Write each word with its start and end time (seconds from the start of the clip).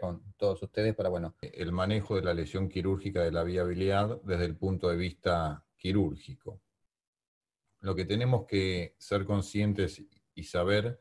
con 0.00 0.34
todos 0.36 0.62
ustedes 0.62 0.94
para, 0.94 1.08
bueno, 1.08 1.34
el 1.40 1.72
manejo 1.72 2.16
de 2.16 2.22
la 2.22 2.34
lesión 2.34 2.68
quirúrgica 2.68 3.22
de 3.22 3.30
la 3.30 3.44
viabilidad 3.44 4.20
desde 4.22 4.44
el 4.44 4.56
punto 4.56 4.88
de 4.88 4.96
vista 4.96 5.64
quirúrgico. 5.76 6.60
Lo 7.80 7.94
que 7.94 8.04
tenemos 8.04 8.46
que 8.46 8.94
ser 8.98 9.24
conscientes 9.24 10.02
y 10.34 10.42
saber 10.44 10.98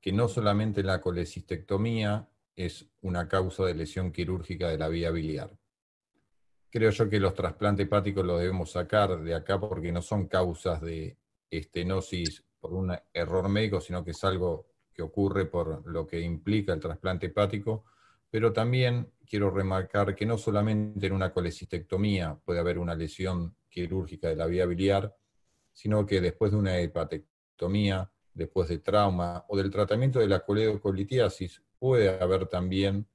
que 0.00 0.12
no 0.12 0.28
solamente 0.28 0.82
la 0.82 1.00
colecistectomía 1.00 2.28
es 2.54 2.86
una 3.02 3.28
causa 3.28 3.64
de 3.64 3.74
lesión 3.74 4.12
quirúrgica 4.12 4.68
de 4.68 4.78
la 4.78 4.88
vía 4.88 5.10
biliar. 5.10 5.56
Creo 6.70 6.90
yo 6.90 7.08
que 7.08 7.20
los 7.20 7.34
trasplantes 7.34 7.86
hepáticos 7.86 8.26
los 8.26 8.40
debemos 8.40 8.72
sacar 8.72 9.22
de 9.22 9.34
acá 9.34 9.58
porque 9.58 9.90
no 9.90 10.02
son 10.02 10.26
causas 10.26 10.82
de 10.82 11.16
estenosis 11.50 12.44
por 12.60 12.74
un 12.74 12.94
error 13.14 13.48
médico, 13.48 13.80
sino 13.80 14.04
que 14.04 14.10
es 14.10 14.22
algo 14.24 14.66
que 14.92 15.02
ocurre 15.02 15.46
por 15.46 15.86
lo 15.86 16.06
que 16.06 16.20
implica 16.20 16.72
el 16.72 16.80
trasplante 16.80 17.26
hepático, 17.26 17.84
pero 18.30 18.52
también 18.52 19.10
quiero 19.26 19.50
remarcar 19.50 20.14
que 20.14 20.26
no 20.26 20.38
solamente 20.38 21.06
en 21.06 21.12
una 21.12 21.32
colecistectomía 21.32 22.38
puede 22.44 22.60
haber 22.60 22.78
una 22.78 22.94
lesión 22.94 23.54
quirúrgica 23.68 24.28
de 24.28 24.36
la 24.36 24.46
vía 24.46 24.66
biliar, 24.66 25.14
sino 25.72 26.04
que 26.04 26.20
después 26.20 26.52
de 26.52 26.58
una 26.58 26.78
hepatectomía, 26.78 28.10
después 28.34 28.68
de 28.68 28.78
trauma 28.78 29.44
o 29.48 29.56
del 29.56 29.70
tratamiento 29.70 30.18
de 30.18 30.28
la 30.28 30.40
coledocolitiasis, 30.40 31.62
puede 31.78 32.20
haber 32.20 32.46
también 32.46 33.06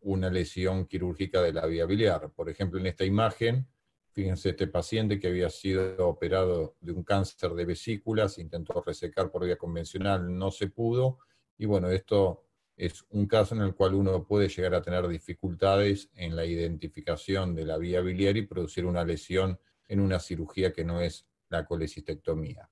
una 0.00 0.30
lesión 0.30 0.86
quirúrgica 0.86 1.40
de 1.42 1.52
la 1.52 1.66
vía 1.66 1.86
biliar. 1.86 2.30
Por 2.34 2.50
ejemplo, 2.50 2.78
en 2.78 2.86
esta 2.86 3.04
imagen, 3.04 3.66
fíjense 4.12 4.50
este 4.50 4.66
paciente 4.66 5.18
que 5.18 5.28
había 5.28 5.48
sido 5.48 6.08
operado 6.08 6.76
de 6.80 6.92
un 6.92 7.02
cáncer 7.02 7.52
de 7.52 7.64
vesículas, 7.64 8.38
intentó 8.38 8.82
resecar 8.82 9.30
por 9.30 9.44
vía 9.44 9.56
convencional, 9.56 10.36
no 10.36 10.50
se 10.50 10.68
pudo, 10.68 11.18
y 11.56 11.66
bueno, 11.66 11.88
esto 11.90 12.44
es 12.84 13.04
un 13.10 13.26
caso 13.26 13.54
en 13.54 13.60
el 13.60 13.76
cual 13.76 13.94
uno 13.94 14.26
puede 14.26 14.48
llegar 14.48 14.74
a 14.74 14.82
tener 14.82 15.06
dificultades 15.06 16.10
en 16.16 16.34
la 16.34 16.44
identificación 16.44 17.54
de 17.54 17.64
la 17.64 17.78
vía 17.78 18.00
biliar 18.00 18.36
y 18.36 18.42
producir 18.42 18.86
una 18.86 19.04
lesión 19.04 19.60
en 19.86 20.00
una 20.00 20.18
cirugía 20.18 20.72
que 20.72 20.84
no 20.84 21.00
es 21.00 21.24
la 21.48 21.64
colecistectomía. 21.64 22.68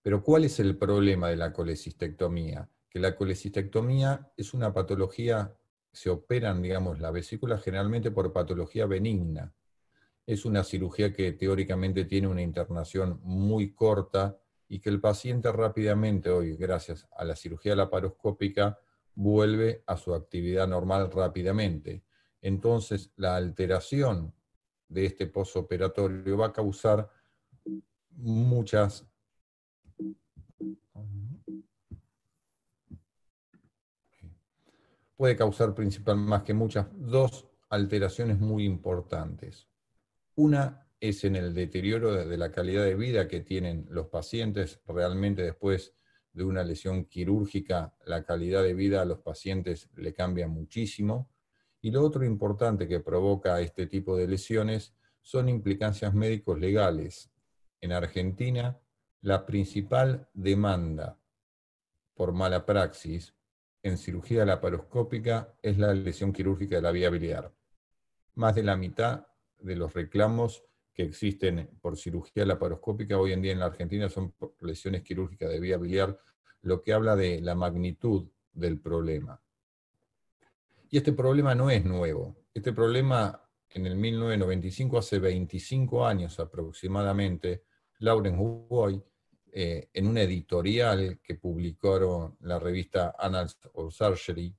Pero 0.00 0.22
¿cuál 0.22 0.46
es 0.46 0.60
el 0.60 0.78
problema 0.78 1.28
de 1.28 1.36
la 1.36 1.52
colecistectomía? 1.52 2.70
Que 2.88 3.00
la 3.00 3.14
colecistectomía 3.14 4.32
es 4.34 4.54
una 4.54 4.72
patología, 4.72 5.54
se 5.92 6.08
operan, 6.08 6.62
digamos, 6.62 7.00
la 7.00 7.10
vesícula 7.10 7.58
generalmente 7.58 8.10
por 8.10 8.32
patología 8.32 8.86
benigna. 8.86 9.52
Es 10.24 10.46
una 10.46 10.64
cirugía 10.64 11.12
que 11.12 11.32
teóricamente 11.32 12.06
tiene 12.06 12.28
una 12.28 12.40
internación 12.40 13.20
muy 13.22 13.74
corta 13.74 14.38
y 14.68 14.80
que 14.80 14.90
el 14.90 15.00
paciente 15.00 15.50
rápidamente 15.50 16.30
hoy, 16.30 16.56
gracias 16.56 17.08
a 17.16 17.24
la 17.24 17.34
cirugía 17.34 17.74
laparoscópica, 17.74 18.78
vuelve 19.14 19.82
a 19.86 19.96
su 19.96 20.14
actividad 20.14 20.68
normal 20.68 21.10
rápidamente. 21.10 22.04
Entonces, 22.40 23.12
la 23.16 23.36
alteración 23.36 24.34
de 24.88 25.06
este 25.06 25.26
posoperatorio 25.26 26.36
va 26.36 26.46
a 26.46 26.52
causar 26.52 27.10
muchas 28.10 29.06
puede 35.18 35.34
causar 35.34 35.74
principal 35.74 36.16
más 36.16 36.44
que 36.44 36.54
muchas 36.54 36.86
dos 36.92 37.48
alteraciones 37.70 38.38
muy 38.38 38.64
importantes. 38.64 39.66
Una 40.36 40.87
es 41.00 41.24
en 41.24 41.36
el 41.36 41.54
deterioro 41.54 42.26
de 42.26 42.36
la 42.36 42.50
calidad 42.50 42.84
de 42.84 42.94
vida 42.94 43.28
que 43.28 43.40
tienen 43.40 43.86
los 43.88 44.08
pacientes. 44.08 44.80
Realmente 44.86 45.42
después 45.42 45.94
de 46.32 46.44
una 46.44 46.64
lesión 46.64 47.04
quirúrgica, 47.04 47.94
la 48.04 48.24
calidad 48.24 48.62
de 48.62 48.74
vida 48.74 49.02
a 49.02 49.04
los 49.04 49.20
pacientes 49.20 49.90
le 49.94 50.14
cambia 50.14 50.48
muchísimo. 50.48 51.30
Y 51.80 51.90
lo 51.90 52.04
otro 52.04 52.24
importante 52.24 52.88
que 52.88 53.00
provoca 53.00 53.60
este 53.60 53.86
tipo 53.86 54.16
de 54.16 54.26
lesiones 54.26 54.94
son 55.22 55.48
implicancias 55.48 56.14
médicos 56.14 56.58
legales. 56.58 57.30
En 57.80 57.92
Argentina, 57.92 58.80
la 59.20 59.46
principal 59.46 60.28
demanda 60.32 61.18
por 62.14 62.32
mala 62.32 62.66
praxis 62.66 63.34
en 63.82 63.96
cirugía 63.98 64.44
laparoscópica 64.44 65.54
es 65.62 65.78
la 65.78 65.94
lesión 65.94 66.32
quirúrgica 66.32 66.76
de 66.76 66.82
la 66.82 66.90
vía 66.90 67.10
biliar. 67.10 67.52
Más 68.34 68.54
de 68.54 68.64
la 68.64 68.76
mitad 68.76 69.26
de 69.58 69.76
los 69.76 69.94
reclamos 69.94 70.64
que 70.98 71.04
existen 71.04 71.70
por 71.80 71.96
cirugía 71.96 72.44
laparoscópica 72.44 73.16
hoy 73.16 73.32
en 73.32 73.40
día 73.40 73.52
en 73.52 73.60
la 73.60 73.66
Argentina 73.66 74.08
son 74.08 74.34
lesiones 74.62 75.04
quirúrgicas 75.04 75.48
de 75.48 75.60
vía 75.60 75.76
biliar, 75.76 76.18
lo 76.62 76.82
que 76.82 76.92
habla 76.92 77.14
de 77.14 77.40
la 77.40 77.54
magnitud 77.54 78.26
del 78.52 78.80
problema. 78.80 79.40
Y 80.90 80.96
este 80.96 81.12
problema 81.12 81.54
no 81.54 81.70
es 81.70 81.84
nuevo. 81.84 82.34
Este 82.52 82.72
problema 82.72 83.40
en 83.70 83.86
el 83.86 83.94
1995, 83.94 84.98
hace 84.98 85.20
25 85.20 86.04
años 86.04 86.40
aproximadamente, 86.40 87.62
Lauren 88.00 88.36
Hugoy, 88.36 89.00
eh, 89.52 89.90
en 89.92 90.08
una 90.08 90.22
editorial 90.22 91.20
que 91.22 91.36
publicó 91.36 92.36
la 92.40 92.58
revista 92.58 93.14
Annals 93.16 93.56
of 93.74 93.94
Surgery, 93.94 94.52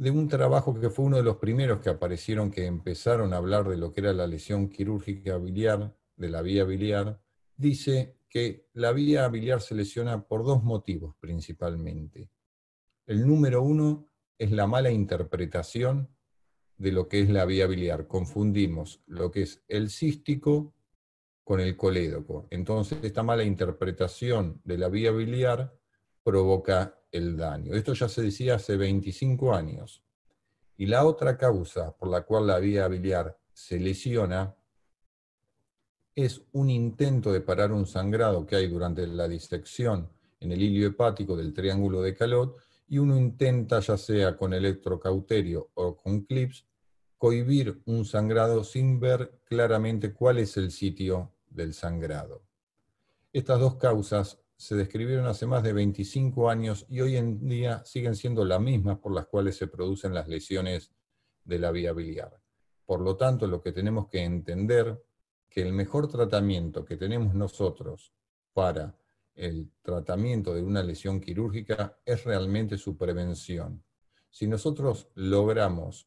de 0.00 0.10
un 0.10 0.28
trabajo 0.28 0.80
que 0.80 0.88
fue 0.88 1.04
uno 1.04 1.18
de 1.18 1.22
los 1.22 1.36
primeros 1.36 1.80
que 1.80 1.90
aparecieron 1.90 2.50
que 2.50 2.64
empezaron 2.64 3.34
a 3.34 3.36
hablar 3.36 3.68
de 3.68 3.76
lo 3.76 3.92
que 3.92 4.00
era 4.00 4.14
la 4.14 4.26
lesión 4.26 4.70
quirúrgica 4.70 5.36
biliar, 5.36 5.94
de 6.16 6.30
la 6.30 6.40
vía 6.40 6.64
biliar, 6.64 7.20
dice 7.54 8.16
que 8.30 8.66
la 8.72 8.92
vía 8.92 9.28
biliar 9.28 9.60
se 9.60 9.74
lesiona 9.74 10.26
por 10.26 10.42
dos 10.42 10.62
motivos 10.64 11.16
principalmente. 11.20 12.30
El 13.06 13.26
número 13.26 13.62
uno 13.62 14.06
es 14.38 14.50
la 14.52 14.66
mala 14.66 14.90
interpretación 14.90 16.08
de 16.78 16.92
lo 16.92 17.06
que 17.06 17.20
es 17.20 17.28
la 17.28 17.44
vía 17.44 17.66
biliar. 17.66 18.06
Confundimos 18.06 19.02
lo 19.04 19.30
que 19.30 19.42
es 19.42 19.62
el 19.68 19.90
cístico 19.90 20.72
con 21.44 21.60
el 21.60 21.76
colédoco. 21.76 22.46
Entonces, 22.48 23.00
esta 23.02 23.22
mala 23.22 23.44
interpretación 23.44 24.62
de 24.64 24.78
la 24.78 24.88
vía 24.88 25.10
biliar 25.10 25.76
provoca 26.22 26.99
el 27.12 27.36
daño. 27.36 27.74
Esto 27.74 27.92
ya 27.92 28.08
se 28.08 28.22
decía 28.22 28.56
hace 28.56 28.76
25 28.76 29.54
años. 29.54 30.02
Y 30.76 30.86
la 30.86 31.04
otra 31.04 31.36
causa 31.36 31.96
por 31.96 32.08
la 32.08 32.22
cual 32.22 32.46
la 32.46 32.58
vía 32.58 32.88
biliar 32.88 33.38
se 33.52 33.78
lesiona 33.78 34.54
es 36.14 36.42
un 36.52 36.70
intento 36.70 37.32
de 37.32 37.40
parar 37.40 37.72
un 37.72 37.86
sangrado 37.86 38.46
que 38.46 38.56
hay 38.56 38.68
durante 38.68 39.06
la 39.06 39.28
disección 39.28 40.10
en 40.40 40.52
el 40.52 40.62
hilio 40.62 40.88
hepático 40.88 41.36
del 41.36 41.52
triángulo 41.52 42.02
de 42.02 42.14
Calot 42.14 42.56
y 42.88 42.98
uno 42.98 43.16
intenta, 43.16 43.80
ya 43.80 43.96
sea 43.96 44.36
con 44.36 44.52
electrocauterio 44.52 45.70
o 45.74 45.96
con 45.96 46.22
clips, 46.22 46.66
cohibir 47.18 47.82
un 47.84 48.04
sangrado 48.04 48.64
sin 48.64 48.98
ver 48.98 49.40
claramente 49.44 50.12
cuál 50.12 50.38
es 50.38 50.56
el 50.56 50.70
sitio 50.70 51.32
del 51.48 51.74
sangrado. 51.74 52.42
Estas 53.32 53.60
dos 53.60 53.76
causas 53.76 54.38
se 54.60 54.76
describieron 54.76 55.24
hace 55.24 55.46
más 55.46 55.62
de 55.62 55.72
25 55.72 56.50
años 56.50 56.84
y 56.90 57.00
hoy 57.00 57.16
en 57.16 57.48
día 57.48 57.82
siguen 57.86 58.14
siendo 58.14 58.44
las 58.44 58.60
mismas 58.60 58.98
por 58.98 59.14
las 59.14 59.26
cuales 59.26 59.56
se 59.56 59.68
producen 59.68 60.12
las 60.12 60.28
lesiones 60.28 60.92
de 61.44 61.58
la 61.58 61.70
vía 61.70 61.94
biliar. 61.94 62.38
Por 62.84 63.00
lo 63.00 63.16
tanto, 63.16 63.46
lo 63.46 63.62
que 63.62 63.72
tenemos 63.72 64.08
que 64.08 64.22
entender 64.22 65.02
que 65.48 65.62
el 65.62 65.72
mejor 65.72 66.08
tratamiento 66.08 66.84
que 66.84 66.98
tenemos 66.98 67.34
nosotros 67.34 68.12
para 68.52 68.94
el 69.34 69.70
tratamiento 69.80 70.52
de 70.54 70.62
una 70.62 70.82
lesión 70.82 71.22
quirúrgica 71.22 71.98
es 72.04 72.24
realmente 72.24 72.76
su 72.76 72.98
prevención. 72.98 73.82
Si 74.28 74.46
nosotros 74.46 75.08
logramos 75.14 76.06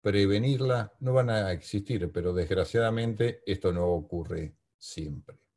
prevenirla 0.00 0.94
no 1.00 1.12
van 1.12 1.28
a 1.28 1.52
existir, 1.52 2.10
pero 2.10 2.32
desgraciadamente 2.32 3.42
esto 3.44 3.74
no 3.74 3.88
ocurre 3.88 4.54
siempre. 4.78 5.49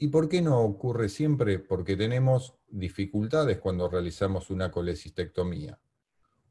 ¿Y 0.00 0.08
por 0.08 0.28
qué 0.28 0.40
no 0.40 0.60
ocurre 0.60 1.08
siempre? 1.08 1.58
Porque 1.58 1.96
tenemos 1.96 2.54
dificultades 2.68 3.58
cuando 3.58 3.88
realizamos 3.88 4.48
una 4.48 4.70
colecistectomía. 4.70 5.80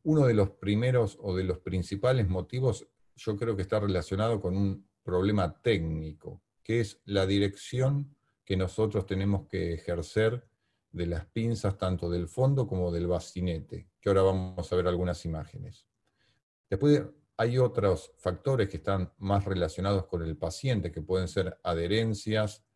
Uno 0.03 0.25
de 0.25 0.33
los 0.33 0.49
primeros 0.49 1.17
o 1.21 1.33
de 1.33 1.45
los 1.45 1.59
principales 1.59 2.27
motivos 2.27 2.85
yo 3.15 3.37
creo 3.37 3.55
que 3.55 3.61
está 3.61 3.79
relacionado 3.79 4.41
con 4.41 4.57
un 4.57 4.85
problema 5.01 5.61
técnico, 5.61 6.43
que 6.61 6.81
es 6.81 6.99
la 7.05 7.25
dirección 7.25 8.13
que 8.43 8.57
nosotros 8.57 9.05
tenemos 9.05 9.47
que 9.47 9.73
ejercer 9.73 10.45
de 10.91 11.07
las 11.07 11.25
pinzas 11.27 11.77
tanto 11.77 12.09
del 12.09 12.27
fondo 12.27 12.67
como 12.67 12.91
del 12.91 13.07
bastinete, 13.07 13.89
que 14.01 14.09
ahora 14.09 14.23
vamos 14.23 14.71
a 14.71 14.75
ver 14.75 14.87
algunas 14.87 15.23
imágenes. 15.23 15.87
Después 16.69 17.01
hay 17.37 17.57
otros 17.57 18.11
factores 18.17 18.67
que 18.67 18.77
están 18.77 19.13
más 19.19 19.45
relacionados 19.45 20.05
con 20.07 20.21
el 20.23 20.35
paciente, 20.35 20.91
que 20.91 21.01
pueden 21.01 21.29
ser 21.29 21.57
adherencias, 21.63 22.66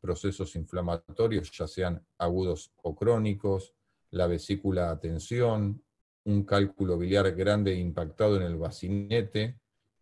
procesos 0.00 0.56
inflamatorios, 0.56 1.50
ya 1.52 1.66
sean 1.68 2.04
agudos 2.18 2.72
o 2.82 2.94
crónicos, 2.94 3.74
la 4.10 4.26
vesícula 4.26 4.90
a 4.90 4.98
tensión, 4.98 5.82
un 6.24 6.44
cálculo 6.44 6.98
biliar 6.98 7.30
grande 7.32 7.74
impactado 7.74 8.36
en 8.36 8.42
el 8.42 8.56
bacinete, 8.56 9.60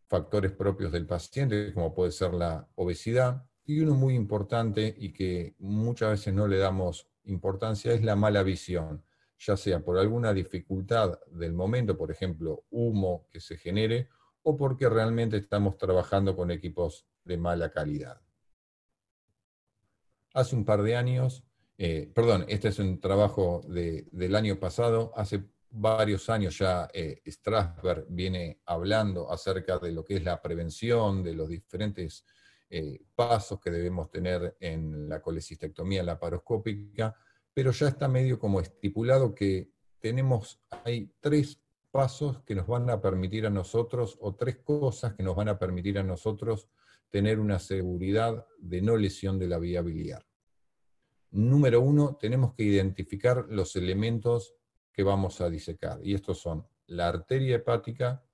factores 0.09 0.53
propios 0.53 0.91
del 0.93 1.07
paciente, 1.07 1.73
como 1.75 1.95
puede 1.95 2.13
ser 2.13 2.35
la 2.35 2.69
obesidad, 2.77 3.45
y 3.65 3.81
uno 3.81 3.95
muy 3.95 4.15
importante 4.15 4.95
y 4.97 5.13
que 5.13 5.55
muchas 5.59 6.11
veces 6.11 6.33
no 6.33 6.49
le 6.49 6.59
damos 6.59 7.07
importancia 7.25 7.93
es 7.93 8.03
la 8.03 8.17
mala 8.17 8.43
visión. 8.43 9.05
ya 9.41 9.57
sea 9.57 9.79
por 9.85 9.99
alguna 9.99 10.33
dificultad 10.35 11.21
del 11.31 11.53
momento, 11.53 11.97
por 11.97 12.11
ejemplo, 12.11 12.65
humo 12.71 13.29
que 13.31 13.39
se 13.39 13.57
genere, 13.57 14.09
o 14.43 14.57
porque 14.57 14.89
realmente 14.89 15.37
estamos 15.37 15.77
trabajando 15.79 16.35
con 16.35 16.51
equipos 16.51 17.07
de 17.25 17.37
mala 17.37 17.71
calidad. 17.71 18.21
Hace 20.35 20.57
un 20.57 20.65
par 20.65 20.83
de 20.83 20.97
años, 20.97 21.45
eh, 21.77 22.11
perdón, 22.15 22.45
este 22.49 22.69
es 22.69 22.79
un 22.79 23.01
trabajo 23.01 23.63
del 23.67 24.35
año 24.35 24.59
pasado, 24.59 25.13
hace 25.17 25.45
varios 25.71 26.29
años 26.31 26.59
ya 26.59 26.89
eh, 26.93 27.23
Strasberg 27.27 28.07
viene 28.09 28.61
hablando 28.67 29.31
acerca 29.31 29.79
de 29.79 29.93
lo 29.93 30.05
que 30.05 30.17
es 30.17 30.25
la 30.25 30.41
prevención, 30.41 31.23
de 31.23 31.35
los 31.35 31.49
diferentes 31.49 32.25
eh, 32.71 33.01
pasos 33.15 33.61
que 33.61 33.71
debemos 33.71 34.11
tener 34.11 34.57
en 34.61 35.09
la 35.09 35.21
colecistectomía 35.23 36.03
laparoscópica, 36.03 37.15
pero 37.55 37.71
ya 37.71 37.89
está 37.89 38.09
medio 38.09 38.39
como 38.39 38.61
estipulado 38.61 39.35
que 39.35 39.71
tenemos, 40.01 40.61
hay 40.85 41.13
tres 41.21 41.61
pasos 41.91 42.43
que 42.43 42.55
nos 42.55 42.67
van 42.67 42.89
a 42.91 43.01
permitir 43.01 43.47
a 43.47 43.51
nosotros, 43.51 44.19
o 44.21 44.35
tres 44.35 44.59
cosas 44.59 45.15
que 45.15 45.23
nos 45.23 45.35
van 45.35 45.49
a 45.49 45.59
permitir 45.59 45.99
a 45.99 46.03
nosotros 46.03 46.69
tener 47.11 47.41
una 47.41 47.59
seguridad 47.59 48.47
de 48.59 48.83
no 48.83 48.97
lesión 48.97 49.39
de 49.39 49.49
la 49.49 49.59
vía 49.59 49.83
biliar. 49.83 50.27
Número 51.31 51.81
uno, 51.81 52.17
tenemos 52.17 52.55
que 52.55 52.65
identificar 52.65 53.47
los 53.49 53.77
elementos 53.77 54.55
que 54.93 55.03
vamos 55.03 55.41
a 55.41 55.51
disecar. 55.51 56.01
Y 56.03 56.15
estos 56.15 56.41
son 56.41 56.67
la 56.87 57.09
arteria 57.09 57.57
hepática, 57.57 58.25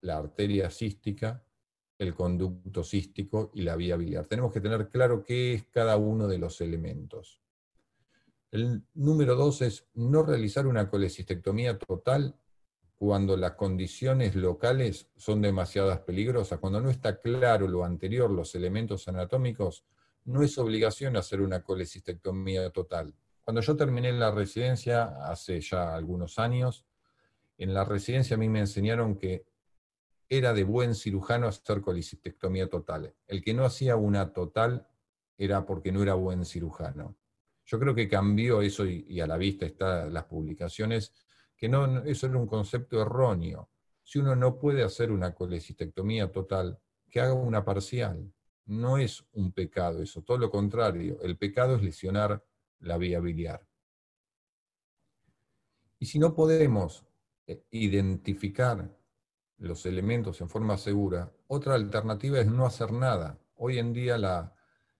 la 0.00 0.18
arteria 0.18 0.68
cística, 0.70 1.44
el 1.98 2.14
conducto 2.14 2.82
cístico 2.82 3.52
y 3.54 3.62
la 3.62 3.76
vía 3.76 3.96
biliar. 3.96 4.26
Tenemos 4.26 4.52
que 4.52 4.60
tener 4.60 4.88
claro 4.88 5.22
qué 5.22 5.54
es 5.54 5.64
cada 5.64 5.96
uno 5.96 6.26
de 6.26 6.38
los 6.38 6.60
elementos. 6.60 7.40
El 8.50 8.82
número 8.94 9.36
dos 9.36 9.62
es 9.62 9.86
no 9.94 10.22
realizar 10.22 10.66
una 10.66 10.90
colecistectomía 10.90 11.78
total 11.78 12.36
cuando 13.04 13.36
las 13.36 13.54
condiciones 13.54 14.36
locales 14.36 15.08
son 15.16 15.42
demasiadas 15.42 15.98
peligrosas, 16.02 16.60
cuando 16.60 16.80
no 16.80 16.88
está 16.88 17.20
claro 17.20 17.66
lo 17.66 17.84
anterior, 17.84 18.30
los 18.30 18.54
elementos 18.54 19.08
anatómicos, 19.08 19.84
no 20.26 20.40
es 20.40 20.56
obligación 20.56 21.16
hacer 21.16 21.40
una 21.40 21.64
colecistectomía 21.64 22.70
total. 22.70 23.12
Cuando 23.42 23.60
yo 23.60 23.74
terminé 23.74 24.12
la 24.12 24.30
residencia, 24.30 25.16
hace 25.28 25.60
ya 25.60 25.96
algunos 25.96 26.38
años, 26.38 26.86
en 27.58 27.74
la 27.74 27.84
residencia 27.84 28.36
a 28.36 28.38
mí 28.38 28.48
me 28.48 28.60
enseñaron 28.60 29.16
que 29.16 29.46
era 30.28 30.52
de 30.52 30.62
buen 30.62 30.94
cirujano 30.94 31.48
hacer 31.48 31.80
colecistectomía 31.80 32.68
total. 32.68 33.12
El 33.26 33.42
que 33.42 33.52
no 33.52 33.64
hacía 33.64 33.96
una 33.96 34.32
total 34.32 34.86
era 35.36 35.66
porque 35.66 35.90
no 35.90 36.04
era 36.04 36.14
buen 36.14 36.44
cirujano. 36.44 37.16
Yo 37.64 37.80
creo 37.80 37.96
que 37.96 38.08
cambió 38.08 38.62
eso 38.62 38.86
y, 38.86 39.20
a 39.20 39.26
la 39.26 39.38
vista 39.38 39.66
están 39.66 40.14
las 40.14 40.26
publicaciones, 40.26 41.12
que 41.62 41.68
no, 41.68 42.02
eso 42.02 42.26
era 42.26 42.38
un 42.38 42.48
concepto 42.48 43.00
erróneo. 43.00 43.70
Si 44.02 44.18
uno 44.18 44.34
no 44.34 44.58
puede 44.58 44.82
hacer 44.82 45.12
una 45.12 45.32
colecistectomía 45.32 46.32
total, 46.32 46.80
que 47.08 47.20
haga 47.20 47.34
una 47.34 47.64
parcial. 47.64 48.32
No 48.66 48.98
es 48.98 49.24
un 49.34 49.52
pecado 49.52 50.02
eso, 50.02 50.22
todo 50.22 50.38
lo 50.38 50.50
contrario. 50.50 51.20
El 51.22 51.38
pecado 51.38 51.76
es 51.76 51.82
lesionar 51.84 52.44
la 52.80 52.98
vía 52.98 53.20
biliar. 53.20 53.64
Y 56.00 56.06
si 56.06 56.18
no 56.18 56.34
podemos 56.34 57.06
eh, 57.46 57.62
identificar 57.70 58.98
los 59.58 59.86
elementos 59.86 60.40
en 60.40 60.48
forma 60.48 60.76
segura, 60.76 61.32
otra 61.46 61.76
alternativa 61.76 62.40
es 62.40 62.48
no 62.48 62.66
hacer 62.66 62.90
nada. 62.90 63.38
Hoy 63.54 63.78
en 63.78 63.92
día 63.92 64.18
la, 64.18 64.52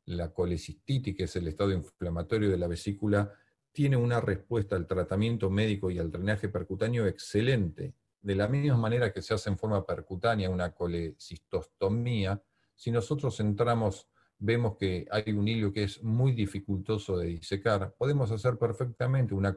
la 0.04 0.32
colecistitis, 0.32 1.16
que 1.16 1.24
es 1.24 1.34
el 1.34 1.48
estado 1.48 1.72
inflamatorio 1.72 2.48
de 2.48 2.58
la 2.58 2.68
vesícula, 2.68 3.34
tiene 3.72 3.96
una 3.96 4.20
respuesta 4.20 4.76
al 4.76 4.86
tratamiento 4.86 5.50
médico 5.50 5.90
y 5.90 5.98
al 5.98 6.10
drenaje 6.10 6.48
percutáneo 6.48 7.06
excelente. 7.06 7.94
De 8.20 8.34
la 8.36 8.46
misma 8.46 8.76
manera 8.76 9.12
que 9.12 9.22
se 9.22 9.34
hace 9.34 9.50
en 9.50 9.58
forma 9.58 9.84
percutánea 9.84 10.50
una 10.50 10.72
colecistostomía, 10.72 12.40
si 12.74 12.90
nosotros 12.90 13.40
entramos 13.40 14.08
vemos 14.44 14.76
que 14.76 15.06
hay 15.10 15.32
un 15.32 15.46
hilo 15.46 15.72
que 15.72 15.84
es 15.84 16.02
muy 16.02 16.32
dificultoso 16.32 17.16
de 17.16 17.28
disecar, 17.28 17.94
podemos 17.96 18.32
hacer 18.32 18.58
perfectamente 18.58 19.34
una, 19.34 19.56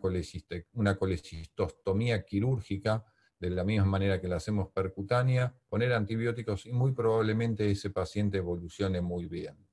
una 0.73 0.95
colecistostomía 0.95 2.23
quirúrgica 2.23 3.03
de 3.39 3.49
la 3.49 3.63
misma 3.63 3.85
manera 3.85 4.21
que 4.21 4.27
la 4.27 4.35
hacemos 4.35 4.69
percutánea, 4.69 5.55
poner 5.69 5.91
antibióticos 5.91 6.67
y 6.67 6.71
muy 6.71 6.91
probablemente 6.91 7.69
ese 7.69 7.89
paciente 7.89 8.37
evolucione 8.37 9.01
muy 9.01 9.25
bien. 9.25 9.64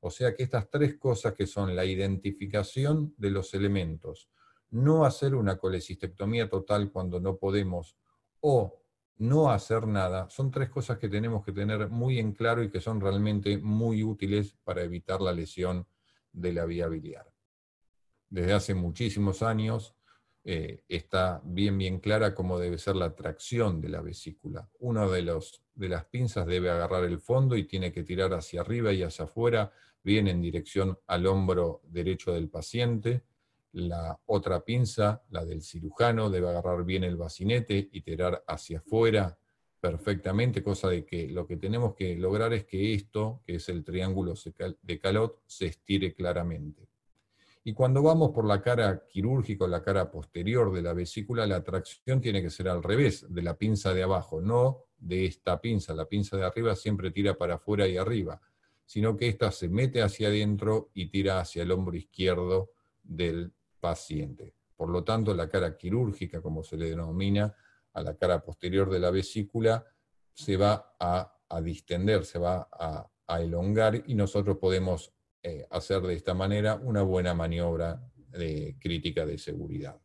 O 0.00 0.10
sea 0.10 0.34
que 0.34 0.44
estas 0.44 0.70
tres 0.70 0.96
cosas 0.96 1.34
que 1.34 1.46
son 1.46 1.74
la 1.74 1.84
identificación 1.84 3.14
de 3.16 3.30
los 3.30 3.54
elementos, 3.54 4.30
no 4.70 5.04
hacer 5.04 5.34
una 5.34 5.56
colecistectomía 5.58 6.48
total 6.48 6.92
cuando 6.92 7.20
no 7.20 7.36
podemos, 7.36 7.96
o 8.40 8.82
no 9.16 9.50
hacer 9.50 9.86
nada, 9.86 10.30
son 10.30 10.50
tres 10.50 10.70
cosas 10.70 10.98
que 10.98 11.08
tenemos 11.08 11.44
que 11.44 11.52
tener 11.52 11.88
muy 11.88 12.20
en 12.20 12.32
claro 12.32 12.62
y 12.62 12.70
que 12.70 12.80
son 12.80 13.00
realmente 13.00 13.58
muy 13.58 14.04
útiles 14.04 14.56
para 14.62 14.82
evitar 14.82 15.20
la 15.20 15.32
lesión 15.32 15.86
de 16.32 16.52
la 16.52 16.64
vía 16.64 16.86
biliar. 16.86 17.26
Desde 18.30 18.52
hace 18.52 18.74
muchísimos 18.74 19.42
años 19.42 19.96
eh, 20.50 20.82
está 20.88 21.42
bien 21.44 21.76
bien 21.76 22.00
clara 22.00 22.34
cómo 22.34 22.58
debe 22.58 22.78
ser 22.78 22.96
la 22.96 23.14
tracción 23.14 23.82
de 23.82 23.90
la 23.90 24.00
vesícula. 24.00 24.66
Uno 24.78 25.10
de, 25.10 25.20
los, 25.20 25.62
de 25.74 25.90
las 25.90 26.06
pinzas 26.06 26.46
debe 26.46 26.70
agarrar 26.70 27.04
el 27.04 27.18
fondo 27.18 27.54
y 27.54 27.64
tiene 27.64 27.92
que 27.92 28.02
tirar 28.02 28.32
hacia 28.32 28.62
arriba 28.62 28.90
y 28.94 29.02
hacia 29.02 29.26
afuera, 29.26 29.70
bien 30.02 30.26
en 30.26 30.40
dirección 30.40 30.98
al 31.06 31.26
hombro 31.26 31.82
derecho 31.84 32.32
del 32.32 32.48
paciente 32.48 33.24
la 33.72 34.18
otra 34.24 34.64
pinza, 34.64 35.22
la 35.28 35.44
del 35.44 35.60
cirujano, 35.60 36.30
debe 36.30 36.48
agarrar 36.48 36.82
bien 36.84 37.04
el 37.04 37.16
bacinete 37.16 37.90
y 37.92 38.00
tirar 38.00 38.42
hacia 38.46 38.78
afuera 38.78 39.38
perfectamente, 39.80 40.62
cosa 40.62 40.88
de 40.88 41.04
que 41.04 41.28
lo 41.28 41.46
que 41.46 41.58
tenemos 41.58 41.94
que 41.94 42.16
lograr 42.16 42.54
es 42.54 42.64
que 42.64 42.94
esto, 42.94 43.42
que 43.44 43.56
es 43.56 43.68
el 43.68 43.84
triángulo 43.84 44.32
de 44.80 44.98
Calot, 44.98 45.42
se 45.46 45.66
estire 45.66 46.14
claramente. 46.14 46.87
Y 47.68 47.74
cuando 47.74 48.02
vamos 48.02 48.30
por 48.30 48.46
la 48.46 48.62
cara 48.62 49.04
quirúrgica 49.06 49.66
la 49.66 49.82
cara 49.82 50.10
posterior 50.10 50.72
de 50.72 50.80
la 50.80 50.94
vesícula, 50.94 51.46
la 51.46 51.62
tracción 51.62 52.18
tiene 52.18 52.40
que 52.40 52.48
ser 52.48 52.66
al 52.66 52.82
revés, 52.82 53.26
de 53.28 53.42
la 53.42 53.58
pinza 53.58 53.92
de 53.92 54.02
abajo, 54.02 54.40
no 54.40 54.84
de 54.96 55.26
esta 55.26 55.60
pinza. 55.60 55.92
La 55.92 56.06
pinza 56.06 56.38
de 56.38 56.46
arriba 56.46 56.74
siempre 56.74 57.10
tira 57.10 57.34
para 57.34 57.56
afuera 57.56 57.86
y 57.86 57.98
arriba, 57.98 58.40
sino 58.86 59.18
que 59.18 59.28
esta 59.28 59.52
se 59.52 59.68
mete 59.68 60.00
hacia 60.00 60.28
adentro 60.28 60.88
y 60.94 61.10
tira 61.10 61.40
hacia 61.40 61.62
el 61.62 61.70
hombro 61.70 61.94
izquierdo 61.94 62.70
del 63.02 63.52
paciente. 63.80 64.54
Por 64.74 64.88
lo 64.88 65.04
tanto, 65.04 65.34
la 65.34 65.50
cara 65.50 65.76
quirúrgica, 65.76 66.40
como 66.40 66.62
se 66.62 66.78
le 66.78 66.88
denomina, 66.88 67.54
a 67.92 68.02
la 68.02 68.16
cara 68.16 68.42
posterior 68.42 68.88
de 68.88 68.98
la 68.98 69.10
vesícula, 69.10 69.84
se 70.32 70.56
va 70.56 70.94
a, 70.98 71.60
distender, 71.60 72.24
se 72.24 72.38
va 72.38 72.66
a, 72.72 73.10
elongar 73.42 74.04
y 74.06 74.14
nosotros 74.14 74.56
podemos 74.56 75.12
eh, 75.42 75.66
hacer 75.70 76.02
de 76.02 76.14
esta 76.14 76.34
manera 76.34 76.76
una 76.76 77.02
buena 77.02 77.34
maniobra 77.34 78.02
de 78.30 78.76
crítica 78.80 79.24
de 79.24 79.38
seguridad. 79.38 80.00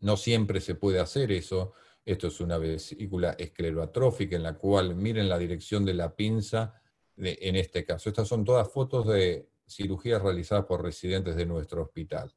No 0.00 0.16
siempre 0.16 0.60
se 0.60 0.74
puede 0.74 1.00
hacer 1.00 1.30
eso. 1.32 1.74
Esto 2.04 2.28
es 2.28 2.40
una 2.40 2.58
vesícula 2.58 3.32
escleroatrófica 3.32 4.36
en 4.36 4.42
la 4.42 4.54
cual 4.58 4.96
miren 4.96 5.28
la 5.28 5.38
dirección 5.38 5.84
de 5.84 5.94
la 5.94 6.14
pinza 6.14 6.82
en 7.16 7.56
este 7.56 7.84
caso. 7.84 8.08
Estas 8.08 8.26
son 8.26 8.44
todas 8.44 8.70
fotos 8.70 9.06
de 9.06 9.48
cirugías 9.68 10.22
realizadas 10.22 10.64
por 10.64 10.82
residentes 10.82 11.36
de 11.36 11.46
nuestro 11.46 11.82
hospital. 11.82 12.34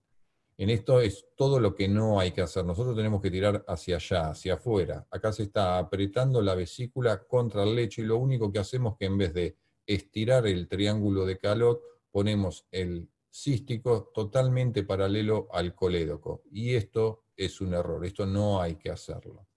En 0.58 0.70
esto 0.70 1.02
es 1.02 1.26
todo 1.36 1.60
lo 1.60 1.76
que 1.76 1.88
no 1.88 2.20
hay 2.20 2.32
que 2.32 2.42
hacer. 2.42 2.64
Nosotros 2.64 2.96
tenemos 2.96 3.22
que 3.22 3.30
tirar 3.30 3.66
hacia 3.68 3.98
allá, 3.98 4.30
hacia 4.30 4.54
afuera. 4.54 5.06
Acá 5.12 5.34
se 5.34 5.44
está 5.44 5.78
apretando 5.78 6.42
la 6.42 6.56
vesícula 6.56 7.24
contra 7.24 7.64
el 7.64 7.76
lecho 7.76 8.02
y 8.02 8.06
lo 8.06 8.18
único 8.18 8.52
que 8.52 8.60
hacemos 8.60 8.94
es 8.94 9.00
que 9.00 9.06
en 9.06 9.18
vez 9.18 9.34
de 9.34 9.58
estirar 9.86 10.48
el 10.48 10.68
triángulo 10.68 11.26
de 11.26 11.38
Calot, 11.38 11.82
ponemos 12.12 12.66
el 12.72 13.10
cístico 13.30 14.12
totalmente 14.14 14.84
paralelo 14.84 15.48
al 15.52 15.76
colédoco. 15.76 16.44
Y 16.52 16.76
esto 16.76 17.26
es 17.36 17.60
un 17.60 17.74
error, 17.74 18.06
esto 18.06 18.26
no 18.26 18.62
hay 18.62 18.76
que 18.76 18.90
hacerlo. 18.90 19.48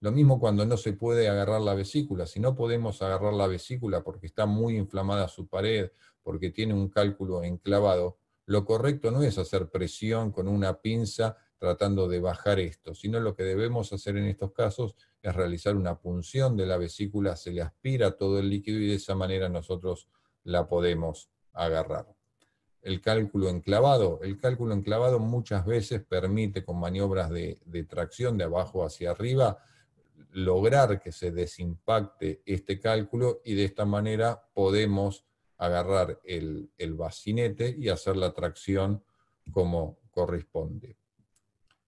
Lo 0.00 0.12
mismo 0.12 0.40
cuando 0.40 0.64
no 0.64 0.76
se 0.76 0.94
puede 0.94 1.28
agarrar 1.28 1.60
la 1.60 1.74
vesícula. 1.74 2.26
Si 2.26 2.40
no 2.40 2.54
podemos 2.54 3.02
agarrar 3.02 3.34
la 3.34 3.46
vesícula 3.46 4.02
porque 4.02 4.26
está 4.26 4.46
muy 4.46 4.76
inflamada 4.76 5.28
su 5.28 5.46
pared 5.46 5.90
porque 6.22 6.50
tiene 6.50 6.74
un 6.74 6.88
cálculo 6.88 7.44
enclavado, 7.44 8.18
lo 8.46 8.64
correcto 8.64 9.10
no 9.10 9.22
es 9.22 9.38
hacer 9.38 9.68
presión 9.68 10.32
con 10.32 10.48
una 10.48 10.80
pinza 10.80 11.36
tratando 11.60 12.08
de 12.08 12.18
bajar 12.18 12.58
esto, 12.58 12.92
sino 12.94 13.20
lo 13.20 13.36
que 13.36 13.44
debemos 13.44 13.92
hacer 13.92 14.16
en 14.16 14.24
estos 14.24 14.50
casos 14.52 14.96
es 15.22 15.32
realizar 15.32 15.76
una 15.76 16.00
punción 16.00 16.56
de 16.56 16.66
la 16.66 16.76
vesícula, 16.76 17.36
se 17.36 17.52
le 17.52 17.62
aspira 17.62 18.16
todo 18.16 18.40
el 18.40 18.50
líquido 18.50 18.80
y 18.80 18.88
de 18.88 18.96
esa 18.96 19.14
manera 19.14 19.48
nosotros 19.48 20.08
la 20.42 20.66
podemos 20.66 21.30
agarrar. 21.52 22.12
El 22.82 23.00
cálculo 23.00 23.48
enclavado. 23.48 24.18
El 24.22 24.38
cálculo 24.38 24.74
enclavado 24.74 25.20
muchas 25.20 25.64
veces 25.64 26.02
permite 26.02 26.64
con 26.64 26.80
maniobras 26.80 27.30
de, 27.30 27.60
de 27.64 27.84
tracción 27.84 28.36
de 28.36 28.44
abajo 28.44 28.84
hacia 28.84 29.12
arriba 29.12 29.58
lograr 30.32 31.00
que 31.00 31.12
se 31.12 31.30
desimpacte 31.30 32.42
este 32.46 32.78
cálculo 32.78 33.40
y 33.44 33.54
de 33.54 33.64
esta 33.64 33.84
manera 33.84 34.42
podemos 34.54 35.24
agarrar 35.58 36.18
el, 36.24 36.70
bacinete 36.96 37.76
y 37.78 37.88
hacer 37.88 38.16
la 38.16 38.32
tracción 38.32 39.04
como 39.50 39.98
corresponde. 40.10 40.96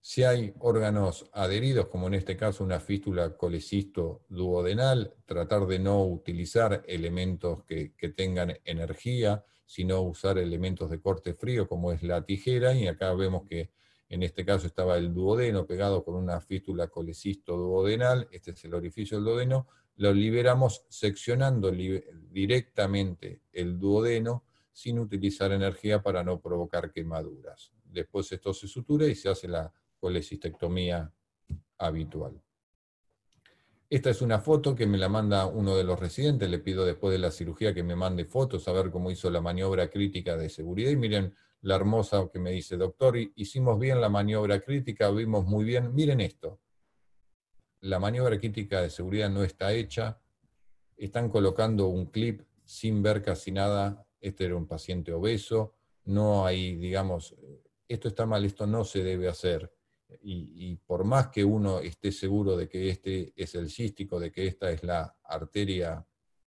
Si 0.04 0.24
hay 0.24 0.52
órganos 0.58 1.30
adheridos, 1.32 1.86
como 1.86 2.08
en 2.08 2.14
este 2.14 2.36
caso 2.36 2.64
una 2.64 2.80
fístula 2.80 3.36
colecisto 3.36 4.24
duodenal, 4.28 5.14
tratar 5.26 5.64
de 5.66 5.78
no 5.78 6.04
utilizar 6.04 6.82
elementos 6.88 7.62
que, 7.66 7.92
tengan 8.16 8.58
energía, 8.64 9.44
sino 9.64 10.02
usar 10.02 10.38
elementos 10.38 10.90
de 10.90 11.00
corte 11.00 11.34
frío, 11.34 11.68
como 11.68 11.92
es 11.92 12.02
la 12.02 12.24
tijera, 12.26 12.74
y 12.74 12.88
acá 12.88 13.14
vemos 13.14 13.44
que 13.48 13.70
en 14.08 14.24
este 14.24 14.44
caso 14.44 14.66
estaba 14.66 14.98
el 14.98 15.14
duodeno 15.14 15.68
pegado 15.68 16.04
con 16.04 16.16
una 16.16 16.40
fístula 16.40 16.88
colecisto 16.88 17.56
duodenal, 17.56 18.26
este 18.32 18.50
es 18.50 18.64
el 18.64 18.74
orificio 18.74 19.18
del 19.18 19.24
duodeno, 19.24 19.68
lo 19.94 20.12
liberamos 20.12 20.84
seccionando 20.88 21.70
directamente 21.70 23.42
el 23.52 23.78
duodeno 23.78 24.44
sin 24.72 24.98
utilizar 24.98 25.52
energía 25.52 26.02
para 26.02 26.24
no 26.24 26.40
provocar 26.40 26.90
quemaduras. 26.90 27.72
Después 27.84 28.32
esto 28.32 28.52
se 28.52 28.66
sutura 28.66 29.06
y 29.06 29.14
se 29.14 29.28
hace 29.28 29.46
la 29.46 29.72
colecistectomía 30.02 31.14
habitual. 31.78 32.42
Esta 33.88 34.10
es 34.10 34.20
una 34.20 34.40
foto 34.40 34.74
que 34.74 34.84
me 34.84 34.98
la 34.98 35.08
manda 35.08 35.46
uno 35.46 35.76
de 35.76 35.84
los 35.84 36.00
residentes, 36.00 36.50
le 36.50 36.58
pido 36.58 36.84
después 36.84 37.12
de 37.12 37.20
la 37.20 37.30
cirugía 37.30 37.72
que 37.72 37.84
me 37.84 37.94
mande 37.94 38.24
fotos 38.24 38.66
a 38.66 38.72
ver 38.72 38.90
cómo 38.90 39.12
hizo 39.12 39.30
la 39.30 39.40
maniobra 39.40 39.88
crítica 39.88 40.36
de 40.36 40.48
seguridad. 40.48 40.90
Y 40.90 40.96
miren 40.96 41.32
la 41.60 41.76
hermosa 41.76 42.28
que 42.32 42.40
me 42.40 42.50
dice, 42.50 42.76
doctor, 42.76 43.16
hicimos 43.16 43.78
bien 43.78 44.00
la 44.00 44.08
maniobra 44.08 44.60
crítica, 44.60 45.08
vimos 45.12 45.46
muy 45.46 45.64
bien. 45.64 45.94
Miren 45.94 46.20
esto, 46.20 46.58
la 47.82 48.00
maniobra 48.00 48.40
crítica 48.40 48.82
de 48.82 48.90
seguridad 48.90 49.30
no 49.30 49.44
está 49.44 49.72
hecha, 49.72 50.20
están 50.96 51.28
colocando 51.28 51.86
un 51.86 52.06
clip 52.06 52.42
sin 52.64 53.04
ver 53.04 53.22
casi 53.22 53.52
nada, 53.52 54.04
este 54.20 54.46
era 54.46 54.56
un 54.56 54.66
paciente 54.66 55.12
obeso, 55.12 55.74
no 56.06 56.44
hay, 56.44 56.74
digamos, 56.74 57.36
esto 57.86 58.08
está 58.08 58.26
mal, 58.26 58.44
esto 58.44 58.66
no 58.66 58.84
se 58.84 59.04
debe 59.04 59.28
hacer 59.28 59.72
y, 60.20 60.76
por 60.76 61.04
más 61.04 61.28
que 61.28 61.44
uno 61.44 61.80
esté 61.80 62.12
seguro 62.12 62.56
de 62.56 62.68
que 62.68 62.88
este 62.88 63.32
es 63.36 63.54
el 63.54 63.70
cístico, 63.70 64.18
de 64.18 64.30
que 64.30 64.46
esta 64.46 64.70
es 64.70 64.82
la 64.82 65.16
arteria 65.24 66.06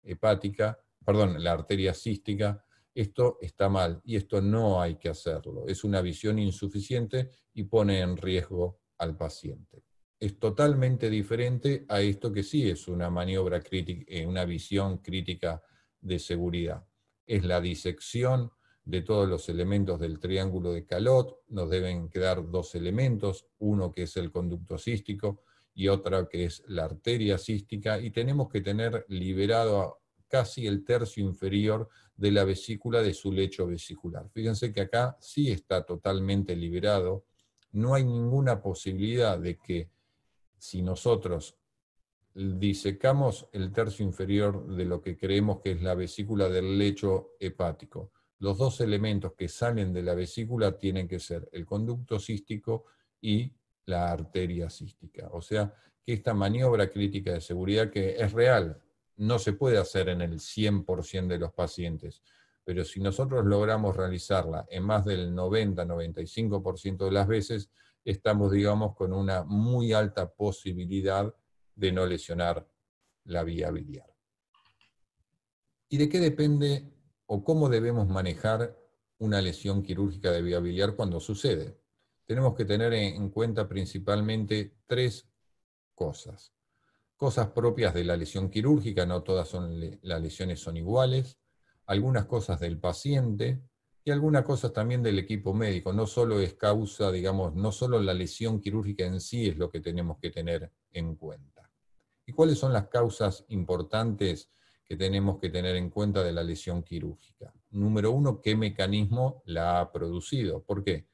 hepática, 0.02 0.78
perdón, 1.04 1.42
la 1.42 1.52
arteria 1.52 1.94
cística, 1.94 2.64
esto 2.94 3.38
está 3.40 3.68
mal 3.68 4.00
y 4.04 4.16
esto 4.16 4.40
no 4.40 4.80
hay 4.80 4.96
que 4.96 5.08
hacerlo. 5.08 5.66
Es 5.66 5.84
una 5.84 6.00
visión 6.00 6.38
insuficiente 6.38 7.30
y 7.52 7.64
pone 7.64 8.00
en 8.00 8.16
riesgo 8.16 8.80
al 8.98 9.16
paciente. 9.16 9.82
Es 10.18 10.38
totalmente 10.38 11.10
diferente 11.10 11.84
a 11.88 12.00
esto 12.00 12.32
que 12.32 12.42
sí 12.42 12.68
es 12.68 12.88
una 12.88 13.10
maniobra 13.10 13.60
crítica, 13.60 14.04
eh, 14.08 14.24
una 14.24 14.44
visión 14.44 14.98
crítica 14.98 15.62
de 16.00 16.18
seguridad. 16.18 16.86
Es 17.26 17.44
la 17.44 17.60
disección 17.60 18.52
de 18.84 19.02
todos 19.02 19.28
los 19.28 19.48
elementos 19.48 19.98
del 19.98 20.18
triángulo 20.18 20.72
de 20.72 20.84
Calot, 20.84 21.40
nos 21.48 21.70
deben 21.70 22.08
quedar 22.08 22.50
dos 22.50 22.74
elementos, 22.74 23.46
uno 23.58 23.92
que 23.92 24.02
es 24.02 24.16
el 24.16 24.30
conducto 24.30 24.76
cístico 24.76 25.42
y 25.74 25.88
otra 25.88 26.28
que 26.28 26.44
es 26.44 26.62
la 26.68 26.84
arteria 26.84 27.38
cística, 27.38 27.98
y 27.98 28.10
tenemos 28.10 28.48
que 28.48 28.60
tener 28.60 29.06
liberado 29.08 30.00
casi 30.28 30.66
el 30.66 30.84
tercio 30.84 31.24
inferior 31.24 31.88
de 32.16 32.30
la 32.30 32.44
vesícula 32.44 33.02
de 33.02 33.14
su 33.14 33.32
lecho 33.32 33.66
vesicular. 33.66 34.28
Fíjense 34.30 34.72
que 34.72 34.82
acá 34.82 35.16
sí 35.20 35.50
está 35.50 35.84
totalmente 35.84 36.54
liberado, 36.54 37.24
no 37.72 37.94
hay 37.94 38.04
ninguna 38.04 38.62
posibilidad 38.62 39.38
de 39.38 39.58
que 39.58 39.90
si 40.58 40.82
nosotros 40.82 41.56
disecamos 42.34 43.48
el 43.52 43.72
tercio 43.72 44.04
inferior 44.04 44.66
de 44.74 44.84
lo 44.84 45.00
que 45.00 45.16
creemos 45.16 45.60
que 45.60 45.72
es 45.72 45.82
la 45.82 45.94
vesícula 45.94 46.48
del 46.48 46.78
lecho 46.78 47.32
hepático, 47.40 48.12
los 48.44 48.58
dos 48.58 48.82
elementos 48.82 49.32
que 49.32 49.48
salen 49.48 49.90
de 49.94 50.02
la 50.02 50.14
vesícula 50.14 50.76
tienen 50.76 51.08
que 51.08 51.18
ser 51.18 51.48
el 51.50 51.64
conducto 51.64 52.20
cístico 52.20 52.84
y 53.18 53.50
la 53.86 54.12
arteria 54.12 54.68
cística. 54.68 55.30
O 55.32 55.40
sea, 55.40 55.74
que 56.04 56.12
esta 56.12 56.34
maniobra 56.34 56.90
crítica 56.90 57.32
de 57.32 57.40
seguridad 57.40 57.90
que 57.90 58.16
es 58.16 58.32
real, 58.32 58.78
no 59.16 59.38
se 59.38 59.54
puede 59.54 59.78
hacer 59.78 60.10
en 60.10 60.20
el 60.20 60.34
100% 60.40 61.26
de 61.26 61.38
los 61.38 61.54
pacientes, 61.54 62.22
pero 62.62 62.84
si 62.84 63.00
nosotros 63.00 63.46
logramos 63.46 63.96
realizarla 63.96 64.66
en 64.68 64.82
más 64.82 65.06
del 65.06 65.34
90-95% 65.34 67.06
de 67.06 67.12
las 67.12 67.26
veces, 67.26 67.70
estamos, 68.04 68.52
digamos, 68.52 68.94
con 68.94 69.14
una 69.14 69.42
muy 69.44 69.94
alta 69.94 70.30
posibilidad 70.30 71.34
de 71.74 71.92
no 71.92 72.04
lesionar 72.04 72.68
la 73.24 73.42
vía 73.42 73.70
biliar. 73.70 74.12
¿Y 75.88 75.96
de 75.96 76.10
qué 76.10 76.20
depende 76.20 76.93
o 77.26 77.44
cómo 77.44 77.68
debemos 77.68 78.08
manejar 78.08 78.78
una 79.18 79.40
lesión 79.40 79.82
quirúrgica 79.82 80.30
de 80.30 80.42
vía 80.42 80.60
biliar 80.60 80.96
cuando 80.96 81.20
sucede. 81.20 81.78
Tenemos 82.26 82.54
que 82.54 82.64
tener 82.64 82.92
en 82.92 83.28
cuenta 83.30 83.68
principalmente 83.68 84.76
tres 84.86 85.28
cosas. 85.94 86.52
Cosas 87.16 87.48
propias 87.48 87.94
de 87.94 88.04
la 88.04 88.16
lesión 88.16 88.50
quirúrgica, 88.50 89.06
no 89.06 89.22
todas 89.22 89.48
son 89.48 89.80
las 90.02 90.20
lesiones 90.20 90.60
son 90.60 90.76
iguales, 90.76 91.38
algunas 91.86 92.26
cosas 92.26 92.60
del 92.60 92.78
paciente 92.78 93.62
y 94.04 94.10
algunas 94.10 94.44
cosas 94.44 94.72
también 94.72 95.02
del 95.02 95.18
equipo 95.18 95.54
médico. 95.54 95.92
No 95.92 96.06
solo 96.06 96.40
es 96.40 96.54
causa, 96.54 97.10
digamos, 97.12 97.54
no 97.54 97.72
solo 97.72 98.00
la 98.00 98.14
lesión 98.14 98.60
quirúrgica 98.60 99.04
en 99.04 99.20
sí 99.20 99.48
es 99.48 99.56
lo 99.56 99.70
que 99.70 99.80
tenemos 99.80 100.18
que 100.18 100.30
tener 100.30 100.72
en 100.92 101.14
cuenta. 101.16 101.70
¿Y 102.26 102.32
cuáles 102.32 102.58
son 102.58 102.72
las 102.72 102.88
causas 102.88 103.44
importantes 103.48 104.50
que 104.84 104.96
tenemos 104.96 105.38
que 105.38 105.50
tener 105.50 105.76
en 105.76 105.90
cuenta 105.90 106.22
de 106.22 106.32
la 106.32 106.42
lesión 106.42 106.82
quirúrgica. 106.82 107.52
Número 107.70 108.10
uno, 108.10 108.40
¿qué 108.40 108.54
mecanismo 108.54 109.42
la 109.46 109.80
ha 109.80 109.90
producido? 109.90 110.62
¿Por 110.62 110.84
qué? 110.84 111.06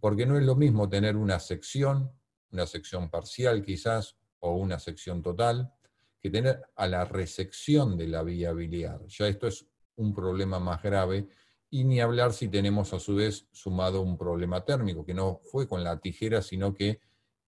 Porque 0.00 0.26
no 0.26 0.36
es 0.36 0.44
lo 0.44 0.56
mismo 0.56 0.88
tener 0.88 1.16
una 1.16 1.38
sección, 1.38 2.10
una 2.50 2.66
sección 2.66 3.10
parcial 3.10 3.64
quizás, 3.64 4.16
o 4.40 4.56
una 4.56 4.78
sección 4.78 5.22
total, 5.22 5.72
que 6.20 6.30
tener 6.30 6.62
a 6.76 6.86
la 6.86 7.04
resección 7.04 7.96
de 7.96 8.08
la 8.08 8.22
vía 8.22 8.52
biliar. 8.52 9.06
Ya 9.06 9.28
esto 9.28 9.46
es 9.46 9.66
un 9.96 10.12
problema 10.12 10.58
más 10.58 10.82
grave, 10.82 11.28
y 11.70 11.84
ni 11.84 12.00
hablar 12.00 12.32
si 12.32 12.48
tenemos 12.48 12.92
a 12.92 13.00
su 13.00 13.16
vez 13.16 13.48
sumado 13.52 14.00
un 14.00 14.16
problema 14.16 14.64
térmico, 14.64 15.04
que 15.04 15.14
no 15.14 15.40
fue 15.44 15.66
con 15.66 15.82
la 15.82 15.98
tijera, 15.98 16.42
sino 16.42 16.74
que 16.74 17.00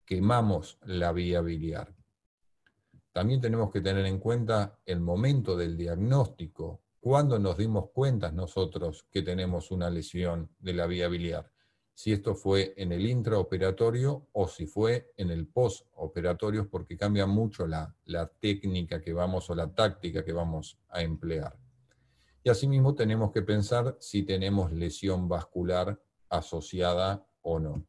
quemamos 0.05 0.79
la 0.85 1.13
vía 1.13 1.41
biliar. 1.41 1.95
También 3.13 3.41
tenemos 3.41 3.71
que 3.71 3.81
tener 3.81 4.07
en 4.07 4.19
cuenta 4.19 4.79
el 4.87 5.01
momento 5.01 5.57
del 5.57 5.77
diagnóstico, 5.77 6.81
cuando 6.99 7.39
nos 7.39 7.59
dimos 7.59 7.91
cuenta 7.91 8.33
nosotros 8.33 9.07
que 9.11 9.23
tenemos 9.23 9.71
una 9.71 9.91
lesión 9.91 10.51
de 10.59 10.73
la 10.73 10.87
vía 10.87 11.09
biliar. 11.09 11.51
Si 11.95 12.13
esto 12.13 12.35
fue 12.35 12.73
en 12.77 12.91
el 12.91 13.07
intraoperatorio 13.07 14.29
o 14.33 14.49
si 14.49 14.67
fue 14.67 15.13
en 15.17 15.31
el 15.31 15.47
postoperatorio, 15.47 16.71
porque 16.71 16.97
cambia 16.97 17.27
mucho 17.27 17.67
la, 17.67 17.95
la 18.05 18.29
técnica 18.29 19.01
que 19.01 19.13
vamos 19.13 19.51
o 19.51 19.55
la 19.55 19.75
táctica 19.75 20.25
que 20.25 20.33
vamos 20.33 20.79
a 20.89 21.03
emplear. 21.03 21.59
Y 22.45 22.49
asimismo 22.49 22.95
tenemos 22.95 23.31
que 23.31 23.43
pensar 23.43 23.97
si 24.01 24.23
tenemos 24.23 24.73
lesión 24.73 25.29
vascular 25.29 26.01
asociada 26.31 27.27
o 27.43 27.61
no. 27.61 27.87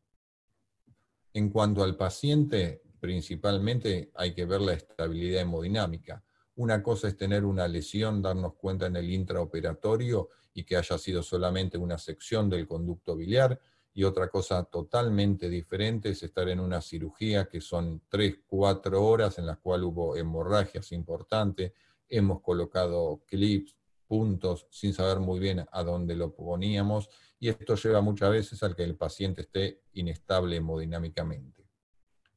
En 1.33 1.49
cuanto 1.49 1.83
al 1.83 1.95
paciente, 1.95 2.82
principalmente 3.03 4.11
hay 4.15 4.33
que 4.33 4.45
ver 4.45 4.61
la 4.61 4.71
estabilidad 4.71 5.41
hemodinámica. 5.41 6.23
Una 6.55 6.81
cosa 6.81 7.09
es 7.09 7.17
tener 7.17 7.43
una 7.43 7.67
lesión, 7.67 8.21
darnos 8.21 8.53
cuenta 8.53 8.85
en 8.85 8.95
el 8.95 9.09
intraoperatorio 9.09 10.29
y 10.53 10.63
que 10.63 10.77
haya 10.77 10.97
sido 10.97 11.21
solamente 11.21 11.77
una 11.77 11.97
sección 11.97 12.49
del 12.49 12.65
conducto 12.65 13.17
biliar, 13.17 13.59
y 13.93 14.05
otra 14.05 14.29
cosa 14.29 14.63
totalmente 14.63 15.49
diferente 15.49 16.11
es 16.11 16.23
estar 16.23 16.47
en 16.47 16.61
una 16.61 16.79
cirugía 16.79 17.49
que 17.49 17.59
son 17.59 18.03
3, 18.07 18.35
4 18.47 19.05
horas 19.05 19.37
en 19.37 19.47
las 19.47 19.57
cuales 19.57 19.87
hubo 19.87 20.15
hemorragias 20.15 20.93
importantes, 20.93 21.73
hemos 22.07 22.41
colocado 22.41 23.21
clips, 23.27 23.75
puntos, 24.07 24.65
sin 24.69 24.93
saber 24.93 25.19
muy 25.19 25.41
bien 25.41 25.65
a 25.69 25.83
dónde 25.83 26.15
lo 26.15 26.33
poníamos, 26.33 27.09
y 27.37 27.49
esto 27.49 27.75
lleva 27.75 27.99
muchas 27.99 28.31
veces 28.31 28.63
al 28.63 28.77
que 28.77 28.85
el 28.85 28.95
paciente 28.95 29.41
esté 29.41 29.81
inestable 29.91 30.55
hemodinámicamente. 30.55 31.62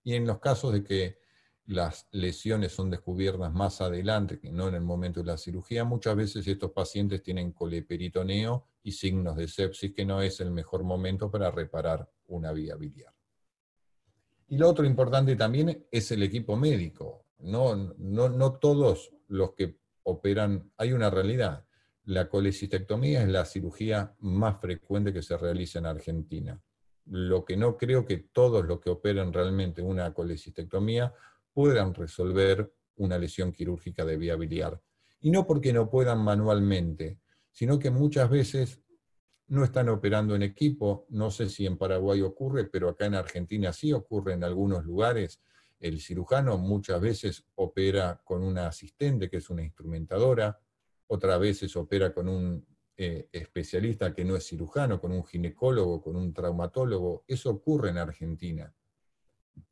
Y 0.07 0.15
en 0.15 0.25
los 0.25 0.39
casos 0.39 0.73
de 0.73 0.85
que 0.85 1.19
las 1.65 2.07
lesiones 2.13 2.71
son 2.71 2.91
descubiertas 2.91 3.53
más 3.53 3.81
adelante, 3.81 4.39
que 4.39 4.53
no 4.53 4.69
en 4.69 4.77
el 4.77 4.83
momento 4.83 5.19
de 5.19 5.27
la 5.27 5.37
cirugía, 5.37 5.83
muchas 5.83 6.15
veces 6.15 6.47
estos 6.47 6.71
pacientes 6.71 7.25
tienen 7.25 7.51
coleperitoneo 7.51 8.69
y 8.85 8.93
signos 8.93 9.35
de 9.35 9.49
sepsis, 9.49 9.93
que 9.93 10.05
no 10.05 10.23
es 10.23 10.39
el 10.39 10.53
mejor 10.53 10.85
momento 10.85 11.29
para 11.29 11.51
reparar 11.51 12.09
una 12.29 12.53
vía 12.53 12.77
biliar. 12.77 13.13
Y 14.47 14.59
lo 14.59 14.69
otro 14.69 14.87
importante 14.87 15.35
también 15.35 15.89
es 15.91 16.13
el 16.13 16.23
equipo 16.23 16.57
médico. 16.57 17.27
No, 17.41 17.75
no, 17.99 18.29
no 18.29 18.53
todos 18.61 19.13
los 19.27 19.55
que 19.55 19.77
operan, 20.05 20.71
hay 20.77 20.93
una 20.93 21.11
realidad. 21.11 21.67
La 22.05 22.29
colecistectomía 22.29 23.23
es 23.23 23.29
la 23.29 23.45
cirugía 23.45 24.15
más 24.21 24.61
frecuente 24.61 25.13
que 25.13 25.23
se 25.23 25.37
realiza 25.37 25.81
en 25.81 25.87
Argentina 25.87 26.63
lo 27.07 27.45
que 27.45 27.57
no 27.57 27.77
creo 27.77 28.05
que 28.05 28.19
todos 28.33 28.65
los 28.65 28.81
que 28.81 28.91
operen 28.91 29.33
realmente 29.33 29.83
una 29.83 30.13
colecistectomía 30.13 31.13
puedan 31.53 31.95
resolver 31.95 32.73
una 32.97 33.19
lesión 33.19 33.53
quirúrgica 33.53 34.05
de 34.05 34.17
vía 34.17 34.37
biliar. 34.37 34.81
Y 35.21 35.31
no 35.31 35.47
porque 35.47 35.73
no 35.73 35.89
puedan 35.89 36.19
manualmente, 36.19 37.21
sino 37.53 37.79
que 37.79 37.91
muchas 37.91 38.29
veces 38.29 38.83
no 39.49 39.65
están 39.65 39.89
operando 39.89 40.35
en 40.35 40.43
equipo, 40.43 41.07
no 41.11 41.31
sé 41.31 41.49
si 41.49 41.67
en 41.67 41.79
Paraguay 41.79 42.21
ocurre, 42.23 42.65
pero 42.65 42.89
acá 42.89 43.07
en 43.07 43.15
Argentina 43.15 43.73
sí 43.73 43.93
ocurre 43.93 44.33
en 44.33 44.45
algunos 44.45 44.85
lugares. 44.85 45.41
El 45.79 46.01
cirujano 46.01 46.59
muchas 46.59 47.01
veces 47.01 47.45
opera 47.55 48.21
con 48.25 48.43
una 48.43 48.67
asistente, 48.67 49.31
que 49.31 49.37
es 49.37 49.49
una 49.49 49.63
instrumentadora, 49.63 50.59
otras 51.07 51.39
veces 51.39 51.77
opera 51.77 52.13
con 52.13 52.29
un 52.29 52.67
eh, 52.99 53.29
especialista 53.33 54.15
que 54.15 54.25
no 54.25 54.37
es 54.37 54.47
cirujano, 54.47 55.01
con 55.01 55.13
un 55.13 55.25
ginecólogo, 55.25 56.03
con 56.03 56.17
un 56.17 56.33
traumatólogo. 56.33 57.25
Eso 57.27 57.51
ocurre 57.51 57.91
en 57.91 57.99
Argentina. 57.99 58.75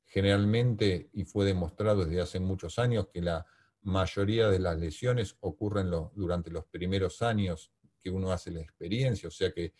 Generalmente, 0.05 1.11
y 1.13 1.25
fue 1.25 1.45
demostrado 1.45 2.05
desde 2.05 2.21
hace 2.21 2.41
muchos 2.41 2.79
años, 2.79 3.09
que 3.09 3.23
la 3.23 3.47
mayoría 3.83 4.49
de 4.49 4.59
las 4.59 4.79
lesiones 4.79 5.37
ocurren 5.41 5.91
durante 6.15 6.51
los 6.51 6.65
primeros 6.67 7.23
años 7.23 7.73
que 8.01 8.11
uno 8.11 8.31
hace 8.31 8.51
la 8.51 8.61
experiencia, 8.61 9.29
o 9.29 9.33
sea 9.33 9.53
que 9.53 9.73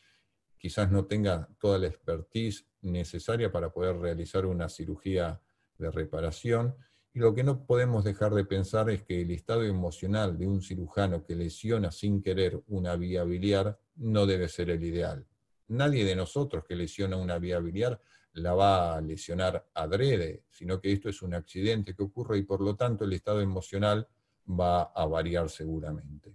quizás 0.57 0.91
no 0.91 1.05
tenga 1.05 1.49
toda 1.59 1.79
la 1.79 1.89
expertise 1.89 2.67
necesaria 2.81 3.53
para 3.53 3.71
poder 3.71 3.99
realizar 3.99 4.47
una 4.47 4.69
cirugía 4.71 5.41
de 5.77 5.91
reparación. 5.91 6.75
Y 7.17 7.21
lo 7.21 7.33
que 7.33 7.45
no 7.45 7.65
podemos 7.65 8.03
dejar 8.03 8.35
de 8.35 8.45
pensar 8.45 8.91
es 8.91 9.05
que 9.05 9.23
el 9.23 9.31
estado 9.31 9.63
emocional 9.63 10.37
de 10.37 10.49
un 10.49 10.61
cirujano 10.61 11.25
que 11.25 11.37
lesiona 11.37 11.93
sin 11.93 12.21
querer 12.21 12.61
una 12.67 12.97
vía 12.97 13.23
biliar 13.23 13.79
no 13.95 14.27
debe 14.27 14.49
ser 14.49 14.71
el 14.71 14.83
ideal. 14.83 15.25
Nadie 15.69 16.05
de 16.05 16.17
nosotros 16.17 16.65
que 16.65 16.75
lesiona 16.75 17.17
una 17.17 17.39
vía 17.39 17.61
biliar 17.61 18.03
la 18.33 18.53
va 18.53 18.97
a 18.97 19.01
lesionar 19.01 19.65
adrede, 19.75 20.43
sino 20.51 20.81
que 20.81 20.93
esto 20.93 21.09
es 21.09 21.23
un 21.23 21.35
accidente 21.35 21.95
que 21.95 22.03
ocurre 22.03 22.39
y 22.39 22.43
por 22.43 22.61
lo 22.61 22.75
tanto 22.75 23.05
el 23.05 23.13
estado 23.13 23.41
emocional 23.41 24.09
va 24.49 24.83
a 24.83 25.07
variar 25.07 25.49
seguramente. 25.49 26.35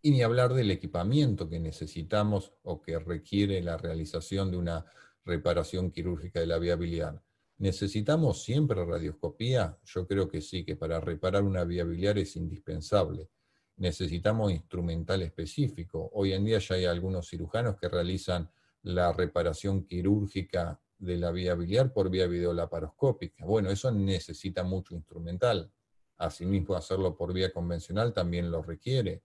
Y 0.00 0.12
ni 0.12 0.22
hablar 0.22 0.54
del 0.54 0.70
equipamiento 0.70 1.48
que 1.48 1.58
necesitamos 1.58 2.52
o 2.62 2.80
que 2.80 3.00
requiere 3.00 3.60
la 3.62 3.76
realización 3.76 4.52
de 4.52 4.58
una 4.58 4.84
reparación 5.24 5.90
quirúrgica 5.90 6.38
de 6.38 6.46
la 6.46 6.58
vía 6.58 6.76
biliar. 6.76 7.20
¿Necesitamos 7.58 8.42
siempre 8.42 8.84
radioscopía? 8.84 9.78
Yo 9.84 10.06
creo 10.06 10.28
que 10.28 10.40
sí, 10.40 10.64
que 10.64 10.76
para 10.76 11.00
reparar 11.00 11.42
una 11.42 11.64
vía 11.64 11.84
biliar 11.84 12.18
es 12.18 12.36
indispensable. 12.36 13.28
Necesitamos 13.76 14.52
instrumental 14.52 15.22
específico. 15.22 16.10
Hoy 16.14 16.32
en 16.32 16.44
día 16.44 16.58
ya 16.58 16.76
hay 16.76 16.84
algunos 16.84 17.28
cirujanos 17.28 17.76
que 17.76 17.88
realizan 17.88 18.50
la 18.82 19.12
reparación 19.12 19.84
quirúrgica 19.84 20.80
de 20.98 21.16
la 21.16 21.30
vía 21.30 21.54
biliar 21.54 21.92
por 21.92 22.10
vía 22.10 22.26
videolaparoscópica. 22.26 23.44
Bueno, 23.44 23.70
eso 23.70 23.90
necesita 23.90 24.62
mucho 24.62 24.94
instrumental. 24.94 25.70
Asimismo, 26.16 26.74
hacerlo 26.74 27.16
por 27.16 27.32
vía 27.32 27.52
convencional 27.52 28.12
también 28.12 28.50
lo 28.50 28.62
requiere 28.62 29.22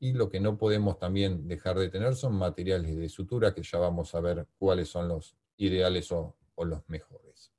y 0.00 0.12
lo 0.12 0.28
que 0.28 0.40
no 0.40 0.56
podemos 0.56 0.98
también 0.98 1.48
dejar 1.48 1.78
de 1.78 1.88
tener 1.88 2.14
son 2.14 2.34
materiales 2.34 2.96
de 2.96 3.08
sutura, 3.08 3.52
que 3.52 3.62
ya 3.62 3.78
vamos 3.78 4.14
a 4.14 4.20
ver 4.20 4.46
cuáles 4.58 4.88
son 4.88 5.08
los 5.08 5.36
ideales 5.56 6.12
o, 6.12 6.36
los 6.56 6.88
mejores. 6.88 7.52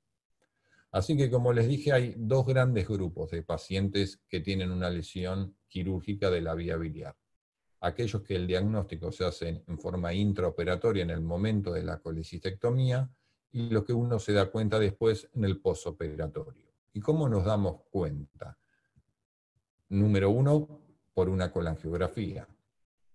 Así 0.92 1.16
que 1.16 1.30
como 1.30 1.52
les 1.52 1.68
dije, 1.68 1.92
hay 1.92 2.14
dos 2.16 2.46
grandes 2.46 2.88
grupos 2.88 3.30
de 3.30 3.42
pacientes 3.42 4.20
que 4.28 4.40
tienen 4.40 4.72
una 4.72 4.90
lesión 4.90 5.56
quirúrgica 5.68 6.30
de 6.30 6.40
la 6.40 6.54
vía 6.54 6.76
biliar. 6.76 7.16
Aquellos 7.80 8.22
que 8.22 8.34
el 8.34 8.46
diagnóstico 8.46 9.12
se 9.12 9.24
hace 9.24 9.62
en 9.66 9.78
forma 9.78 10.12
intraoperatoria 10.12 11.04
en 11.04 11.10
el 11.10 11.20
momento 11.20 11.72
de 11.72 11.84
la 11.84 11.98
colecistectomía 11.98 13.08
y 13.52 13.70
los 13.70 13.84
que 13.84 13.92
uno 13.92 14.18
se 14.18 14.32
da 14.32 14.50
cuenta 14.50 14.78
después 14.78 15.28
en 15.34 15.44
el 15.44 15.60
posoperatorio. 15.60 16.66
¿Y 16.92 17.00
cómo 17.00 17.28
nos 17.28 17.44
damos 17.44 17.82
cuenta? 17.90 18.58
Número 19.88 20.30
uno, 20.30 20.80
por 21.14 21.28
una 21.28 21.52
colangiografía. 21.52 22.46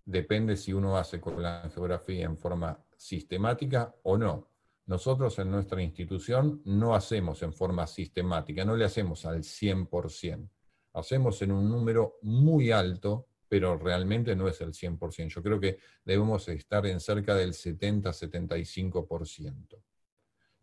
Depende 0.06 0.56
si 0.56 0.74
uno 0.74 0.98
hace 0.98 1.20
colangiografía 1.20 2.26
en 2.26 2.38
forma 2.38 2.80
sistemática 2.96 3.94
o 4.04 4.18
no. 4.18 4.48
Nosotros 4.88 5.40
en 5.40 5.50
nuestra 5.50 5.82
institución 5.82 6.62
no 6.66 6.94
hacemos 6.94 7.42
en 7.42 7.54
forma 7.54 7.88
sistemática, 7.88 8.64
no 8.64 8.76
le 8.76 8.86
hacemos 8.86 9.26
al 9.26 9.44
100%. 9.44 10.48
Hacemos 10.94 11.42
en 11.42 11.52
un 11.52 11.68
número 11.68 12.20
muy 12.22 12.70
alto, 12.72 13.28
pero 13.48 13.78
realmente 13.78 14.36
no 14.36 14.48
es 14.48 14.62
el 14.62 14.74
100%. 14.74 15.30
Yo 15.30 15.42
creo 15.42 15.60
que 15.60 15.80
debemos 16.04 16.48
estar 16.50 16.86
en 16.86 17.00
cerca 17.00 17.34
del 17.34 17.54
70-75%. 17.54 19.82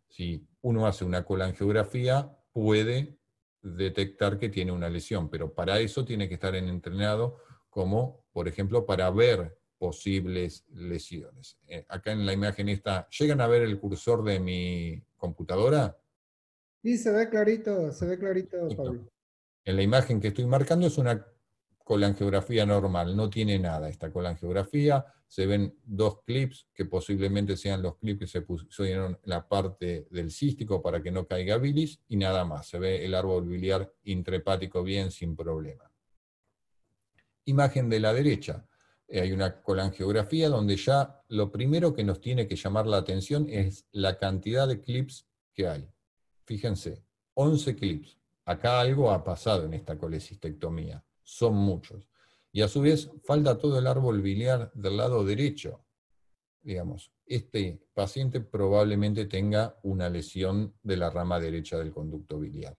Si 0.08 0.46
uno 0.60 0.86
hace 0.86 1.04
una 1.04 1.24
colangiografía, 1.24 2.30
puede 2.52 3.18
detectar 3.60 4.38
que 4.38 4.48
tiene 4.48 4.70
una 4.72 4.88
lesión, 4.88 5.28
pero 5.30 5.52
para 5.52 5.80
eso 5.80 6.04
tiene 6.04 6.28
que 6.28 6.34
estar 6.34 6.54
entrenado 6.54 7.38
como, 7.70 8.24
por 8.32 8.46
ejemplo, 8.46 8.86
para 8.86 9.10
ver 9.10 9.58
posibles 9.82 10.64
lesiones. 10.72 11.58
Eh, 11.66 11.84
acá 11.88 12.12
en 12.12 12.24
la 12.24 12.32
imagen 12.32 12.68
está, 12.68 13.08
¿llegan 13.18 13.40
a 13.40 13.48
ver 13.48 13.62
el 13.62 13.80
cursor 13.80 14.22
de 14.22 14.38
mi 14.38 15.02
computadora? 15.16 15.98
Sí, 16.84 16.96
se 16.96 17.10
ve 17.10 17.28
clarito, 17.28 17.90
se 17.90 18.06
ve 18.06 18.16
clarito, 18.16 18.68
Pablo. 18.76 19.10
En 19.64 19.74
la 19.74 19.82
imagen 19.82 20.20
que 20.20 20.28
estoy 20.28 20.46
marcando 20.46 20.86
es 20.86 20.98
una 20.98 21.26
colangiografía 21.82 22.64
normal, 22.64 23.16
no 23.16 23.28
tiene 23.28 23.58
nada 23.58 23.88
esta 23.88 24.12
colangiografía, 24.12 25.04
se 25.26 25.46
ven 25.46 25.76
dos 25.84 26.22
clips 26.22 26.68
que 26.72 26.84
posiblemente 26.84 27.56
sean 27.56 27.82
los 27.82 27.96
clips 27.96 28.20
que 28.20 28.26
se 28.28 28.42
pusieron 28.42 29.18
en 29.20 29.30
la 29.30 29.48
parte 29.48 30.06
del 30.12 30.30
cístico 30.30 30.80
para 30.80 31.02
que 31.02 31.10
no 31.10 31.26
caiga 31.26 31.58
bilis 31.58 31.98
y 32.06 32.18
nada 32.18 32.44
más, 32.44 32.68
se 32.68 32.78
ve 32.78 33.04
el 33.04 33.16
árbol 33.16 33.48
biliar 33.48 33.92
intrahepático 34.04 34.84
bien 34.84 35.10
sin 35.10 35.34
problema. 35.34 35.90
Imagen 37.46 37.90
de 37.90 37.98
la 37.98 38.14
derecha, 38.14 38.64
hay 39.20 39.32
una 39.32 39.60
colangiografía 39.62 40.48
donde 40.48 40.76
ya 40.76 41.22
lo 41.28 41.50
primero 41.50 41.92
que 41.94 42.04
nos 42.04 42.20
tiene 42.20 42.46
que 42.46 42.56
llamar 42.56 42.86
la 42.86 42.98
atención 42.98 43.46
es 43.48 43.86
la 43.92 44.18
cantidad 44.18 44.66
de 44.66 44.80
clips 44.80 45.26
que 45.52 45.68
hay. 45.68 45.88
Fíjense, 46.46 47.04
11 47.34 47.76
clips. 47.76 48.18
Acá 48.44 48.80
algo 48.80 49.10
ha 49.10 49.22
pasado 49.22 49.66
en 49.66 49.74
esta 49.74 49.96
colecistectomía, 49.96 51.04
son 51.22 51.54
muchos. 51.54 52.08
Y 52.50 52.60
a 52.62 52.68
su 52.68 52.80
vez 52.80 53.10
falta 53.24 53.56
todo 53.56 53.78
el 53.78 53.86
árbol 53.86 54.20
biliar 54.20 54.70
del 54.74 54.96
lado 54.96 55.24
derecho. 55.24 55.84
Digamos, 56.60 57.12
este 57.26 57.80
paciente 57.94 58.40
probablemente 58.40 59.26
tenga 59.26 59.78
una 59.82 60.08
lesión 60.08 60.74
de 60.82 60.96
la 60.96 61.10
rama 61.10 61.40
derecha 61.40 61.78
del 61.78 61.92
conducto 61.92 62.38
biliar, 62.38 62.76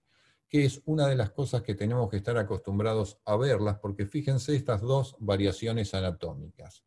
que 0.53 0.65
es 0.65 0.83
una 0.85 1.07
de 1.07 1.15
las 1.15 1.31
cosas 1.31 1.63
que 1.63 1.73
tenemos 1.73 2.11
que 2.11 2.17
estar 2.17 2.37
acostumbrados 2.37 3.17
a 3.25 3.35
verlas, 3.35 3.79
porque 3.79 4.05
fíjense 4.05 4.55
estas 4.55 4.81
dos 4.81 5.15
variaciones 5.19 5.95
anatómicas. 5.95 6.83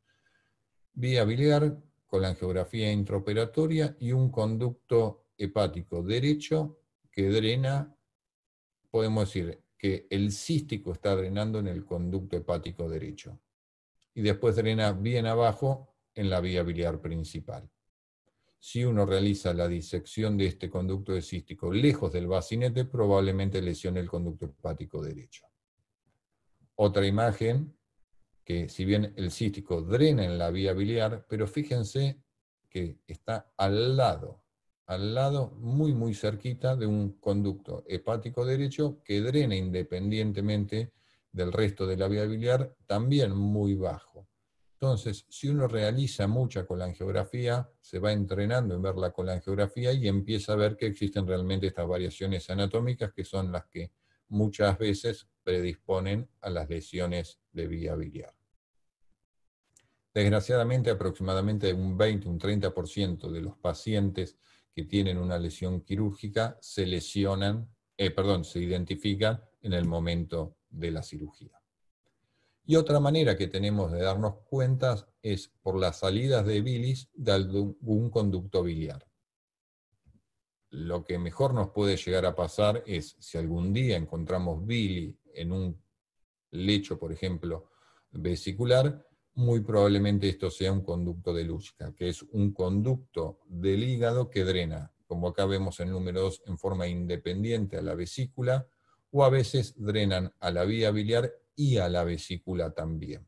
Vía 0.93 1.25
biliar 1.25 1.77
con 2.07 2.23
la 2.23 2.29
angiografía 2.29 2.93
intraoperatoria 2.93 3.97
y 3.99 4.13
un 4.13 4.31
conducto 4.31 5.25
hepático 5.37 6.05
derecho 6.05 6.79
que 7.11 7.29
drena, 7.29 7.93
podemos 8.89 9.25
decir, 9.25 9.61
que 9.77 10.07
el 10.11 10.31
cístico 10.31 10.93
está 10.93 11.17
drenando 11.17 11.59
en 11.59 11.67
el 11.67 11.85
conducto 11.85 12.37
hepático 12.37 12.89
derecho. 12.89 13.41
Y 14.15 14.23
después 14.23 14.55
drena 14.55 14.93
bien 14.93 15.27
abajo 15.27 15.93
en 16.15 16.31
la 16.31 16.41
vía 16.41 16.63
biliar 16.63 17.01
principal. 17.01 17.69
Si 18.69 18.83
uno 18.83 19.07
realiza 19.07 19.55
la 19.55 19.69
disección 19.69 20.37
de 20.37 20.47
este 20.47 20.69
conducto 20.69 21.13
cístico 21.23 21.73
lejos 21.73 22.13
del 22.13 22.27
bacinete, 22.27 22.85
probablemente 22.85 23.63
lesione 23.63 24.01
el 24.01 24.09
conducto 24.09 24.47
hepático 24.47 25.01
derecho. 25.01 25.47
Otra 26.75 27.07
imagen, 27.07 27.79
que 28.45 28.69
si 28.69 28.85
bien 28.85 29.15
el 29.15 29.31
cístico 29.31 29.83
drena 29.83 30.25
en 30.25 30.37
la 30.37 30.51
vía 30.51 30.73
biliar, 30.73 31.27
pero 31.29 31.47
fíjense 31.47 32.21
que 32.69 32.99
está 33.07 33.53
al 33.57 33.97
lado 33.97 34.43
al 34.87 35.15
lado, 35.15 35.51
muy 35.59 35.93
muy 35.95 36.15
cerquita 36.15 36.75
de 36.75 36.87
un 36.87 37.19
conducto 37.19 37.85
hepático 37.89 38.45
derecho 38.45 39.01
que 39.05 39.21
drena 39.21 39.55
independientemente 39.57 40.93
del 41.33 41.53
resto 41.53 41.87
de 41.87 41.97
la 41.97 42.09
vía 42.09 42.25
biliar, 42.25 42.75
también 42.87 43.33
muy 43.33 43.75
bajo. 43.75 44.16
Entonces, 44.79 45.25
si 45.31 45.49
uno 45.49 45.67
realiza 45.69 46.27
mucha 46.27 46.67
colangiografía, 46.67 47.71
se 47.81 47.99
va 47.99 48.13
entrenando 48.13 48.75
en 48.75 48.83
ver 48.83 48.97
la 48.97 49.11
colangiografía 49.11 49.93
y 49.95 50.07
empieza 50.07 50.53
a 50.53 50.57
ver 50.57 50.77
que 50.77 50.87
existen 50.87 51.27
realmente 51.27 51.69
estas 51.69 51.89
variaciones 51.89 52.51
anatómicas 52.51 53.11
que 53.15 53.25
son 53.25 53.51
las 53.51 53.65
que 53.67 53.93
muchas 54.29 54.77
veces 54.79 55.29
predisponen 55.43 56.29
a 56.43 56.51
las 56.51 56.69
lesiones 56.69 57.41
de 57.53 57.67
vía 57.69 57.95
biliar. 57.95 58.35
Desgraciadamente, 60.13 60.91
aproximadamente 60.91 61.73
un 61.73 61.97
20, 61.97 62.29
un 62.29 62.39
30% 62.39 63.31
de 63.31 63.41
los 63.41 63.57
pacientes 63.57 64.37
que 64.75 64.85
tienen 64.85 65.17
una 65.17 65.39
lesión 65.39 65.81
quirúrgica 65.81 66.59
se 66.61 66.85
lesionan, 66.85 67.71
eh, 67.97 68.11
perdón, 68.11 68.45
se 68.45 68.61
identifican 68.61 69.43
en 69.63 69.73
el 69.73 69.87
momento 69.87 70.59
de 70.69 70.91
la 70.91 71.03
cirugía. 71.03 71.56
Y 72.69 72.75
otra 72.75 72.99
manera 72.99 73.37
que 73.37 73.47
tenemos 73.47 73.93
de 73.93 74.03
darnos 74.03 74.39
cuenta 74.45 75.09
es 75.23 75.53
por 75.63 75.79
las 75.79 76.01
salidas 76.01 76.45
de 76.45 76.61
bilis 76.61 77.09
de 77.15 77.33
algún 77.33 78.11
conducto 78.11 78.65
biliar. 78.65 79.07
Lo 80.71 81.05
que 81.05 81.17
mejor 81.17 81.55
nos 81.55 81.71
puede 81.71 81.97
llegar 81.97 82.27
a 82.27 82.35
pasar 82.35 82.83
es 82.85 83.17
si 83.21 83.39
algún 83.39 83.73
día 83.73 83.97
encontramos 83.97 84.67
bili 84.67 85.17
en 85.33 85.53
un 85.53 85.81
lecho, 86.51 86.99
por 86.99 87.13
ejemplo, 87.13 87.71
vesicular, 88.11 89.07
muy 89.35 89.61
probablemente 89.61 90.29
esto 90.29 90.51
sea 90.51 90.73
un 90.73 90.83
conducto 90.83 91.33
de 91.33 91.45
Luschka, 91.45 91.95
que 91.95 92.09
es 92.09 92.23
un 92.23 92.53
conducto 92.53 93.39
del 93.47 93.85
hígado 93.85 94.29
que 94.29 94.45
drena, 94.45 94.93
como 95.07 95.29
acá 95.29 95.47
vemos 95.47 95.79
en 95.79 95.91
número 95.91 96.23
2, 96.23 96.43
en 96.47 96.59
forma 96.59 96.89
independiente 96.89 97.77
a 97.77 97.83
la 97.83 97.95
vesícula, 97.95 98.67
o 99.13 99.25
a 99.25 99.31
veces 99.31 99.75
drenan 99.77 100.35
a 100.41 100.51
la 100.51 100.65
vía 100.65 100.91
biliar 100.91 101.33
y 101.57 101.79
a 101.79 101.89
la 101.89 102.05
vesícula 102.05 102.73
también. 102.73 103.27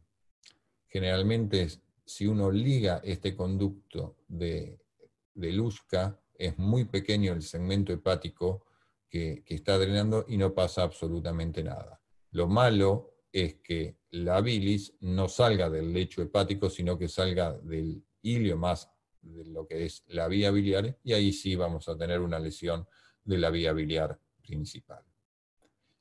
Generalmente, 0.86 1.68
si 2.04 2.26
uno 2.26 2.50
liga 2.50 3.00
este 3.02 3.34
conducto 3.34 4.18
de, 4.28 4.80
de 5.34 5.52
Luschka, 5.52 6.20
es 6.34 6.56
muy 6.58 6.84
pequeño 6.84 7.32
el 7.32 7.42
segmento 7.42 7.92
hepático 7.92 8.66
que, 9.08 9.42
que 9.44 9.54
está 9.54 9.78
drenando 9.78 10.24
y 10.28 10.36
no 10.36 10.54
pasa 10.54 10.82
absolutamente 10.82 11.64
nada. 11.64 12.00
Lo 12.30 12.46
malo 12.46 13.14
es 13.32 13.56
que 13.56 13.98
la 14.10 14.40
bilis 14.40 14.94
no 15.00 15.28
salga 15.28 15.68
del 15.68 15.92
lecho 15.92 16.22
hepático, 16.22 16.70
sino 16.70 16.98
que 16.98 17.08
salga 17.08 17.58
del 17.58 18.04
hilio 18.22 18.56
más 18.56 18.90
de 19.20 19.44
lo 19.46 19.66
que 19.66 19.84
es 19.84 20.04
la 20.06 20.28
vía 20.28 20.50
biliar, 20.50 20.98
y 21.02 21.12
ahí 21.12 21.32
sí 21.32 21.56
vamos 21.56 21.88
a 21.88 21.96
tener 21.96 22.20
una 22.20 22.38
lesión 22.38 22.86
de 23.24 23.38
la 23.38 23.50
vía 23.50 23.72
biliar 23.72 24.18
principal. 24.42 25.07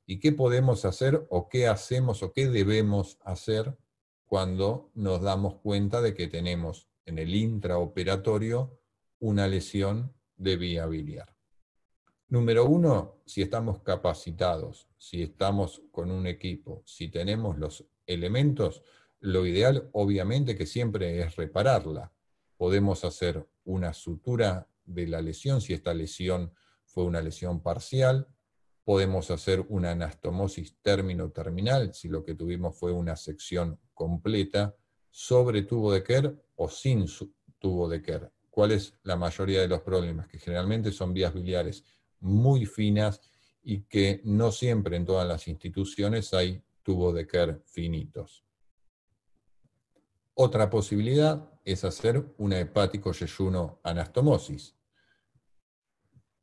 ¿Y 0.10 0.20
qué 0.20 0.32
podemos 0.32 0.86
hacer 0.86 1.28
o 1.30 1.50
qué 1.50 1.68
hacemos 1.68 2.24
o 2.24 2.32
qué 2.32 2.48
debemos 2.48 3.20
hacer 3.26 3.78
cuando 4.26 4.90
nos 4.96 5.22
damos 5.22 5.56
cuenta 5.56 6.02
de 6.02 6.14
que 6.14 6.28
tenemos 6.28 6.88
en 7.06 7.20
el 7.20 7.36
intraoperatorio 7.36 8.80
una 9.20 9.50
lesión 9.50 10.14
de 10.38 10.56
vía 10.56 10.86
biliar? 10.86 11.36
Número 12.30 12.66
uno, 12.66 13.18
si 13.26 13.42
estamos 13.42 13.82
capacitados, 13.82 14.88
si 14.98 15.24
estamos 15.24 15.82
con 15.92 16.10
un 16.10 16.26
equipo, 16.26 16.84
si 16.86 17.10
tenemos 17.10 17.58
los 17.58 17.86
elementos, 18.06 18.84
lo 19.20 19.46
ideal 19.46 19.90
obviamente 19.92 20.56
que 20.56 20.66
siempre 20.66 21.22
es 21.22 21.36
repararla. 21.36 22.14
Podemos 22.56 23.04
hacer 23.04 23.46
una 23.66 23.94
sutura 23.94 24.70
de 24.86 25.06
la 25.06 25.22
lesión, 25.22 25.60
si 25.60 25.74
esta 25.74 25.94
lesión 25.94 26.54
fue 26.86 27.04
una 27.04 27.22
lesión 27.22 27.62
parcial, 27.62 28.30
podemos 28.88 29.30
hacer 29.32 29.66
una 29.68 29.92
anastomosis 29.92 30.78
término-terminal, 30.82 31.94
si 31.94 32.08
lo 32.08 32.24
que 32.24 32.36
tuvimos 32.36 32.80
fue 32.80 32.94
una 32.94 33.18
sección 33.18 33.78
completa, 33.94 34.78
sobre 35.12 35.64
tubo 35.64 35.92
de 35.92 36.02
Kerr 36.06 36.42
o 36.56 36.70
sin 36.70 37.06
tubo 37.60 37.90
de 37.90 38.02
Kerr. 38.02 38.32
¿Cuál 38.50 38.72
es 38.72 38.94
la 39.04 39.18
mayoría 39.18 39.60
de 39.60 39.68
los 39.68 39.82
problemas? 39.82 40.30
Que 40.30 40.40
generalmente 40.40 40.94
son 40.94 41.14
vías 41.14 41.34
biliares 41.34 41.84
muy 42.22 42.66
finas 42.66 43.20
y 43.62 43.82
que 43.82 44.22
no 44.24 44.54
siempre 44.54 44.96
en 44.96 45.04
todas 45.04 45.28
las 45.28 45.50
instituciones 45.50 46.34
hay 46.34 46.64
tubo 46.82 47.12
de 47.12 47.28
Kerr 47.28 47.62
finitos. 47.66 48.46
Otra 50.34 50.70
posibilidad 50.70 51.52
es 51.66 51.84
hacer 51.84 52.24
una 52.38 52.58
hepático 52.58 53.12
yeyuno 53.12 53.82
anastomosis. 53.84 54.77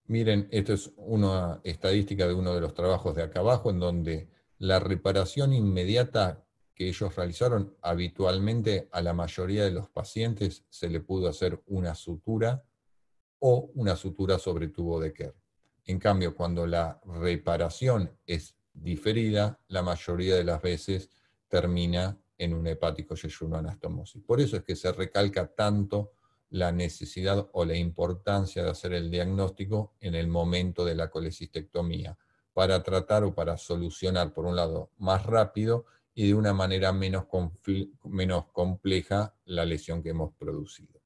Miren, 0.07 0.49
esto 0.51 0.75
es 0.75 0.91
una 0.97 1.61
estadística 1.65 2.27
de 2.27 2.35
uno 2.35 2.55
de 2.55 2.61
los 2.61 2.75
trabajos 2.75 3.15
de 3.15 3.23
acá 3.23 3.41
abajo, 3.41 3.71
en 3.71 3.81
donde 3.81 4.29
la 4.59 4.79
reparación 4.79 5.55
inmediata 5.55 6.45
que 6.75 6.89
ellos 6.89 7.15
realizaron, 7.17 7.75
habitualmente 7.81 8.89
a 8.93 9.01
la 9.01 9.15
mayoría 9.15 9.65
de 9.65 9.71
los 9.71 9.89
pacientes 9.89 10.65
se 10.69 10.91
le 10.91 11.01
pudo 11.01 11.29
hacer 11.29 11.63
una 11.67 11.95
sutura 11.95 12.65
o 13.39 13.71
una 13.75 13.97
sutura 13.97 14.39
sobre 14.39 14.69
tubo 14.69 15.01
de 15.01 15.13
Kerr. 15.13 15.35
En 15.87 15.99
cambio, 15.99 16.35
cuando 16.35 16.67
la 16.67 17.01
reparación 17.05 18.11
es 18.27 18.57
diferida, 18.73 19.61
la 19.69 19.83
mayoría 19.83 20.35
de 20.35 20.45
las 20.45 20.61
veces 20.61 21.09
termina 21.49 22.19
en 22.37 22.53
un 22.53 22.67
hepático 22.67 23.15
yeyuno 23.15 23.57
anastomosis. 23.57 24.23
Por 24.23 24.41
eso 24.41 24.57
es 24.57 24.65
que 24.65 24.77
se 24.77 24.93
recalca 24.93 25.47
tanto 25.47 26.13
la 26.55 26.71
necesidad 26.71 27.49
o 27.53 27.65
la 27.65 27.77
importancia 27.77 28.63
de 28.63 28.71
hacer 28.71 28.93
el 28.93 29.11
diagnóstico 29.11 29.95
en 29.99 30.15
el 30.15 30.29
momento 30.29 30.85
de 30.85 30.95
la 30.95 31.11
colecistectomía, 31.11 32.17
para 32.53 32.81
tratar 32.85 33.25
o 33.25 33.35
para 33.35 33.57
solucionar, 33.57 34.33
por 34.33 34.47
un 34.47 34.55
lado, 34.55 34.93
más 34.99 35.27
rápido 35.27 35.87
y 36.15 36.29
de 36.29 36.35
una 36.35 36.55
manera 36.55 36.93
menos, 36.93 37.25
menos 38.05 38.45
compleja 38.53 39.35
la 39.47 39.65
lesión 39.65 40.01
que 40.01 40.11
hemos 40.11 40.33
producido. 40.35 41.01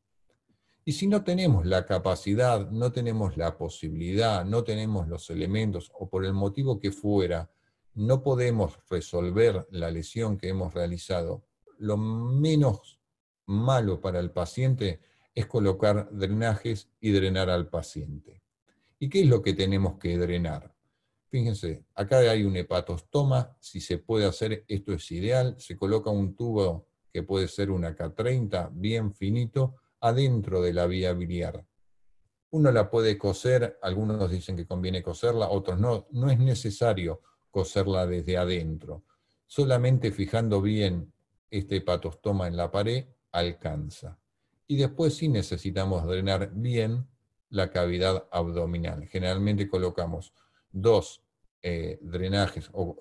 Y 0.84 0.92
si 0.92 1.06
no 1.06 1.24
tenemos 1.24 1.64
la 1.64 1.86
capacidad, 1.86 2.70
no 2.70 2.92
tenemos 2.92 3.38
la 3.38 3.56
posibilidad, 3.56 4.44
no 4.44 4.64
tenemos 4.64 5.08
los 5.08 5.30
elementos 5.30 5.90
o 5.98 6.10
por 6.10 6.26
el 6.26 6.34
motivo 6.34 6.78
que 6.78 6.92
fuera, 6.92 7.50
no 7.94 8.22
podemos 8.22 8.80
resolver 8.90 9.66
la 9.70 9.90
lesión 9.90 10.36
que 10.36 10.50
hemos 10.50 10.74
realizado, 10.74 11.46
lo 11.78 11.96
menos 11.96 13.00
malo 13.46 14.02
para 14.02 14.20
el 14.20 14.30
paciente 14.30 15.07
es 15.38 15.46
colocar 15.46 16.08
drenajes 16.10 16.90
y 17.00 17.12
drenar 17.12 17.48
al 17.48 17.68
paciente. 17.68 18.42
¿Y 18.98 19.08
qué 19.08 19.20
es 19.20 19.28
lo 19.28 19.40
que 19.40 19.54
tenemos 19.54 19.96
que 19.96 20.18
drenar? 20.18 20.74
Fíjense, 21.28 21.84
acá 21.94 22.18
hay 22.18 22.42
un 22.42 22.56
hepatostoma, 22.56 23.56
si 23.60 23.80
se 23.80 23.98
puede 23.98 24.26
hacer, 24.26 24.64
esto 24.66 24.92
es 24.92 25.08
ideal, 25.12 25.54
se 25.60 25.76
coloca 25.76 26.10
un 26.10 26.34
tubo 26.34 26.88
que 27.12 27.22
puede 27.22 27.46
ser 27.46 27.70
una 27.70 27.94
K30, 27.94 28.70
bien 28.72 29.14
finito, 29.14 29.76
adentro 30.00 30.60
de 30.60 30.72
la 30.72 30.88
vía 30.88 31.12
biliar. 31.12 31.64
Uno 32.50 32.72
la 32.72 32.90
puede 32.90 33.16
coser, 33.16 33.78
algunos 33.80 34.28
dicen 34.32 34.56
que 34.56 34.66
conviene 34.66 35.04
coserla, 35.04 35.50
otros 35.50 35.78
no. 35.78 36.08
No 36.10 36.32
es 36.32 36.38
necesario 36.40 37.22
coserla 37.48 38.08
desde 38.08 38.38
adentro. 38.38 39.04
Solamente 39.46 40.10
fijando 40.10 40.60
bien 40.60 41.12
este 41.48 41.76
hepatostoma 41.76 42.48
en 42.48 42.56
la 42.56 42.72
pared, 42.72 43.06
alcanza. 43.30 44.18
Y 44.68 44.76
después 44.76 45.16
sí 45.16 45.28
necesitamos 45.28 46.06
drenar 46.06 46.52
bien 46.54 47.08
la 47.48 47.70
cavidad 47.70 48.28
abdominal. 48.30 49.08
Generalmente 49.08 49.68
colocamos 49.68 50.34
dos 50.70 51.24
eh, 51.62 51.98
drenajes, 52.02 52.68
o, 52.72 52.94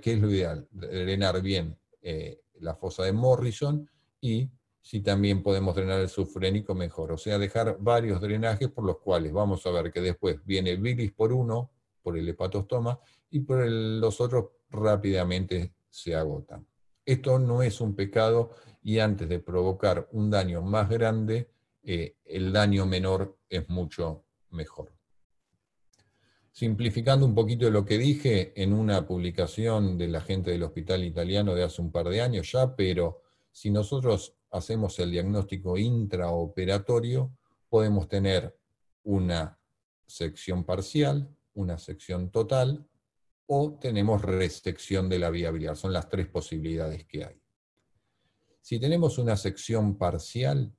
¿qué 0.00 0.14
es 0.14 0.20
lo 0.20 0.30
ideal? 0.30 0.66
Drenar 0.72 1.42
bien 1.42 1.78
eh, 2.00 2.40
la 2.54 2.74
fosa 2.74 3.04
de 3.04 3.12
Morrison 3.12 3.88
y 4.20 4.50
si 4.80 5.00
también 5.00 5.42
podemos 5.42 5.74
drenar 5.74 6.00
el 6.00 6.08
sufrénico 6.08 6.74
mejor. 6.74 7.12
O 7.12 7.18
sea, 7.18 7.38
dejar 7.38 7.76
varios 7.78 8.20
drenajes 8.20 8.68
por 8.70 8.84
los 8.84 8.98
cuales 8.98 9.32
vamos 9.32 9.64
a 9.66 9.70
ver 9.70 9.92
que 9.92 10.00
después 10.00 10.44
viene 10.44 10.76
bilis 10.76 11.12
por 11.12 11.32
uno, 11.32 11.70
por 12.02 12.16
el 12.16 12.28
hepatostoma, 12.28 12.98
y 13.30 13.40
por 13.40 13.66
los 13.66 14.20
otros 14.20 14.46
rápidamente 14.70 15.74
se 15.88 16.14
agotan. 16.14 16.66
Esto 17.04 17.38
no 17.38 17.62
es 17.62 17.80
un 17.80 17.94
pecado 17.94 18.50
y 18.84 18.98
antes 18.98 19.28
de 19.28 19.40
provocar 19.40 20.08
un 20.12 20.30
daño 20.30 20.60
más 20.60 20.90
grande, 20.90 21.48
eh, 21.82 22.18
el 22.26 22.52
daño 22.52 22.84
menor 22.84 23.38
es 23.48 23.68
mucho 23.70 24.26
mejor. 24.50 24.92
Simplificando 26.52 27.24
un 27.26 27.34
poquito 27.34 27.68
lo 27.70 27.84
que 27.84 27.96
dije 27.98 28.52
en 28.62 28.74
una 28.74 29.06
publicación 29.06 29.96
de 29.96 30.08
la 30.08 30.20
gente 30.20 30.50
del 30.50 30.62
Hospital 30.62 31.02
Italiano 31.02 31.54
de 31.54 31.64
hace 31.64 31.80
un 31.80 31.90
par 31.90 32.08
de 32.08 32.20
años 32.20 32.52
ya, 32.52 32.76
pero 32.76 33.22
si 33.50 33.70
nosotros 33.70 34.36
hacemos 34.50 34.98
el 34.98 35.10
diagnóstico 35.10 35.78
intraoperatorio, 35.78 37.32
podemos 37.70 38.06
tener 38.06 38.54
una 39.02 39.58
sección 40.06 40.64
parcial, 40.64 41.34
una 41.54 41.78
sección 41.78 42.30
total, 42.30 42.86
o 43.46 43.78
tenemos 43.80 44.20
resección 44.22 45.08
de 45.08 45.18
la 45.18 45.30
vía 45.30 45.50
biliar. 45.50 45.76
Son 45.76 45.92
las 45.92 46.08
tres 46.08 46.26
posibilidades 46.26 47.04
que 47.06 47.24
hay. 47.24 47.43
Si 48.64 48.80
tenemos 48.80 49.18
una 49.18 49.36
sección 49.36 49.98
parcial, 49.98 50.72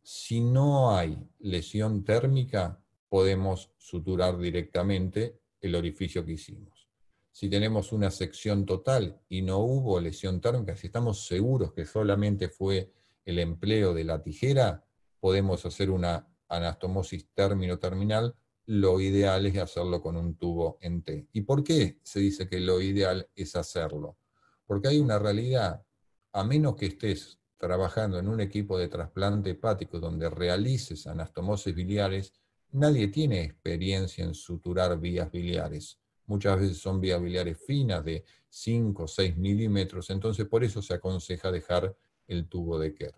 si 0.00 0.40
no 0.40 0.96
hay 0.96 1.18
lesión 1.40 2.04
térmica, 2.04 2.80
podemos 3.08 3.72
suturar 3.78 4.38
directamente 4.38 5.40
el 5.60 5.74
orificio 5.74 6.24
que 6.24 6.34
hicimos. 6.34 6.88
Si 7.32 7.50
tenemos 7.50 7.90
una 7.90 8.12
sección 8.12 8.64
total 8.64 9.20
y 9.28 9.42
no 9.42 9.58
hubo 9.58 9.98
lesión 9.98 10.40
térmica, 10.40 10.76
si 10.76 10.86
estamos 10.86 11.26
seguros 11.26 11.72
que 11.72 11.84
solamente 11.84 12.48
fue 12.48 12.92
el 13.24 13.40
empleo 13.40 13.92
de 13.92 14.04
la 14.04 14.22
tijera, 14.22 14.86
podemos 15.18 15.66
hacer 15.66 15.90
una 15.90 16.28
anastomosis 16.46 17.26
término-terminal, 17.34 18.36
lo 18.66 19.00
ideal 19.00 19.46
es 19.46 19.58
hacerlo 19.58 20.00
con 20.00 20.16
un 20.16 20.36
tubo 20.36 20.78
en 20.80 21.02
T. 21.02 21.26
¿Y 21.32 21.40
por 21.40 21.64
qué 21.64 21.98
se 22.04 22.20
dice 22.20 22.48
que 22.48 22.60
lo 22.60 22.80
ideal 22.80 23.28
es 23.34 23.56
hacerlo? 23.56 24.16
Porque 24.64 24.86
hay 24.86 25.00
una 25.00 25.18
realidad, 25.18 25.84
a 26.32 26.44
menos 26.44 26.76
que 26.76 26.86
estés 26.86 27.38
trabajando 27.58 28.18
en 28.18 28.28
un 28.28 28.40
equipo 28.40 28.78
de 28.78 28.88
trasplante 28.88 29.50
hepático 29.50 30.00
donde 30.00 30.28
realices 30.28 31.06
anastomosis 31.06 31.74
biliares, 31.74 32.32
nadie 32.72 33.08
tiene 33.08 33.42
experiencia 33.42 34.24
en 34.24 34.34
suturar 34.34 34.98
vías 34.98 35.30
biliares. 35.30 35.98
Muchas 36.26 36.58
veces 36.58 36.78
son 36.78 37.00
vías 37.00 37.20
biliares 37.20 37.58
finas 37.64 38.04
de 38.04 38.24
5 38.48 39.04
o 39.04 39.08
6 39.08 39.36
milímetros, 39.36 40.10
entonces 40.10 40.46
por 40.46 40.64
eso 40.64 40.82
se 40.82 40.94
aconseja 40.94 41.52
dejar 41.52 41.96
el 42.26 42.48
tubo 42.48 42.78
de 42.78 42.94
Kerr. 42.94 43.14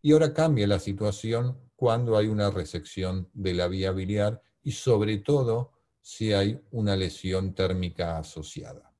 Y 0.00 0.12
ahora 0.12 0.32
cambia 0.32 0.66
la 0.66 0.78
situación 0.78 1.58
cuando 1.76 2.16
hay 2.16 2.26
una 2.26 2.50
resección 2.50 3.28
de 3.32 3.54
la 3.54 3.68
vía 3.68 3.90
biliar 3.90 4.42
y 4.62 4.72
sobre 4.72 5.18
todo 5.18 5.72
si 6.00 6.32
hay 6.32 6.60
una 6.70 6.96
lesión 6.96 7.54
térmica 7.54 8.18
asociada. 8.18 8.93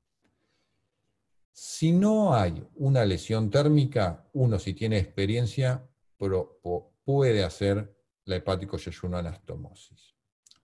Si 1.57 1.93
no 1.93 2.35
hay 2.35 2.67
una 2.75 3.05
lesión 3.05 3.49
térmica, 3.49 4.27
uno 4.33 4.59
si 4.59 4.73
tiene 4.73 4.97
experiencia 4.97 5.87
puede 7.05 7.45
hacer 7.45 7.95
la 8.25 8.35
hepático 8.35 8.75
anastomosis. 9.13 10.15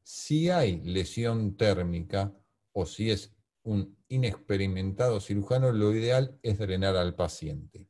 Si 0.04 0.50
hay 0.50 0.82
lesión 0.82 1.56
térmica 1.56 2.36
o 2.74 2.86
si 2.86 3.10
es 3.10 3.34
un 3.64 3.98
inexperimentado 4.10 5.22
cirujano, 5.22 5.72
lo 5.72 5.96
ideal 5.96 6.38
es 6.44 6.58
drenar 6.58 6.98
al 6.98 7.16
paciente. 7.16 7.88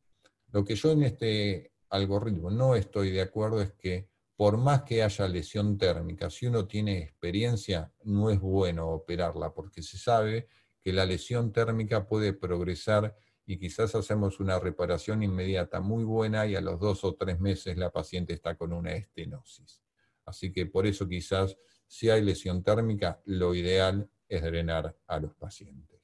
Lo 0.51 0.63
que 0.63 0.75
yo 0.75 0.91
en 0.91 1.01
este 1.01 1.73
algoritmo 1.89 2.51
no 2.51 2.75
estoy 2.75 3.09
de 3.09 3.21
acuerdo 3.21 3.63
es 3.63 3.71
que 3.71 4.11
por 4.35 4.57
más 4.57 4.83
que 4.83 5.01
haya 5.01 5.27
lesión 5.27 5.79
térmica, 5.79 6.29
si 6.29 6.45
uno 6.45 6.67
tiene 6.67 6.99
experiencia, 6.99 7.91
no 8.03 8.29
es 8.29 8.39
bueno 8.39 8.89
operarla, 8.89 9.55
porque 9.55 9.81
se 9.81 9.97
sabe 9.97 10.49
que 10.83 10.93
la 10.93 11.05
lesión 11.05 11.51
térmica 11.51 12.07
puede 12.07 12.33
progresar 12.33 13.15
y 13.45 13.57
quizás 13.57 13.95
hacemos 13.95 14.39
una 14.39 14.59
reparación 14.59 15.23
inmediata 15.23 15.79
muy 15.79 16.03
buena 16.03 16.45
y 16.47 16.55
a 16.55 16.61
los 16.61 16.79
dos 16.79 17.03
o 17.03 17.15
tres 17.15 17.39
meses 17.39 17.77
la 17.77 17.91
paciente 17.91 18.33
está 18.33 18.55
con 18.55 18.73
una 18.73 18.93
estenosis. 18.93 19.81
Así 20.25 20.51
que 20.53 20.65
por 20.65 20.85
eso 20.87 21.07
quizás 21.07 21.57
si 21.87 22.09
hay 22.09 22.21
lesión 22.21 22.63
térmica, 22.63 23.21
lo 23.25 23.53
ideal 23.53 24.09
es 24.29 24.41
drenar 24.41 24.97
a 25.07 25.19
los 25.19 25.35
pacientes. 25.35 25.99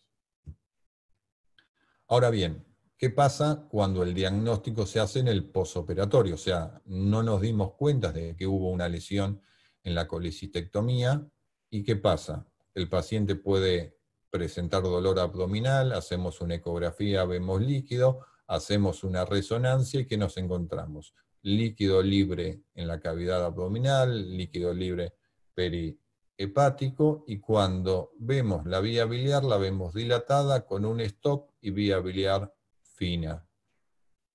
Ahora 2.09 2.29
bien, 2.29 2.65
¿qué 2.97 3.09
pasa 3.09 3.67
cuando 3.69 4.03
el 4.03 4.13
diagnóstico 4.13 4.85
se 4.85 4.99
hace 4.99 5.19
en 5.19 5.29
el 5.29 5.49
posoperatorio? 5.49 6.35
O 6.35 6.37
sea, 6.37 6.81
no 6.85 7.23
nos 7.23 7.41
dimos 7.41 7.73
cuenta 7.75 8.11
de 8.11 8.35
que 8.35 8.45
hubo 8.45 8.69
una 8.69 8.89
lesión 8.89 9.41
en 9.83 9.95
la 9.95 10.07
colecistectomía. 10.07 11.25
¿Y 11.69 11.83
qué 11.83 11.95
pasa? 11.95 12.45
El 12.73 12.89
paciente 12.89 13.35
puede 13.35 13.96
presentar 14.29 14.83
dolor 14.83 15.19
abdominal, 15.19 15.93
hacemos 15.93 16.41
una 16.41 16.55
ecografía, 16.55 17.25
vemos 17.25 17.61
líquido, 17.61 18.19
hacemos 18.47 19.03
una 19.03 19.25
resonancia 19.25 19.99
y 19.99 20.05
¿qué 20.05 20.17
nos 20.17 20.37
encontramos? 20.37 21.13
Líquido 21.41 22.01
libre 22.01 22.61
en 22.75 22.87
la 22.87 22.99
cavidad 22.99 23.43
abdominal, 23.43 24.35
líquido 24.35 24.73
libre 24.73 25.13
perihepático 25.53 27.23
y 27.27 27.39
cuando 27.39 28.11
vemos 28.17 28.65
la 28.65 28.79
vía 28.79 29.05
biliar 29.05 29.43
la 29.43 29.57
vemos 29.57 29.93
dilatada 29.93 30.65
con 30.65 30.85
un 30.85 31.01
stop 31.01 31.51
y 31.61 31.71
vía 31.71 31.99
biliar 31.99 32.53
fina 32.81 33.47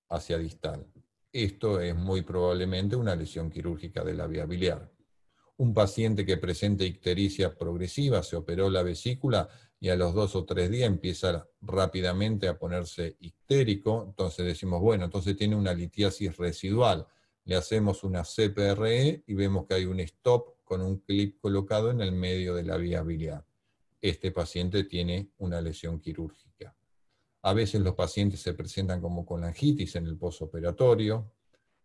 hacia 0.08 0.38
distal. 0.38 0.86
Esto 1.32 1.80
es 1.80 1.94
muy 1.94 2.22
probablemente 2.22 2.94
una 2.94 3.16
lesión 3.16 3.50
quirúrgica 3.50 4.04
de 4.04 4.14
la 4.14 4.26
vía 4.26 4.44
biliar. 4.44 4.91
Un 5.56 5.74
paciente 5.74 6.24
que 6.24 6.38
presente 6.38 6.84
ictericia 6.84 7.54
progresiva, 7.54 8.22
se 8.22 8.36
operó 8.36 8.70
la 8.70 8.82
vesícula 8.82 9.48
y 9.78 9.88
a 9.88 9.96
los 9.96 10.14
dos 10.14 10.36
o 10.36 10.44
tres 10.44 10.70
días 10.70 10.86
empieza 10.86 11.48
rápidamente 11.60 12.48
a 12.48 12.58
ponerse 12.58 13.16
ictérico, 13.20 14.04
entonces 14.08 14.46
decimos, 14.46 14.80
bueno, 14.80 15.04
entonces 15.04 15.36
tiene 15.36 15.56
una 15.56 15.74
litiasis 15.74 16.36
residual. 16.36 17.06
Le 17.44 17.56
hacemos 17.56 18.04
una 18.04 18.22
CPRE 18.22 19.24
y 19.26 19.34
vemos 19.34 19.66
que 19.66 19.74
hay 19.74 19.84
un 19.84 19.98
stop 20.00 20.62
con 20.62 20.82
un 20.82 20.98
clip 20.98 21.40
colocado 21.40 21.90
en 21.90 22.00
el 22.00 22.12
medio 22.12 22.54
de 22.54 22.62
la 22.62 22.76
vía 22.76 23.02
biliar. 23.02 23.44
Este 24.00 24.30
paciente 24.30 24.84
tiene 24.84 25.30
una 25.38 25.60
lesión 25.60 26.00
quirúrgica. 26.00 26.74
A 27.42 27.52
veces 27.52 27.80
los 27.80 27.94
pacientes 27.94 28.40
se 28.40 28.54
presentan 28.54 29.00
como 29.00 29.26
colangitis 29.26 29.96
en 29.96 30.06
el 30.06 30.16
posoperatorio, 30.16 31.32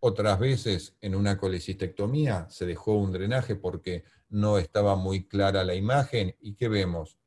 otras 0.08 0.40
veces 0.40 0.96
en 1.02 1.16
una 1.16 1.38
colecistectomía 1.38 2.48
se 2.50 2.66
dejó 2.66 2.94
un 2.96 3.12
drenaje 3.12 3.56
porque 3.56 4.04
no 4.30 4.58
estaba 4.58 4.96
muy 4.96 5.28
clara 5.28 5.64
la 5.64 5.76
imagen 5.76 6.36
y 6.40 6.56
¿qué 6.56 6.68
vemos? 6.68 7.18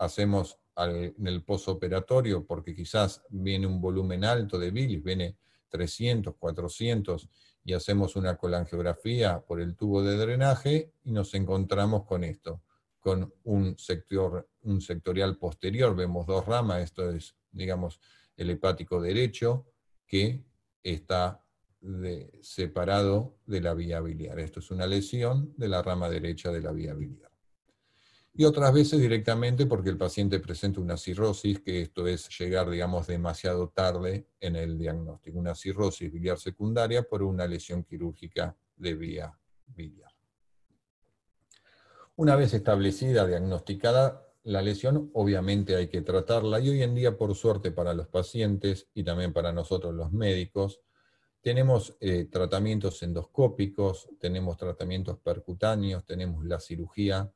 hacemos 0.00 0.58
en 0.76 1.26
el 1.26 1.44
posoperatorio, 1.44 2.46
porque 2.46 2.74
quizás 2.74 3.22
viene 3.28 3.66
un 3.66 3.80
volumen 3.82 4.24
alto 4.24 4.58
de 4.58 4.70
bilis, 4.70 5.02
viene 5.02 5.36
300, 5.68 6.34
400, 6.36 7.28
y 7.64 7.74
hacemos 7.74 8.16
una 8.16 8.36
colangiografía 8.36 9.40
por 9.40 9.60
el 9.60 9.76
tubo 9.76 10.02
de 10.02 10.16
drenaje 10.16 10.94
y 11.04 11.12
nos 11.12 11.34
encontramos 11.34 12.06
con 12.06 12.24
esto, 12.24 12.62
con 12.98 13.32
un, 13.44 13.78
sector, 13.78 14.48
un 14.62 14.80
sectorial 14.80 15.36
posterior, 15.36 15.94
vemos 15.94 16.26
dos 16.26 16.46
ramas, 16.46 16.82
esto 16.82 17.10
es, 17.10 17.36
digamos, 17.52 18.00
el 18.36 18.48
hepático 18.48 19.02
derecho, 19.02 19.66
que 20.06 20.42
está 20.82 21.44
separado 22.42 23.36
de 23.46 23.60
la 23.60 23.74
vía 23.74 24.00
biliar. 24.00 24.38
Esto 24.38 24.60
es 24.60 24.70
una 24.70 24.86
lesión 24.86 25.54
de 25.56 25.68
la 25.68 25.82
rama 25.82 26.08
derecha 26.08 26.50
de 26.52 26.60
la 26.60 26.72
vía 26.72 26.94
biliar 26.94 27.30
y 28.32 28.44
otras 28.44 28.72
veces 28.72 29.00
directamente 29.00 29.66
porque 29.66 29.90
el 29.90 29.98
paciente 29.98 30.38
presenta 30.38 30.80
una 30.80 30.96
cirrosis, 30.96 31.60
que 31.60 31.82
esto 31.82 32.06
es 32.06 32.28
llegar, 32.38 32.70
digamos, 32.70 33.06
demasiado 33.06 33.68
tarde 33.68 34.28
en 34.40 34.56
el 34.56 34.78
diagnóstico, 34.78 35.38
una 35.38 35.54
cirrosis 35.54 36.12
biliar 36.12 36.38
secundaria 36.38 37.02
por 37.02 37.22
una 37.22 37.46
lesión 37.46 37.84
quirúrgica 37.84 38.56
de 38.76 38.94
vía 38.94 39.38
biliar. 39.66 40.12
Una 42.16 42.36
vez 42.36 42.54
establecida, 42.54 43.26
diagnosticada 43.26 44.26
la 44.44 44.62
lesión, 44.62 45.10
obviamente 45.12 45.76
hay 45.76 45.88
que 45.88 46.00
tratarla 46.00 46.60
y 46.60 46.70
hoy 46.70 46.82
en 46.82 46.94
día, 46.94 47.16
por 47.16 47.34
suerte 47.34 47.72
para 47.72 47.94
los 47.94 48.08
pacientes 48.08 48.88
y 48.94 49.04
también 49.04 49.32
para 49.32 49.52
nosotros 49.52 49.94
los 49.94 50.12
médicos, 50.12 50.80
tenemos 51.42 51.96
eh, 52.00 52.26
tratamientos 52.30 53.02
endoscópicos, 53.02 54.08
tenemos 54.18 54.56
tratamientos 54.56 55.18
percutáneos, 55.18 56.04
tenemos 56.04 56.44
la 56.44 56.60
cirugía 56.60 57.32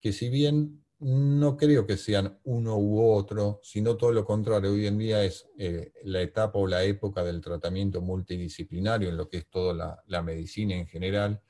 que 0.00 0.12
si 0.12 0.28
bien 0.28 0.84
no 0.98 1.56
creo 1.56 1.86
que 1.86 1.96
sean 1.96 2.38
uno 2.44 2.76
u 2.78 3.12
otro, 3.12 3.60
sino 3.62 3.96
todo 3.96 4.12
lo 4.12 4.24
contrario, 4.24 4.72
hoy 4.72 4.86
en 4.86 4.98
día 4.98 5.24
es 5.24 5.46
eh, 5.58 5.92
la 6.04 6.22
etapa 6.22 6.58
o 6.58 6.66
la 6.66 6.84
época 6.84 7.22
del 7.22 7.40
tratamiento 7.40 8.00
multidisciplinario 8.00 9.08
en 9.08 9.16
lo 9.16 9.28
que 9.28 9.38
es 9.38 9.46
toda 9.48 10.02
la, 10.06 10.22
medicina 10.22 10.74
en 10.74 10.86
general, 10.86 11.40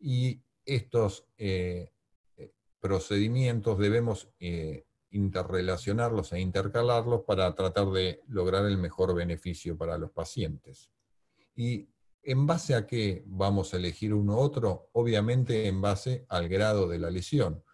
y 0.00 0.42
estos 0.64 1.26
eh, 1.38 1.92
procedimientos 2.80 3.78
debemos 3.78 4.28
interrelacionarlos 5.10 6.32
e 6.32 6.40
intercalarlos 6.40 7.22
para 7.22 7.54
tratar 7.54 7.90
de 7.90 8.22
lograr 8.28 8.64
el 8.66 8.78
mejor 8.78 9.14
beneficio 9.14 9.76
para 9.76 9.96
los 9.96 10.10
pacientes. 10.10 10.90
¿Y 11.58 11.90
en 12.22 12.46
base 12.46 12.76
a 12.76 12.86
qué 12.86 13.24
vamos 13.26 13.74
a 13.74 13.78
elegir 13.78 14.14
uno 14.14 14.36
u 14.36 14.38
otro? 14.38 14.90
Obviamente 14.92 15.66
en 15.66 15.80
base 15.80 16.24
al 16.28 16.48
grado 16.48 16.86
de 16.86 17.00
la 17.00 17.10
lesión. 17.10 17.64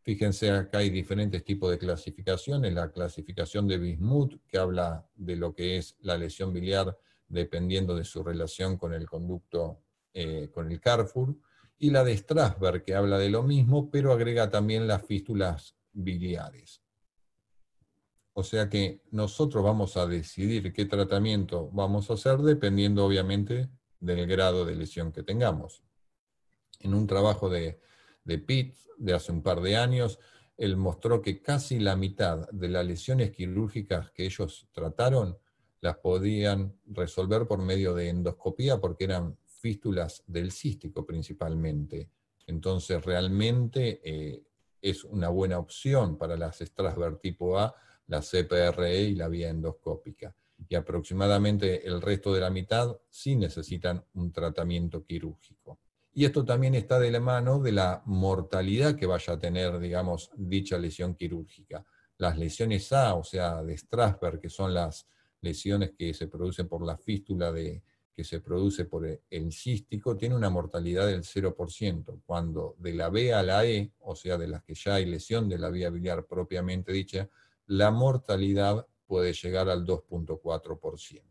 Fíjense, 0.00 0.50
acá 0.50 0.78
hay 0.78 0.88
diferentes 0.88 1.44
tipos 1.44 1.70
de 1.70 1.76
clasificaciones. 1.76 2.72
La 2.72 2.90
clasificación 2.90 3.68
de 3.68 3.76
Bismuth, 3.76 4.40
que 4.48 4.56
habla 4.56 5.06
de 5.14 5.36
lo 5.36 5.54
que 5.54 5.76
es 5.76 5.96
la 6.00 6.16
lesión 6.16 6.50
biliar 6.54 6.98
dependiendo 7.28 7.94
de 7.94 8.04
su 8.04 8.22
relación 8.22 8.78
con 8.78 8.94
el 8.94 9.04
conducto, 9.04 9.82
eh, 10.14 10.48
con 10.50 10.72
el 10.72 10.80
Carrefour. 10.80 11.36
Y 11.76 11.90
la 11.90 12.04
de 12.04 12.16
Strasberg, 12.16 12.84
que 12.84 12.94
habla 12.94 13.18
de 13.18 13.28
lo 13.28 13.42
mismo, 13.42 13.90
pero 13.90 14.12
agrega 14.12 14.48
también 14.48 14.86
las 14.86 15.04
fístulas 15.04 15.76
biliares. 15.92 16.85
O 18.38 18.42
sea 18.42 18.68
que 18.68 19.00
nosotros 19.12 19.64
vamos 19.64 19.96
a 19.96 20.06
decidir 20.06 20.70
qué 20.74 20.84
tratamiento 20.84 21.70
vamos 21.72 22.10
a 22.10 22.14
hacer 22.14 22.36
dependiendo 22.40 23.06
obviamente 23.06 23.70
del 23.98 24.26
grado 24.26 24.66
de 24.66 24.74
lesión 24.74 25.10
que 25.10 25.22
tengamos. 25.22 25.82
En 26.80 26.92
un 26.92 27.06
trabajo 27.06 27.48
de, 27.48 27.80
de 28.24 28.36
Pitt 28.36 28.76
de 28.98 29.14
hace 29.14 29.32
un 29.32 29.42
par 29.42 29.62
de 29.62 29.78
años, 29.78 30.18
él 30.58 30.76
mostró 30.76 31.22
que 31.22 31.40
casi 31.40 31.78
la 31.78 31.96
mitad 31.96 32.46
de 32.50 32.68
las 32.68 32.84
lesiones 32.84 33.30
quirúrgicas 33.30 34.10
que 34.10 34.26
ellos 34.26 34.68
trataron 34.70 35.38
las 35.80 35.96
podían 35.96 36.78
resolver 36.84 37.46
por 37.46 37.62
medio 37.62 37.94
de 37.94 38.10
endoscopía 38.10 38.78
porque 38.78 39.04
eran 39.04 39.38
fístulas 39.46 40.22
del 40.26 40.52
cístico 40.52 41.06
principalmente. 41.06 42.10
Entonces 42.46 43.02
realmente 43.02 44.02
eh, 44.04 44.42
es 44.82 45.04
una 45.04 45.30
buena 45.30 45.58
opción 45.58 46.18
para 46.18 46.36
las 46.36 46.58
Strasberg 46.58 47.18
tipo 47.18 47.58
A, 47.58 47.74
la 48.08 48.20
CPRE 48.20 49.02
y 49.02 49.14
la 49.14 49.28
vía 49.28 49.50
endoscópica. 49.50 50.34
Y 50.68 50.74
aproximadamente 50.74 51.86
el 51.86 52.00
resto 52.00 52.32
de 52.32 52.40
la 52.40 52.50
mitad 52.50 52.96
sí 53.08 53.36
necesitan 53.36 54.04
un 54.14 54.32
tratamiento 54.32 55.04
quirúrgico. 55.04 55.78
Y 56.14 56.24
esto 56.24 56.44
también 56.44 56.74
está 56.74 56.98
de 56.98 57.10
la 57.10 57.20
mano 57.20 57.60
de 57.60 57.72
la 57.72 58.02
mortalidad 58.06 58.96
que 58.96 59.04
vaya 59.04 59.34
a 59.34 59.38
tener, 59.38 59.78
digamos, 59.78 60.30
dicha 60.34 60.78
lesión 60.78 61.14
quirúrgica. 61.14 61.84
Las 62.16 62.38
lesiones 62.38 62.90
A, 62.92 63.14
o 63.14 63.22
sea, 63.22 63.62
de 63.62 63.76
Strasberg, 63.76 64.40
que 64.40 64.48
son 64.48 64.72
las 64.72 65.06
lesiones 65.42 65.92
que 65.92 66.14
se 66.14 66.26
producen 66.26 66.68
por 66.68 66.86
la 66.86 66.96
fístula 66.96 67.52
de, 67.52 67.82
que 68.16 68.24
se 68.24 68.40
produce 68.40 68.86
por 68.86 69.06
el 69.28 69.52
cístico, 69.52 70.16
tiene 70.16 70.34
una 70.34 70.48
mortalidad 70.48 71.06
del 71.06 71.22
0%, 71.22 72.22
cuando 72.24 72.74
de 72.78 72.94
la 72.94 73.10
B 73.10 73.34
a 73.34 73.42
la 73.42 73.66
E, 73.66 73.92
o 73.98 74.16
sea, 74.16 74.38
de 74.38 74.48
las 74.48 74.62
que 74.62 74.74
ya 74.74 74.94
hay 74.94 75.04
lesión 75.04 75.50
de 75.50 75.58
la 75.58 75.68
vía 75.68 75.90
biliar 75.90 76.24
propiamente 76.24 76.92
dicha, 76.92 77.28
la 77.66 77.90
mortalidad 77.90 78.86
puede 79.06 79.32
llegar 79.32 79.68
al 79.68 79.84
2.4%. 79.84 81.22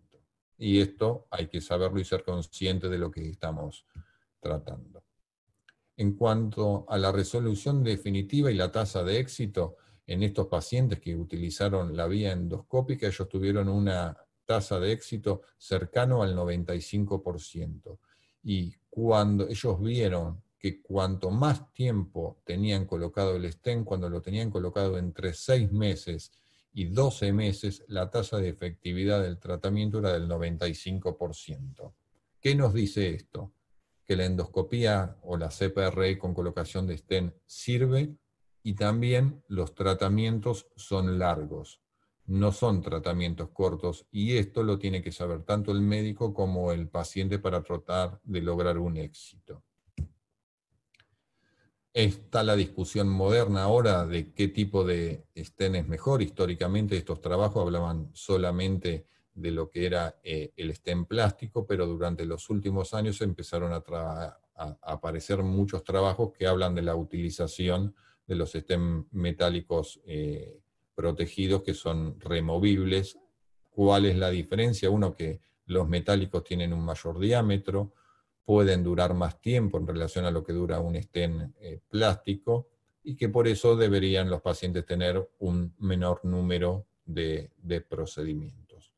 Y 0.57 0.79
esto 0.79 1.27
hay 1.29 1.47
que 1.47 1.61
saberlo 1.61 1.99
y 1.99 2.05
ser 2.05 2.23
consciente 2.23 2.87
de 2.89 2.97
lo 2.97 3.11
que 3.11 3.27
estamos 3.29 3.85
tratando. 4.39 5.03
En 5.97 6.15
cuanto 6.15 6.85
a 6.89 6.97
la 6.97 7.11
resolución 7.11 7.83
definitiva 7.83 8.51
y 8.51 8.55
la 8.55 8.71
tasa 8.71 9.03
de 9.03 9.19
éxito, 9.19 9.77
en 10.07 10.23
estos 10.23 10.47
pacientes 10.47 10.99
que 10.99 11.15
utilizaron 11.15 11.95
la 11.95 12.07
vía 12.07 12.31
endoscópica, 12.31 13.07
ellos 13.07 13.27
tuvieron 13.27 13.69
una 13.69 14.15
tasa 14.45 14.79
de 14.79 14.91
éxito 14.91 15.41
cercano 15.57 16.21
al 16.21 16.35
95%. 16.35 17.97
Y 18.43 18.75
cuando 18.89 19.47
ellos 19.47 19.81
vieron 19.81 20.41
que 20.65 20.81
cuanto 20.81 21.29
más 21.29 21.71
tiempo 21.73 22.41
tenían 22.43 22.87
colocado 22.87 23.35
el 23.35 23.53
stent, 23.53 23.85
cuando 23.85 24.09
lo 24.09 24.23
tenían 24.23 24.49
colocado 24.49 24.97
entre 24.97 25.31
6 25.31 25.71
meses 25.71 26.31
y 26.73 26.85
12 26.85 27.33
meses, 27.33 27.83
la 27.87 28.09
tasa 28.09 28.37
de 28.37 28.49
efectividad 28.49 29.21
del 29.21 29.37
tratamiento 29.37 29.99
era 29.99 30.13
del 30.13 30.27
95%. 30.27 31.93
¿Qué 32.39 32.55
nos 32.55 32.73
dice 32.73 33.11
esto? 33.11 33.53
Que 34.07 34.15
la 34.15 34.25
endoscopía 34.25 35.19
o 35.21 35.37
la 35.37 35.49
CPRE 35.49 36.17
con 36.17 36.33
colocación 36.33 36.87
de 36.87 36.97
stent 36.97 37.35
sirve 37.45 38.15
y 38.63 38.73
también 38.73 39.43
los 39.47 39.75
tratamientos 39.75 40.65
son 40.75 41.19
largos, 41.19 41.79
no 42.25 42.51
son 42.51 42.81
tratamientos 42.81 43.49
cortos 43.51 44.07
y 44.09 44.37
esto 44.37 44.63
lo 44.63 44.79
tiene 44.79 45.03
que 45.03 45.11
saber 45.11 45.43
tanto 45.43 45.71
el 45.71 45.81
médico 45.81 46.33
como 46.33 46.71
el 46.71 46.89
paciente 46.89 47.37
para 47.37 47.61
tratar 47.61 48.19
de 48.23 48.41
lograr 48.41 48.79
un 48.79 48.97
éxito. 48.97 49.63
Está 51.95 52.43
la 52.43 52.57
discusión 52.57 53.07
moderna 53.07 53.63
ahora 53.63 54.05
de 54.05 54.33
qué 54.33 54.49
tipo 54.49 54.83
de 54.83 55.27
stent 55.37 55.77
es 55.77 55.87
mejor. 55.87 56.21
Históricamente 56.21 56.97
estos 56.97 57.21
trabajos 57.21 57.63
hablaban 57.63 58.09
solamente 58.11 59.07
de 59.33 59.51
lo 59.51 59.69
que 59.69 59.85
era 59.85 60.19
eh, 60.21 60.51
el 60.57 60.75
stent 60.75 61.07
plástico, 61.07 61.65
pero 61.65 61.87
durante 61.87 62.25
los 62.25 62.49
últimos 62.49 62.93
años 62.93 63.21
empezaron 63.21 63.71
a, 63.71 64.37
aparecer 64.81 65.41
muchos 65.41 65.85
trabajos 65.85 66.33
que 66.33 66.47
hablan 66.47 66.75
de 66.75 66.81
la 66.81 66.97
utilización 66.97 67.95
de 68.27 68.35
los 68.35 68.51
sistemas 68.51 69.05
metálicos 69.11 70.01
eh, 70.05 70.59
protegidos 70.95 71.63
que 71.63 71.73
son 71.73 72.19
removibles. 72.19 73.17
¿Cuál 73.69 74.05
es 74.05 74.17
la 74.17 74.31
diferencia? 74.31 74.89
Uno, 74.89 75.15
que 75.15 75.39
los 75.65 75.87
metálicos 75.87 76.43
tienen 76.43 76.73
un 76.73 76.83
mayor 76.83 77.19
diámetro, 77.19 77.93
pueden 78.45 78.83
durar 78.83 79.13
más 79.15 79.41
tiempo 79.41 79.77
en 79.77 79.87
relación 79.87 80.25
a 80.25 80.31
lo 80.31 80.43
que 80.43 80.53
dura 80.53 80.79
un 80.79 80.95
estén 80.95 81.53
eh, 81.59 81.79
plástico 81.89 82.69
y 83.03 83.15
que 83.15 83.27
por 83.29 83.47
eso 83.47 83.75
deberían 83.75 84.29
los 84.29 84.41
pacientes 84.41 84.85
tener 84.85 85.29
un 85.39 85.73
menor 85.79 86.23
número 86.23 86.85
de, 87.05 87.51
procedimientos. 87.87 88.93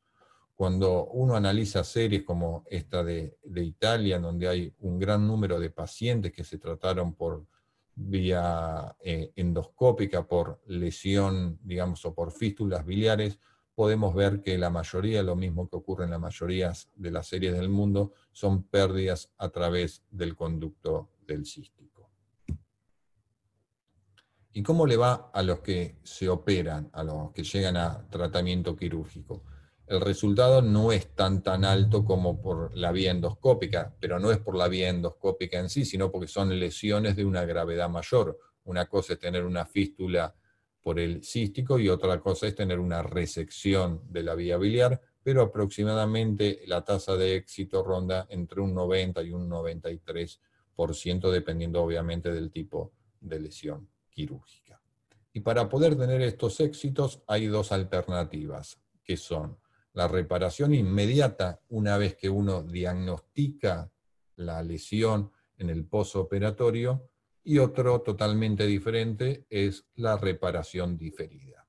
Cuando 0.54 1.06
uno 1.06 1.36
analiza 1.36 1.84
series 1.84 2.22
como 2.22 2.64
esta 2.70 3.04
de, 3.04 3.36
Italia, 3.56 4.18
donde 4.18 4.48
hay 4.48 4.74
un 4.80 4.98
gran 4.98 5.26
número 5.26 5.60
de 5.60 5.70
pacientes 5.70 6.32
que 6.32 6.44
se 6.44 6.58
trataron 6.58 7.14
por 7.14 7.46
vía 7.94 8.96
eh, 9.00 9.32
endoscópica 9.36 10.26
por 10.26 10.60
lesión, 10.66 11.58
digamos, 11.62 12.04
o 12.04 12.14
por 12.14 12.32
fístulas 12.32 12.84
biliares, 12.84 13.38
podemos 13.78 14.12
ver 14.12 14.42
que 14.42 14.58
la 14.58 14.70
mayoría, 14.70 15.22
lo 15.22 15.36
mismo 15.36 15.68
que 15.68 15.76
ocurre 15.76 16.04
en 16.04 16.10
la 16.10 16.18
mayoría 16.18 16.72
de 16.96 17.10
las 17.12 17.28
series 17.28 17.54
del 17.54 17.68
mundo, 17.68 18.12
son 18.32 18.64
pérdidas 18.64 19.30
a 19.38 19.50
través 19.50 20.02
del 20.10 20.34
conducto 20.34 21.10
del 21.24 21.46
cístico. 21.46 22.10
¿Y 24.52 24.64
cómo 24.64 24.84
le 24.84 24.96
va 24.96 25.30
a 25.32 25.44
los 25.44 25.60
que 25.60 26.00
se 26.02 26.28
operan, 26.28 26.90
a 26.92 27.04
los 27.04 27.30
que 27.30 27.44
llegan 27.44 27.76
a 27.76 28.04
tratamiento 28.10 28.74
quirúrgico? 28.74 29.44
el 29.86 30.00
resultado 30.00 30.60
no 30.60 30.92
es 30.92 31.14
tan 31.14 31.42
tan 31.42 31.64
alto 31.64 32.04
como 32.04 32.42
por 32.42 32.76
la 32.76 32.92
vía 32.92 33.12
endoscópica, 33.12 33.94
pero 34.00 34.18
no 34.18 34.32
es 34.32 34.38
por 34.38 34.54
la 34.54 34.68
vía 34.68 34.88
endoscópica 34.90 35.60
en 35.60 35.70
sí, 35.70 35.84
sino 35.84 36.10
porque 36.10 36.26
son 36.26 36.58
lesiones 36.58 37.16
de 37.16 37.24
una 37.24 37.44
gravedad 37.46 37.88
mayor. 37.88 38.38
Una 38.64 38.86
cosa 38.86 39.14
es 39.14 39.18
tener 39.18 39.44
una 39.44 39.64
fístula 39.64 40.34
por 40.88 40.98
el 40.98 41.22
cístico 41.22 41.78
y 41.78 41.90
otra 41.90 42.18
cosa 42.18 42.46
es 42.46 42.54
tener 42.54 42.78
una 42.78 43.02
resección 43.02 44.00
de 44.08 44.22
la 44.22 44.34
vía 44.34 44.56
biliar, 44.56 44.98
pero 45.22 45.42
aproximadamente 45.42 46.62
la 46.66 46.82
tasa 46.82 47.14
de 47.14 47.36
éxito 47.36 47.82
ronda 47.82 48.26
entre 48.30 48.62
un 48.62 48.72
90 48.72 49.22
y 49.22 49.32
un 49.32 49.50
93%, 49.50 51.30
dependiendo 51.30 51.82
obviamente 51.82 52.32
del 52.32 52.50
tipo 52.50 52.94
de 53.20 53.38
lesión 53.38 53.86
quirúrgica. 54.08 54.80
Y 55.34 55.40
para 55.40 55.68
poder 55.68 55.94
tener 55.94 56.22
estos 56.22 56.58
éxitos 56.60 57.22
hay 57.26 57.48
dos 57.48 57.70
alternativas, 57.70 58.80
que 59.04 59.18
son 59.18 59.58
la 59.92 60.08
reparación 60.08 60.72
inmediata 60.72 61.60
una 61.68 61.98
vez 61.98 62.16
que 62.16 62.30
uno 62.30 62.62
diagnostica 62.62 63.92
la 64.36 64.62
lesión 64.62 65.32
en 65.58 65.68
el 65.68 65.84
posoperatorio 65.84 67.10
y 67.44 67.58
otro 67.58 68.00
totalmente 68.02 68.66
diferente 68.66 69.46
es 69.48 69.86
la 69.94 70.16
reparación 70.16 70.96
diferida. 70.96 71.66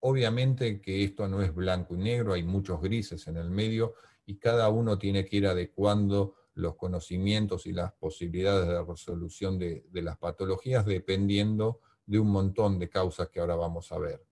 Obviamente 0.00 0.80
que 0.80 1.04
esto 1.04 1.28
no 1.28 1.42
es 1.42 1.54
blanco 1.54 1.94
y 1.94 1.98
negro, 1.98 2.32
hay 2.32 2.42
muchos 2.42 2.80
grises 2.80 3.26
en 3.28 3.36
el 3.36 3.50
medio 3.50 3.94
y 4.26 4.36
cada 4.38 4.68
uno 4.68 4.98
tiene 4.98 5.24
que 5.24 5.36
ir 5.36 5.46
adecuando 5.46 6.34
los 6.54 6.76
conocimientos 6.76 7.66
y 7.66 7.72
las 7.72 7.92
posibilidades 7.92 8.68
de 8.68 8.84
resolución 8.84 9.58
de, 9.58 9.84
las 9.92 10.18
patologías 10.18 10.84
dependiendo 10.84 11.80
de 12.04 12.18
un 12.18 12.30
montón 12.30 12.78
de 12.78 12.88
causas 12.88 13.28
que 13.28 13.40
ahora 13.40 13.56
vamos 13.56 13.90
a 13.92 13.98
ver 13.98 14.26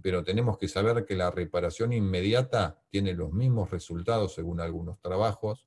pero 0.00 0.22
tenemos 0.22 0.58
que 0.58 0.68
saber 0.68 1.04
que 1.04 1.16
la 1.16 1.30
reparación 1.30 1.92
inmediata 1.92 2.80
tiene 2.88 3.14
los 3.14 3.32
mismos 3.32 3.70
resultados 3.70 4.34
según 4.34 4.60
algunos 4.60 5.00
trabajos, 5.00 5.66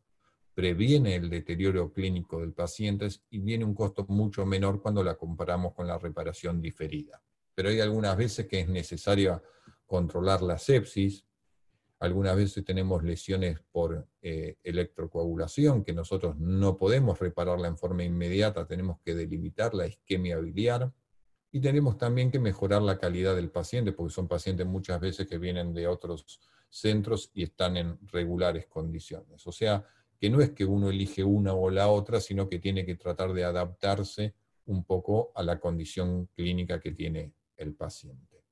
previene 0.61 1.15
el 1.15 1.27
deterioro 1.27 1.91
clínico 1.91 2.39
del 2.39 2.53
paciente 2.53 3.07
y 3.31 3.39
tiene 3.39 3.65
un 3.65 3.73
costo 3.73 4.05
mucho 4.09 4.45
menor 4.45 4.79
cuando 4.79 5.03
la 5.03 5.15
comparamos 5.15 5.73
con 5.73 5.87
la 5.87 5.97
reparación 5.97 6.61
diferida. 6.61 7.19
Pero 7.55 7.69
hay 7.69 7.79
algunas 7.79 8.15
veces 8.15 8.45
que 8.45 8.59
es 8.59 8.69
necesario 8.69 9.41
controlar 9.87 10.43
la 10.43 10.59
sepsis, 10.59 11.25
algunas 11.97 12.35
veces 12.35 12.63
tenemos 12.63 13.03
lesiones 13.03 13.57
por 13.71 14.07
eh, 14.21 14.57
electrocoagulación, 14.61 15.83
que 15.83 15.93
nosotros 15.93 16.37
no 16.37 16.77
podemos 16.77 17.17
repararla 17.17 17.67
en 17.67 17.77
forma 17.79 18.03
inmediata, 18.03 18.67
tenemos 18.67 18.99
que 19.03 19.15
delimitar 19.15 19.73
la 19.73 19.87
isquemia 19.87 20.37
biliar, 20.37 20.93
y 21.51 21.59
tenemos 21.59 21.97
también 21.97 22.29
que 22.29 22.37
mejorar 22.37 22.83
la 22.83 22.99
calidad 22.99 23.35
del 23.35 23.49
paciente, 23.49 23.93
porque 23.93 24.13
son 24.13 24.27
pacientes 24.27 24.67
muchas 24.67 24.99
veces 24.99 25.27
que 25.27 25.39
vienen 25.39 25.73
de 25.73 25.87
otros 25.87 26.39
centros 26.69 27.31
y 27.33 27.41
están 27.41 27.77
en 27.77 27.97
regulares 28.09 28.67
condiciones. 28.67 29.47
O 29.47 29.51
sea, 29.51 29.83
que 30.21 30.29
no 30.29 30.39
es 30.39 30.51
que 30.51 30.65
uno 30.65 30.91
elige 30.91 31.23
una 31.23 31.55
o 31.55 31.71
la 31.71 31.89
otra, 31.89 32.21
sino 32.21 32.47
que 32.47 32.59
tiene 32.59 32.85
que 32.85 32.93
tratar 32.93 33.33
de 33.33 33.43
adaptarse 33.43 34.35
un 34.67 34.83
poco 34.83 35.31
a 35.33 35.41
la 35.41 35.59
condición 35.59 36.27
clínica 36.35 36.79
que 36.79 36.91
tiene 36.91 37.33
el 37.57 37.73
paciente. 37.73 38.43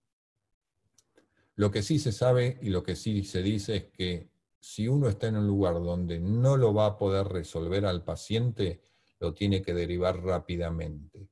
Lo 1.53 1.69
que 1.69 1.84
sí 1.84 1.99
se 1.99 2.12
sabe 2.12 2.58
y 2.63 2.69
lo 2.69 2.82
que 2.82 2.95
sí 2.95 3.23
se 3.23 3.43
dice 3.43 3.75
es 3.75 3.84
que 3.86 4.32
si 4.60 4.88
uno 4.88 5.10
está 5.10 5.27
en 5.27 5.38
un 5.38 5.45
lugar 5.45 5.75
donde 5.75 6.19
no 6.19 6.58
lo 6.58 6.73
va 6.73 6.88
a 6.88 6.97
poder 6.97 7.27
resolver 7.27 7.86
al 7.86 8.03
paciente, 8.03 8.82
lo 9.19 9.36
tiene 9.36 9.62
que 9.62 9.75
derivar 9.75 10.23
rápidamente. 10.23 11.29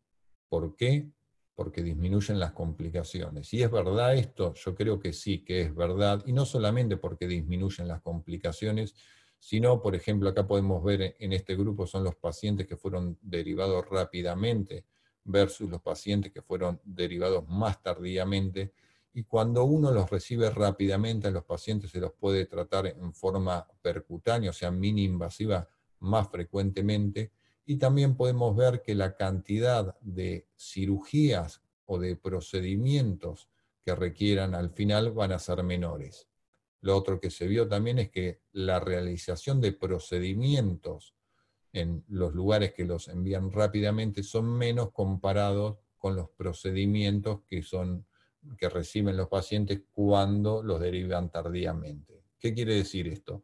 ¿Por 0.48 0.76
qué? 0.76 1.10
porque 1.58 1.82
disminuyen 1.82 2.40
las 2.40 2.52
complicaciones. 2.52 3.52
¿Y 3.52 3.64
es 3.64 3.72
verdad 3.72 4.16
esto? 4.16 4.54
Yo 4.54 4.76
creo 4.76 5.00
que 5.00 5.12
sí, 5.12 5.44
que 5.44 5.62
es 5.62 5.76
verdad, 5.76 6.24
y 6.28 6.32
no 6.32 6.46
solamente 6.46 6.98
porque 6.98 7.28
disminuyen 7.28 7.88
las 7.88 8.00
complicaciones, 8.04 8.94
sino, 9.40 9.82
por 9.82 9.96
ejemplo, 9.96 10.30
acá 10.30 10.48
podemos 10.48 10.84
ver 10.84 11.16
en 11.20 11.34
este 11.34 11.56
grupo 11.56 11.88
son 11.88 12.04
los 12.04 12.16
pacientes 12.16 12.68
que 12.68 12.78
fueron 12.78 13.18
derivados 13.22 13.88
rápidamente 13.90 14.86
versus 15.24 15.70
los 15.70 15.82
pacientes 15.82 16.32
que 16.32 16.42
fueron 16.42 16.80
derivados 16.84 17.48
más 17.48 17.82
tardíamente, 17.82 18.74
y 19.14 19.24
cuando 19.24 19.64
uno 19.64 19.92
los 19.92 20.10
recibe 20.10 20.50
rápidamente, 20.50 21.28
a 21.28 21.32
los 21.32 21.44
pacientes 21.44 21.92
se 21.92 22.00
los 22.00 22.14
puede 22.14 22.46
tratar 22.46 22.88
en 22.88 23.14
forma 23.14 23.68
percutánea, 23.82 24.52
o 24.52 24.54
sea, 24.54 24.72
mini 24.72 25.04
invasiva 25.04 25.68
más 26.00 26.30
frecuentemente, 26.30 27.32
y 27.66 27.78
también 27.78 28.16
podemos 28.16 28.56
ver 28.56 28.82
que 28.82 28.96
la 28.96 29.16
cantidad 29.16 29.98
de 30.02 30.48
cirugías 30.56 31.62
o 31.86 32.00
de 32.00 32.16
procedimientos 32.16 33.50
que 33.84 33.96
requieran 33.96 34.56
al 34.56 34.70
final 34.70 35.12
van 35.12 35.32
a 35.32 35.40
ser 35.40 35.64
menores. 35.64 36.28
Lo 36.82 36.96
otro 36.96 37.20
que 37.20 37.30
se 37.30 37.48
vio 37.48 37.68
también 37.68 38.00
es 38.00 38.10
que 38.10 38.42
la 38.52 38.80
realización 38.80 39.60
de 39.62 39.74
procedimientos 39.74 41.16
en 41.74 42.04
los 42.08 42.34
lugares 42.34 42.74
que 42.74 42.86
los 42.86 43.08
envían 43.08 43.52
rápidamente 43.52 44.24
son 44.24 44.46
menos 44.58 44.92
comparados 44.92 45.78
con 45.98 46.16
los 46.16 46.30
procedimientos 46.30 47.42
que, 47.48 47.64
son, 47.64 48.06
que 48.58 48.70
reciben 48.70 49.18
los 49.18 49.28
pacientes 49.28 49.82
cuando 49.92 50.64
los 50.64 50.80
derivan 50.80 51.30
tardíamente. 51.32 52.24
¿Qué 52.40 52.54
quiere 52.54 52.76
decir 52.76 53.08
esto? 53.08 53.44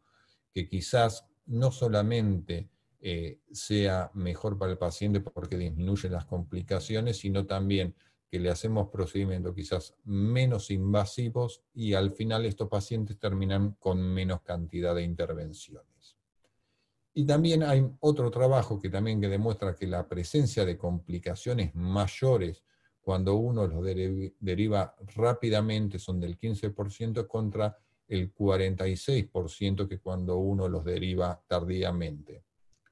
Que 0.52 0.68
quizás 0.68 1.26
no 1.46 1.72
solamente 1.72 2.70
eh, 3.00 3.40
sea 3.52 4.10
mejor 4.14 4.56
para 4.56 4.72
el 4.72 4.78
paciente 4.78 5.20
porque 5.20 5.58
disminuye 5.58 6.08
las 6.08 6.24
complicaciones, 6.24 7.18
sino 7.18 7.44
también 7.44 7.94
que 8.34 8.40
le 8.40 8.50
hacemos 8.50 8.88
procedimientos 8.88 9.54
quizás 9.54 9.94
menos 10.02 10.72
invasivos 10.72 11.62
y 11.72 11.94
al 11.94 12.10
final 12.10 12.44
estos 12.44 12.68
pacientes 12.68 13.16
terminan 13.16 13.76
con 13.78 14.02
menos 14.02 14.42
cantidad 14.42 14.92
de 14.92 15.04
intervenciones. 15.04 16.16
Y 17.14 17.24
también 17.26 17.62
hay 17.62 17.88
otro 18.00 18.32
trabajo 18.32 18.80
que 18.80 18.90
también 18.90 19.20
que 19.20 19.28
demuestra 19.28 19.76
que 19.76 19.86
la 19.86 20.08
presencia 20.08 20.64
de 20.64 20.76
complicaciones 20.76 21.76
mayores 21.76 22.64
cuando 23.00 23.36
uno 23.36 23.68
los 23.68 23.84
deriva 24.40 24.96
rápidamente 25.14 26.00
son 26.00 26.18
del 26.18 26.36
15% 26.36 27.28
contra 27.28 27.78
el 28.08 28.34
46% 28.34 29.86
que 29.86 30.00
cuando 30.00 30.38
uno 30.38 30.66
los 30.66 30.84
deriva 30.84 31.40
tardíamente. 31.46 32.42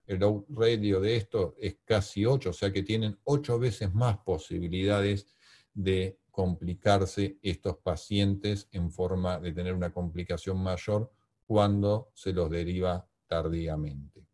El 0.06 0.20
radio 0.48 1.00
de 1.00 1.16
esto 1.16 1.54
es 1.58 1.76
casi 1.84 2.26
8, 2.26 2.50
o 2.50 2.52
sea 2.52 2.72
que 2.72 2.82
tienen 2.82 3.18
8 3.24 3.58
veces 3.58 3.94
más 3.94 4.18
posibilidades 4.18 5.26
de 5.72 6.18
complicarse 6.30 7.38
estos 7.42 7.76
pacientes 7.78 8.68
en 8.72 8.90
forma 8.90 9.38
de 9.38 9.52
tener 9.52 9.74
una 9.74 9.92
complicación 9.92 10.62
mayor 10.62 11.10
cuando 11.46 12.10
se 12.14 12.32
los 12.32 12.50
deriva 12.50 13.06
tardíamente. 13.26 14.26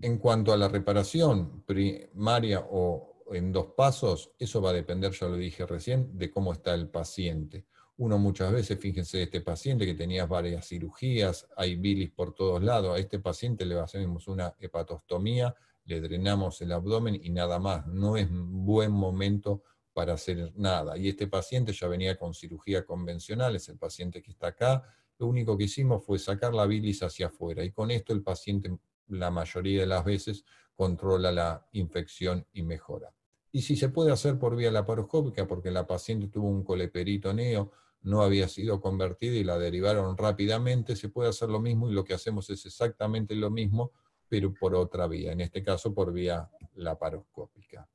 En 0.00 0.18
cuanto 0.18 0.52
a 0.52 0.56
la 0.56 0.68
reparación 0.68 1.62
primaria 1.64 2.64
o 2.70 3.24
en 3.32 3.52
dos 3.52 3.72
pasos, 3.76 4.32
eso 4.38 4.60
va 4.60 4.70
a 4.70 4.74
depender, 4.74 5.12
ya 5.12 5.28
lo 5.28 5.36
dije 5.36 5.66
recién, 5.66 6.16
de 6.16 6.30
cómo 6.30 6.52
está 6.52 6.74
el 6.74 6.88
paciente. 6.88 7.66
Uno 7.98 8.16
muchas 8.16 8.52
veces, 8.52 8.78
fíjense, 8.78 9.22
este 9.22 9.40
paciente 9.40 9.84
que 9.84 9.94
tenía 9.94 10.24
varias 10.24 10.68
cirugías, 10.68 11.48
hay 11.56 11.74
bilis 11.74 12.10
por 12.10 12.32
todos 12.32 12.62
lados, 12.62 12.96
a 12.96 12.98
este 12.98 13.18
paciente 13.18 13.66
le 13.66 13.78
hacemos 13.78 14.28
una 14.28 14.54
hepatostomía, 14.60 15.54
le 15.84 16.00
drenamos 16.00 16.60
el 16.60 16.70
abdomen 16.70 17.18
y 17.20 17.30
nada 17.30 17.58
más. 17.58 17.86
No 17.88 18.16
es 18.16 18.28
buen 18.30 18.92
momento 18.92 19.62
para 19.92 20.12
hacer 20.12 20.52
nada. 20.54 20.96
Y 20.96 21.08
este 21.08 21.26
paciente 21.26 21.72
ya 21.72 21.88
venía 21.88 22.16
con 22.16 22.34
cirugía 22.34 22.86
convencional, 22.86 23.56
es 23.56 23.68
el 23.68 23.78
paciente 23.78 24.22
que 24.22 24.30
está 24.30 24.48
acá. 24.48 24.84
Lo 25.18 25.26
único 25.26 25.58
que 25.58 25.64
hicimos 25.64 26.04
fue 26.04 26.20
sacar 26.20 26.54
la 26.54 26.66
bilis 26.66 27.02
hacia 27.02 27.26
afuera 27.26 27.64
y 27.64 27.72
con 27.72 27.90
esto 27.90 28.12
el 28.12 28.22
paciente 28.22 28.78
la 29.08 29.32
mayoría 29.32 29.80
de 29.80 29.86
las 29.86 30.04
veces 30.04 30.44
controla 30.76 31.32
la 31.32 31.66
infección 31.72 32.46
y 32.52 32.62
mejora. 32.62 33.12
Y 33.50 33.62
si 33.62 33.74
se 33.74 33.88
puede 33.88 34.12
hacer 34.12 34.38
por 34.38 34.54
vía 34.54 34.70
laparoscópica, 34.70 35.48
porque 35.48 35.72
la 35.72 35.84
paciente 35.84 36.28
tuvo 36.28 36.48
un 36.48 36.62
coleperitoneo, 36.62 37.72
no 38.02 38.22
había 38.22 38.48
sido 38.48 38.80
convertida 38.80 39.36
y 39.36 39.44
la 39.44 39.58
derivaron 39.58 40.16
rápidamente, 40.16 40.96
se 40.96 41.08
puede 41.08 41.30
hacer 41.30 41.48
lo 41.48 41.60
mismo 41.60 41.88
y 41.88 41.92
lo 41.92 42.04
que 42.04 42.14
hacemos 42.14 42.48
es 42.50 42.64
exactamente 42.66 43.34
lo 43.34 43.50
mismo, 43.50 43.92
pero 44.28 44.52
por 44.54 44.74
otra 44.74 45.06
vía, 45.06 45.32
en 45.32 45.40
este 45.40 45.62
caso 45.62 45.94
por 45.94 46.12
vía 46.12 46.50
laparoscópica. 46.74 47.88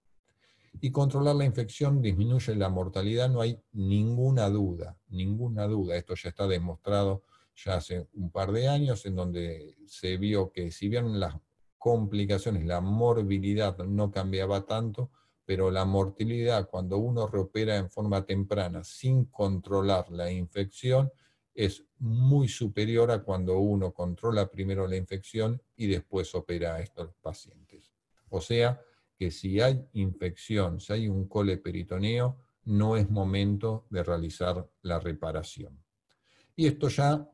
Y 0.82 0.91
controlar 0.91 1.36
la 1.36 1.45
infección 1.45 2.01
disminuye 2.01 2.56
la 2.56 2.70
mortalidad, 2.70 3.30
no 3.30 3.41
hay 3.41 3.60
ninguna 3.72 4.49
duda, 4.49 4.97
ninguna 5.10 5.68
duda. 5.68 5.95
Esto 5.95 6.16
ya 6.16 6.30
está 6.30 6.47
demostrado 6.47 7.24
ya 7.56 7.76
hace 7.76 8.08
un 8.14 8.32
par 8.32 8.51
de 8.51 8.68
años, 8.68 9.06
en 9.06 9.16
donde 9.16 9.78
se 9.86 10.18
vio 10.18 10.51
que 10.51 10.72
si 10.72 10.89
bien 10.89 11.20
las 11.20 11.36
complicaciones, 11.78 12.66
la 12.66 12.82
morbilidad 12.82 13.78
no 13.80 14.12
cambiaba 14.12 14.66
tanto, 14.66 15.12
pero 15.46 15.72
la 15.72 15.86
mortalidad 15.86 16.70
cuando 16.70 16.98
uno 16.98 17.28
reopera 17.28 17.78
en 17.78 17.89
forma 17.89 18.26
temprana 18.26 18.84
sin 18.84 19.26
controlar 19.26 20.10
la 20.10 20.32
infección 20.32 21.12
es 21.54 21.86
muy 22.00 22.48
superior 22.48 23.12
a 23.12 23.22
cuando 23.22 23.60
uno 23.60 23.94
controla 23.94 24.50
primero 24.50 24.88
la 24.88 24.96
infección 24.96 25.62
y 25.76 25.88
después 25.88 26.34
opera 26.34 26.76
a 26.76 26.82
estos 26.82 27.14
pacientes. 27.22 27.94
O 28.30 28.41
sea 28.41 28.82
que 29.16 29.30
si 29.30 29.62
hay 29.62 29.86
infección, 29.94 30.80
si 30.80 30.94
hay 30.94 31.08
un 31.08 31.28
coleperitoneo, 31.28 32.39
no 32.66 32.98
es 32.98 33.10
momento 33.10 33.86
de 33.89 34.04
realizar 34.04 34.68
la 34.82 35.00
reparación. 35.00 35.84
Y 36.56 36.68
esto 36.68 36.88
ya 36.88 37.30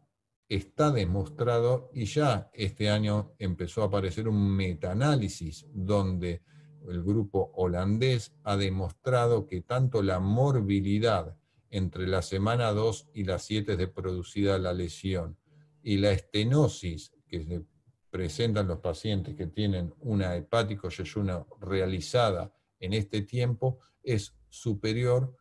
está 0.50 0.92
demostrado 0.92 1.92
y 1.94 2.06
ya 2.06 2.50
este 2.54 2.90
año 2.90 3.34
empezó 3.38 3.84
a 3.84 3.86
aparecer 3.86 4.28
un 4.28 4.56
metaanálisis 4.56 5.68
donde 5.72 6.42
el 6.88 7.04
grupo 7.04 7.52
holandés 7.56 8.34
ha 8.44 8.58
demostrado 8.58 9.46
que 9.46 9.62
tanto 9.62 10.02
la 10.02 10.20
morbilidad 10.20 11.36
entre 11.70 12.08
la 12.08 12.22
semana 12.22 12.72
2 12.72 13.10
y 13.14 13.24
la 13.24 13.40
7 13.40 13.78
de 13.78 13.88
producida 13.88 14.58
la 14.58 14.74
lesión 14.74 15.38
y 15.84 15.98
la 15.98 16.12
estenosis 16.12 17.14
que 17.28 17.44
se 17.44 17.62
presentan 18.10 18.68
los 18.68 18.80
pacientes 18.80 19.36
que 19.36 19.48
tienen 19.48 19.94
una 20.00 20.36
hepático 20.36 20.90
yeyuna 20.90 21.46
realizada 21.62 22.54
en 22.80 22.94
este 22.94 23.22
tiempo 23.22 23.80
es 24.02 24.36
superior 24.50 25.36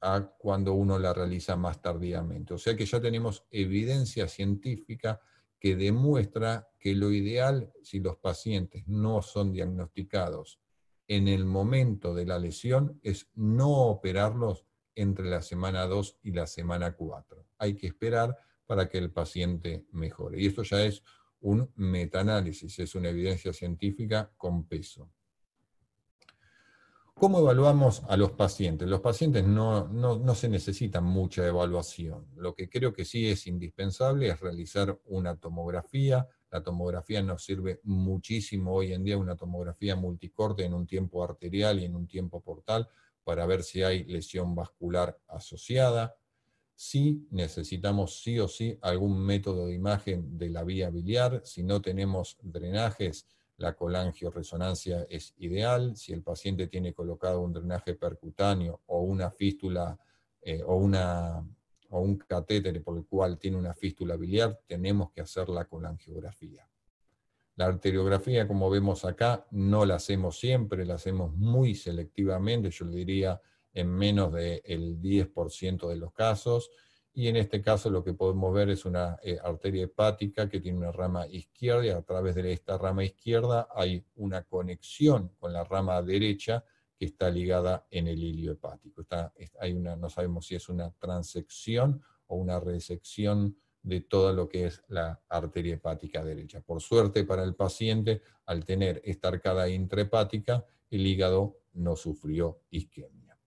a 0.00 0.22
cuando 0.38 0.74
uno 0.74 0.98
la 0.98 1.12
realiza 1.12 1.56
más 1.56 1.80
tardíamente. 1.82 2.54
O 2.54 2.58
sea 2.58 2.76
que 2.76 2.86
ya 2.86 3.00
tenemos 3.00 3.44
evidencia 3.50 4.28
científica 4.28 5.20
que 5.58 5.76
demuestra 5.76 6.68
que 6.78 6.94
lo 6.94 7.10
ideal, 7.10 7.72
si 7.82 8.00
los 8.00 8.16
pacientes 8.16 8.86
no 8.86 9.22
son 9.22 9.52
diagnosticados 9.52 10.60
en 11.08 11.28
el 11.28 11.44
momento 11.44 12.14
de 12.14 12.26
la 12.26 12.38
lesión 12.38 12.98
es 13.02 13.28
no 13.34 13.70
operarlos 13.70 14.66
entre 14.94 15.28
la 15.28 15.42
semana 15.42 15.86
2 15.86 16.18
y 16.22 16.32
la 16.32 16.46
semana 16.46 16.94
4. 16.96 17.46
Hay 17.58 17.74
que 17.74 17.88
esperar 17.88 18.36
para 18.66 18.88
que 18.88 18.98
el 18.98 19.10
paciente 19.10 19.86
mejore. 19.92 20.40
Y 20.40 20.46
esto 20.46 20.62
ya 20.62 20.82
es 20.82 21.02
un 21.40 21.70
metaanálisis, 21.76 22.78
es 22.78 22.94
una 22.94 23.10
evidencia 23.10 23.52
científica 23.52 24.32
con 24.36 24.66
peso. 24.66 25.10
¿Cómo 27.12 27.38
evaluamos 27.38 28.02
a 28.08 28.16
los 28.16 28.32
pacientes? 28.32 28.88
Los 28.88 29.00
pacientes 29.00 29.44
no, 29.44 29.86
no, 29.86 30.18
no, 30.18 30.34
se 30.34 30.48
necesitan 30.48 31.04
mucha 31.04 31.46
evaluación. 31.46 32.26
Lo 32.34 32.54
que 32.54 32.68
creo 32.68 32.92
que 32.92 33.04
sí 33.04 33.28
es 33.28 33.46
indispensable 33.46 34.28
es 34.28 34.40
realizar 34.40 34.98
una 35.04 35.36
tomografía 35.36 36.26
la 36.54 36.62
tomografía 36.62 37.20
nos 37.20 37.44
sirve 37.44 37.80
muchísimo 37.82 38.74
hoy 38.74 38.92
en 38.92 39.02
día, 39.02 39.18
una 39.18 39.34
tomografía 39.34 39.96
multicorte 39.96 40.64
en 40.64 40.72
un 40.72 40.86
tiempo 40.86 41.24
arterial 41.24 41.80
y 41.80 41.84
en 41.84 41.96
un 41.96 42.06
tiempo 42.06 42.40
portal, 42.40 42.88
para 43.24 43.44
ver 43.44 43.64
si 43.64 43.82
hay 43.82 44.04
lesión 44.04 44.54
vascular 44.54 45.18
asociada. 45.26 46.14
Si 46.76 47.26
necesitamos 47.32 48.22
sí 48.22 48.38
o 48.38 48.46
sí 48.46 48.78
algún 48.82 49.18
método 49.18 49.66
de 49.66 49.74
imagen 49.74 50.38
de 50.38 50.50
la 50.50 50.62
vía 50.62 50.90
biliar, 50.90 51.42
si 51.44 51.64
no 51.64 51.82
tenemos 51.82 52.38
drenajes, 52.40 53.26
la 53.56 53.74
colangioresonancia 53.74 55.08
es 55.10 55.34
ideal. 55.38 55.96
Si 55.96 56.12
el 56.12 56.22
paciente 56.22 56.68
tiene 56.68 56.94
colocado 56.94 57.40
un 57.40 57.52
drenaje 57.52 57.94
percutáneo 57.94 58.80
o 58.86 59.00
una 59.00 59.32
fístula 59.32 59.98
eh, 60.40 60.62
o 60.62 60.76
una 60.76 61.44
o 61.94 62.00
un 62.00 62.16
catéter 62.18 62.82
por 62.82 62.96
el 62.98 63.06
cual 63.06 63.38
tiene 63.38 63.56
una 63.56 63.72
fístula 63.72 64.16
biliar, 64.16 64.60
tenemos 64.66 65.12
que 65.12 65.20
hacerla 65.20 65.66
con 65.66 65.84
la 65.84 65.90
angiografía. 65.90 66.68
La 67.54 67.66
arteriografía, 67.66 68.48
como 68.48 68.68
vemos 68.68 69.04
acá, 69.04 69.46
no 69.52 69.86
la 69.86 69.94
hacemos 69.94 70.38
siempre, 70.38 70.84
la 70.84 70.94
hacemos 70.94 71.32
muy 71.36 71.76
selectivamente, 71.76 72.70
yo 72.70 72.84
le 72.84 72.96
diría 72.96 73.40
en 73.72 73.90
menos 73.90 74.32
del 74.32 75.00
10% 75.00 75.88
de 75.88 75.96
los 75.96 76.12
casos, 76.12 76.70
y 77.12 77.28
en 77.28 77.36
este 77.36 77.62
caso 77.62 77.90
lo 77.90 78.02
que 78.02 78.12
podemos 78.12 78.52
ver 78.52 78.70
es 78.70 78.84
una 78.84 79.16
eh, 79.22 79.38
arteria 79.40 79.84
hepática 79.84 80.48
que 80.48 80.58
tiene 80.58 80.78
una 80.78 80.90
rama 80.90 81.28
izquierda 81.28 81.86
y 81.86 81.90
a 81.90 82.02
través 82.02 82.34
de 82.34 82.52
esta 82.52 82.76
rama 82.76 83.04
izquierda 83.04 83.68
hay 83.72 84.04
una 84.16 84.42
conexión 84.42 85.30
con 85.38 85.52
la 85.52 85.62
rama 85.62 86.02
derecha 86.02 86.64
que 86.96 87.06
está 87.06 87.30
ligada 87.30 87.86
en 87.90 88.08
el 88.08 88.22
hilio 88.22 88.52
hepático. 88.52 89.02
Está, 89.02 89.32
hay 89.60 89.72
una, 89.72 89.96
no 89.96 90.08
sabemos 90.08 90.46
si 90.46 90.54
es 90.54 90.68
una 90.68 90.90
transección 90.92 92.02
o 92.26 92.36
una 92.36 92.60
resección 92.60 93.56
de 93.82 94.00
todo 94.00 94.32
lo 94.32 94.48
que 94.48 94.66
es 94.66 94.82
la 94.88 95.22
arteria 95.28 95.74
hepática 95.74 96.24
derecha. 96.24 96.60
Por 96.60 96.80
suerte 96.80 97.24
para 97.24 97.44
el 97.44 97.54
paciente, 97.54 98.22
al 98.46 98.64
tener 98.64 99.02
esta 99.04 99.28
arcada 99.28 99.68
intrahepática, 99.68 100.64
el 100.90 101.06
hígado 101.06 101.60
no 101.74 101.94
sufrió 101.96 102.62
isquemia. 102.70 103.38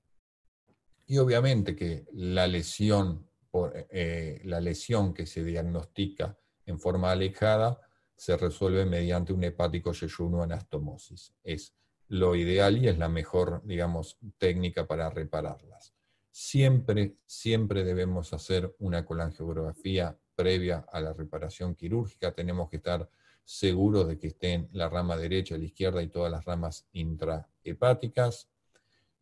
Y 1.07 1.17
obviamente 1.17 1.75
que 1.75 2.05
la 2.11 2.45
lesión, 2.47 3.27
por, 3.49 3.73
eh, 3.89 4.41
la 4.43 4.59
lesión 4.59 5.13
que 5.13 5.25
se 5.25 5.43
diagnostica 5.43 6.37
en 6.65 6.79
forma 6.79 7.11
alejada 7.11 7.79
se 8.15 8.35
resuelve 8.35 8.85
mediante 8.85 9.31
un 9.31 9.43
hepático 9.43 9.93
yeyuno 9.93 10.43
anastomosis. 10.43 11.33
Es 11.43 11.73
lo 12.09 12.35
ideal 12.35 12.77
y 12.77 12.87
es 12.87 12.97
la 12.97 13.09
mejor, 13.09 13.61
digamos, 13.65 14.17
técnica 14.37 14.87
para 14.87 15.09
repararlas. 15.09 15.93
Siempre, 16.31 17.15
siempre 17.25 17.83
debemos 17.83 18.33
hacer 18.33 18.75
una 18.79 19.05
colangiografía 19.05 20.17
previa 20.35 20.85
a 20.91 21.01
la 21.01 21.13
reparación 21.13 21.75
quirúrgica. 21.75 22.33
Tenemos 22.33 22.69
que 22.69 22.77
estar 22.77 23.09
seguros 23.43 24.07
de 24.07 24.19
que 24.19 24.27
estén 24.27 24.69
la 24.73 24.89
rama 24.89 25.17
derecha, 25.17 25.57
la 25.57 25.65
izquierda 25.65 26.03
y 26.03 26.09
todas 26.09 26.31
las 26.31 26.45
ramas 26.45 26.87
intrahepáticas. 26.91 28.49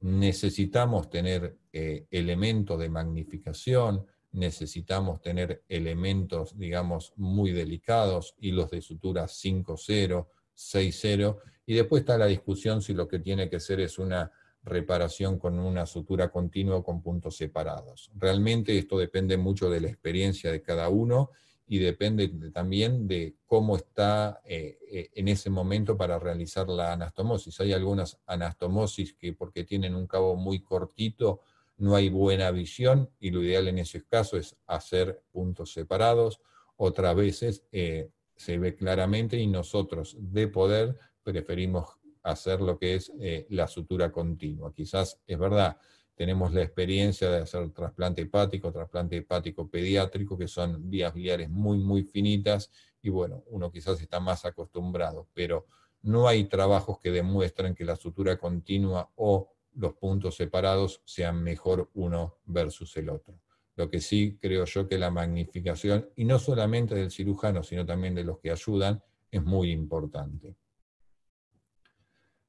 Necesitamos 0.02 1.10
tener 1.10 1.58
eh, 1.72 2.06
elementos 2.12 2.78
de 2.80 2.90
magnificación, 2.90 4.06
necesitamos 4.34 5.22
tener 5.22 5.64
elementos, 5.70 6.58
digamos, 6.58 7.14
muy 7.16 7.52
delicados, 7.52 8.36
hilos 8.40 8.70
de 8.72 8.82
sutura 8.82 9.26
5-0, 9.26 10.28
6-0, 10.56 11.40
y 11.66 11.74
después 11.76 12.02
está 12.02 12.18
la 12.18 12.26
discusión 12.28 12.82
si 12.82 12.94
lo 12.94 13.08
que 13.08 13.20
tiene 13.20 13.50
que 13.50 13.60
ser 13.60 13.80
es 13.80 13.98
una 13.98 14.32
reparación 14.64 15.38
con 15.38 15.60
una 15.60 15.86
sutura 15.86 16.30
continua 16.30 16.78
o 16.78 16.84
con 16.84 17.02
puntos 17.02 17.38
separados. 17.38 18.12
Realmente 18.16 18.78
esto 18.78 18.98
depende 18.98 19.38
mucho 19.38 19.70
de 19.70 19.82
la 19.82 19.90
experiencia 19.90 20.52
de 20.52 20.62
cada 20.62 20.90
uno 20.90 21.30
y 21.68 21.80
depende 21.80 22.28
también 22.52 23.08
de 23.08 23.36
cómo 23.46 23.76
está 23.76 24.42
eh, 24.46 24.78
eh, 24.92 25.10
en 25.14 25.28
ese 25.28 25.50
momento 25.50 25.98
para 25.98 26.20
realizar 26.20 26.68
la 26.68 26.94
anastomosis. 26.94 27.60
Hay 27.60 27.74
algunas 27.74 28.20
anastomosis 28.26 29.14
que 29.14 29.34
porque 29.34 29.64
tienen 29.64 29.96
un 29.96 30.08
cabo 30.08 30.36
muy 30.36 30.62
cortito 30.62 31.42
no 31.78 31.96
hay 31.96 32.10
buena 32.10 32.52
visión 32.52 33.10
y 33.20 33.32
lo 33.32 33.44
ideal 33.44 33.68
en 33.68 33.80
ese 33.80 34.04
caso 34.06 34.38
es 34.38 34.56
hacer 34.66 35.22
puntos 35.32 35.74
separados. 35.74 36.40
Otras 36.78 37.16
veces 37.16 37.64
eh, 37.72 38.10
se 38.36 38.58
ve 38.58 38.76
claramente 38.76 39.38
y 39.38 39.48
nosotros 39.48 40.16
de 40.20 40.48
poder 40.48 40.98
preferimos 41.26 41.98
hacer 42.24 42.62
lo 42.62 42.78
que 42.78 42.96
es 42.96 43.12
la 43.50 43.68
sutura 43.68 44.12
continua. 44.12 44.72
Quizás 44.74 45.20
es 45.28 45.38
verdad, 45.38 45.78
tenemos 46.16 46.54
la 46.54 46.62
experiencia 46.62 47.30
de 47.30 47.40
hacer 47.40 47.70
trasplante 47.72 48.22
hepático, 48.22 48.72
trasplante 48.72 49.18
hepático 49.18 49.70
pediátrico, 49.70 50.38
que 50.38 50.48
son 50.48 50.90
vías 50.90 51.14
biliares 51.14 51.50
muy, 51.50 51.78
muy 51.78 52.04
finitas, 52.04 52.72
y 53.02 53.10
bueno, 53.10 53.44
uno 53.48 53.70
quizás 53.70 54.00
está 54.02 54.20
más 54.20 54.46
acostumbrado, 54.46 55.28
pero 55.34 55.68
no 56.04 56.28
hay 56.28 56.46
trabajos 56.46 57.00
que 57.00 57.12
demuestren 57.12 57.76
que 57.76 57.84
la 57.84 57.96
sutura 57.96 58.38
continua 58.38 59.12
o 59.16 59.52
los 59.74 59.94
puntos 59.96 60.36
separados 60.36 61.02
sean 61.04 61.44
mejor 61.44 61.90
uno 61.96 62.38
versus 62.46 62.96
el 62.98 63.10
otro. 63.10 63.36
Lo 63.76 63.90
que 63.90 64.00
sí 64.00 64.38
creo 64.42 64.64
yo 64.64 64.88
que 64.88 64.98
la 64.98 65.12
magnificación, 65.12 66.10
y 66.16 66.24
no 66.24 66.40
solamente 66.40 66.96
del 66.96 67.12
cirujano, 67.12 67.62
sino 67.62 67.86
también 67.86 68.16
de 68.16 68.24
los 68.24 68.40
que 68.40 68.52
ayudan, 68.52 69.04
es 69.30 69.44
muy 69.44 69.72
importante. 69.72 70.56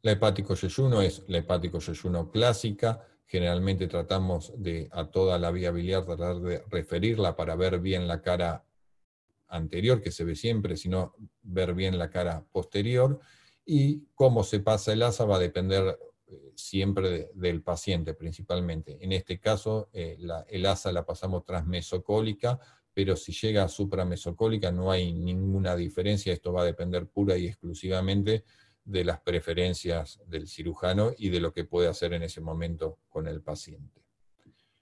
La 0.02 0.12
hepático 0.12 0.54
yeyuno 0.54 1.02
es 1.02 1.24
la 1.28 1.38
hepático 1.38 1.78
yeyuno 1.78 2.30
clásica, 2.30 3.04
Generalmente 3.28 3.88
tratamos 3.88 4.52
de 4.56 4.88
a 4.92 5.10
toda 5.10 5.38
la 5.38 5.50
vía 5.50 5.72
biliar 5.72 6.04
tratar 6.04 6.40
de 6.40 6.62
referirla 6.70 7.34
para 7.34 7.56
ver 7.56 7.80
bien 7.80 8.06
la 8.06 8.22
cara 8.22 8.64
anterior, 9.48 10.00
que 10.00 10.12
se 10.12 10.22
ve 10.22 10.36
siempre, 10.36 10.76
sino 10.76 11.14
ver 11.42 11.74
bien 11.74 11.98
la 11.98 12.08
cara 12.08 12.44
posterior. 12.52 13.18
Y 13.64 14.04
cómo 14.14 14.44
se 14.44 14.60
pasa 14.60 14.92
el 14.92 15.02
asa 15.02 15.24
va 15.24 15.36
a 15.36 15.40
depender 15.40 15.98
eh, 16.28 16.52
siempre 16.54 17.30
del 17.34 17.62
paciente 17.62 18.14
principalmente. 18.14 18.96
En 19.00 19.10
este 19.10 19.40
caso, 19.40 19.88
eh, 19.92 20.18
el 20.48 20.66
asa 20.66 20.92
la 20.92 21.04
pasamos 21.04 21.44
transmesocólica, 21.44 22.60
pero 22.94 23.16
si 23.16 23.32
llega 23.32 23.64
a 23.64 23.68
supramesocólica 23.68 24.70
no 24.70 24.92
hay 24.92 25.12
ninguna 25.12 25.74
diferencia, 25.74 26.32
esto 26.32 26.52
va 26.52 26.62
a 26.62 26.66
depender 26.66 27.08
pura 27.08 27.36
y 27.36 27.48
exclusivamente 27.48 28.44
de 28.86 29.04
las 29.04 29.20
preferencias 29.20 30.20
del 30.26 30.46
cirujano 30.46 31.10
y 31.18 31.28
de 31.28 31.40
lo 31.40 31.52
que 31.52 31.64
puede 31.64 31.88
hacer 31.88 32.14
en 32.14 32.22
ese 32.22 32.40
momento 32.40 33.00
con 33.08 33.26
el 33.26 33.42
paciente. 33.42 34.00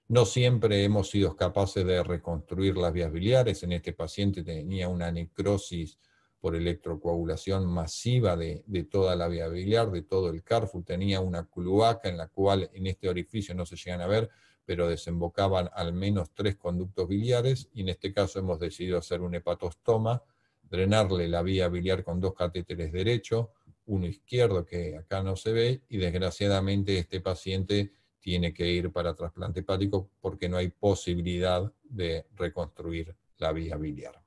No 0.08 0.26
siempre 0.26 0.84
hemos 0.84 1.08
sido 1.08 1.34
capaces 1.34 1.84
de 1.86 2.02
reconstruir 2.02 2.76
las 2.76 2.92
vías 2.92 3.10
biliares. 3.10 3.62
En 3.62 3.72
este 3.72 3.94
paciente 3.94 4.44
tenía 4.44 4.88
una 4.88 5.10
necrosis 5.10 5.98
por 6.38 6.54
electrocoagulación 6.54 7.64
masiva 7.64 8.36
de, 8.36 8.62
toda 8.90 9.16
la 9.16 9.28
vía 9.28 9.48
biliar, 9.48 9.90
de 9.90 10.02
todo 10.02 10.28
el 10.28 10.42
carfu. 10.42 10.82
Tenía 10.82 11.20
una 11.20 11.46
cloaca 11.46 12.10
en 12.10 12.18
la 12.18 12.28
cual 12.28 12.68
en 12.74 12.86
este 12.86 13.08
orificio 13.08 13.54
no 13.54 13.64
se 13.64 13.76
llegan 13.76 14.02
a 14.02 14.06
ver, 14.06 14.28
pero 14.66 14.86
desembocaban 14.86 15.70
al 15.72 15.94
menos 15.94 16.32
tres 16.34 16.56
conductos 16.56 17.08
biliares 17.08 17.70
y 17.72 17.80
en 17.80 17.88
este 17.88 18.12
caso 18.12 18.38
hemos 18.38 18.60
decidido 18.60 18.98
hacer 18.98 19.22
un 19.22 19.34
hepatostoma, 19.34 20.22
drenarle 20.62 21.28
la 21.28 21.40
vía 21.40 21.68
biliar 21.68 22.04
con 22.04 22.20
dos 22.20 22.34
catéteres 22.34 22.92
derechos, 22.92 23.48
uno 23.86 24.06
izquierdo 24.06 24.64
que 24.64 24.96
acá 24.96 25.22
no 25.22 25.36
se 25.36 25.52
ve, 25.52 25.82
y 25.88 25.98
desgraciadamente 25.98 26.98
este 26.98 27.20
paciente 27.20 27.92
tiene 28.20 28.54
que 28.54 28.70
ir 28.70 28.90
para 28.90 29.14
trasplante 29.14 29.60
hepático 29.60 30.10
porque 30.20 30.48
no 30.48 30.56
hay 30.56 30.68
posibilidad 30.68 31.70
de 31.82 32.26
reconstruir 32.34 33.14
la 33.36 33.52
vía 33.52 33.76
biliar. 33.76 34.24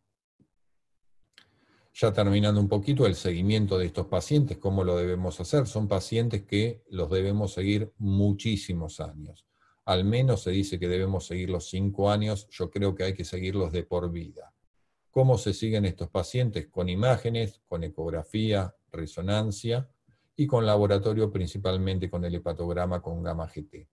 Ya 1.99 2.14
terminando 2.14 2.62
un 2.62 2.68
poquito 2.68 3.08
el 3.08 3.16
seguimiento 3.16 3.80
de 3.80 3.88
estos 3.88 4.05
pacientes, 4.05 4.60
cómo 4.60 4.84
lo 4.84 4.95
debemos 4.97 5.39
hacer. 5.39 5.66
Son 5.66 5.88
pacientes 5.88 6.43
que 6.43 6.84
los 6.91 7.10
debemos 7.10 7.53
seguir 7.53 7.91
muchísimos 7.97 8.99
años. 8.99 9.47
Al 9.84 10.05
menos 10.05 10.43
se 10.43 10.51
dice 10.51 10.78
que 10.78 10.88
debemos 10.88 11.26
seguir 11.26 11.49
los 11.49 11.68
cinco 11.68 12.12
años, 12.12 12.47
yo 12.51 12.70
creo 12.70 12.93
que 12.93 13.03
hay 13.03 13.14
que 13.16 13.26
seguirlos 13.26 13.72
de 13.72 13.82
por 13.82 14.12
vida. 14.12 14.53
¿Cómo 15.10 15.39
se 15.39 15.55
siguen 15.55 15.86
estos 15.86 16.10
pacientes? 16.12 16.68
Con 16.68 16.88
imágenes, 16.88 17.62
con 17.68 17.84
ecografía, 17.84 18.76
resonancia 18.92 19.90
y 20.36 20.46
con 20.46 20.66
laboratorio 20.66 21.32
principalmente 21.32 22.10
con 22.10 22.24
el 22.26 22.36
hepatograma 22.36 23.02
con 23.02 23.24
gamma 23.24 23.48
GT. 23.48 23.88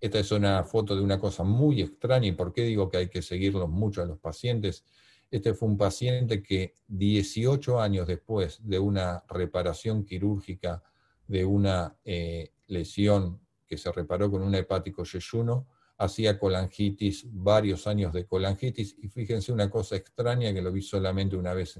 Esta 0.00 0.18
es 0.18 0.32
una 0.32 0.64
foto 0.64 0.96
de 0.96 1.02
una 1.02 1.18
cosa 1.18 1.44
muy 1.44 1.82
extraña 1.82 2.28
y 2.28 2.32
por 2.32 2.52
qué 2.52 2.62
digo 2.62 2.88
que 2.88 2.96
hay 2.98 3.08
que 3.08 3.22
seguirlos 3.22 3.68
mucho 3.68 4.02
a 4.02 4.06
los 4.06 4.18
pacientes. 4.18 4.84
Este 5.30 5.54
fue 5.54 5.68
un 5.68 5.76
paciente 5.76 6.42
que 6.42 6.74
18 6.88 7.80
años 7.80 8.06
después 8.06 8.60
de 8.62 8.78
una 8.78 9.24
reparación 9.28 10.04
quirúrgica 10.04 10.82
de 11.26 11.44
una 11.44 11.96
eh, 12.04 12.52
lesión 12.66 13.40
que 13.66 13.78
se 13.78 13.92
reparó 13.92 14.30
con 14.30 14.42
un 14.42 14.54
hepático 14.54 15.04
yeyuno, 15.04 15.68
hacía 15.96 16.38
colangitis, 16.38 17.26
varios 17.30 17.86
años 17.86 18.12
de 18.12 18.26
colangitis, 18.26 18.96
y 18.98 19.08
fíjense 19.08 19.52
una 19.52 19.70
cosa 19.70 19.96
extraña 19.96 20.52
que 20.52 20.62
lo 20.62 20.72
vi 20.72 20.82
solamente 20.82 21.36
una 21.36 21.52
vez 21.52 21.78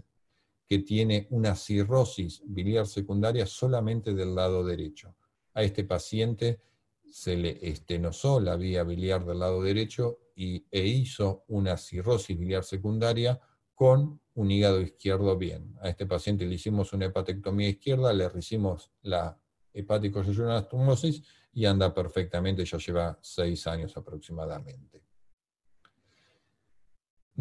que 0.71 0.79
tiene 0.79 1.27
una 1.31 1.57
cirrosis 1.57 2.43
biliar 2.47 2.87
secundaria 2.87 3.45
solamente 3.45 4.15
del 4.15 4.37
lado 4.37 4.65
derecho. 4.65 5.17
A 5.55 5.65
este 5.65 5.83
paciente 5.83 6.61
se 7.11 7.37
le 7.37 7.59
estenosó 7.61 8.39
la 8.39 8.55
vía 8.55 8.85
biliar 8.85 9.27
del 9.27 9.41
lado 9.41 9.65
derecho 9.65 10.21
y, 10.37 10.65
e 10.71 10.87
hizo 10.87 11.43
una 11.49 11.77
cirrosis 11.77 12.39
biliar 12.39 12.63
secundaria 12.63 13.41
con 13.75 14.21
un 14.35 14.51
hígado 14.53 14.81
izquierdo 14.81 15.37
bien. 15.37 15.75
A 15.81 15.89
este 15.89 16.07
paciente 16.07 16.47
le 16.47 16.55
hicimos 16.55 16.93
una 16.93 17.07
hepatectomía 17.07 17.69
izquierda, 17.69 18.13
le 18.13 18.31
hicimos 18.39 18.93
la 19.03 19.37
hepático 19.75 20.23
y 21.53 21.65
anda 21.65 21.93
perfectamente, 21.93 22.65
ya 22.65 22.79
lleva 22.79 23.19
seis 23.21 23.67
años 23.67 23.97
aproximadamente. 23.97 25.03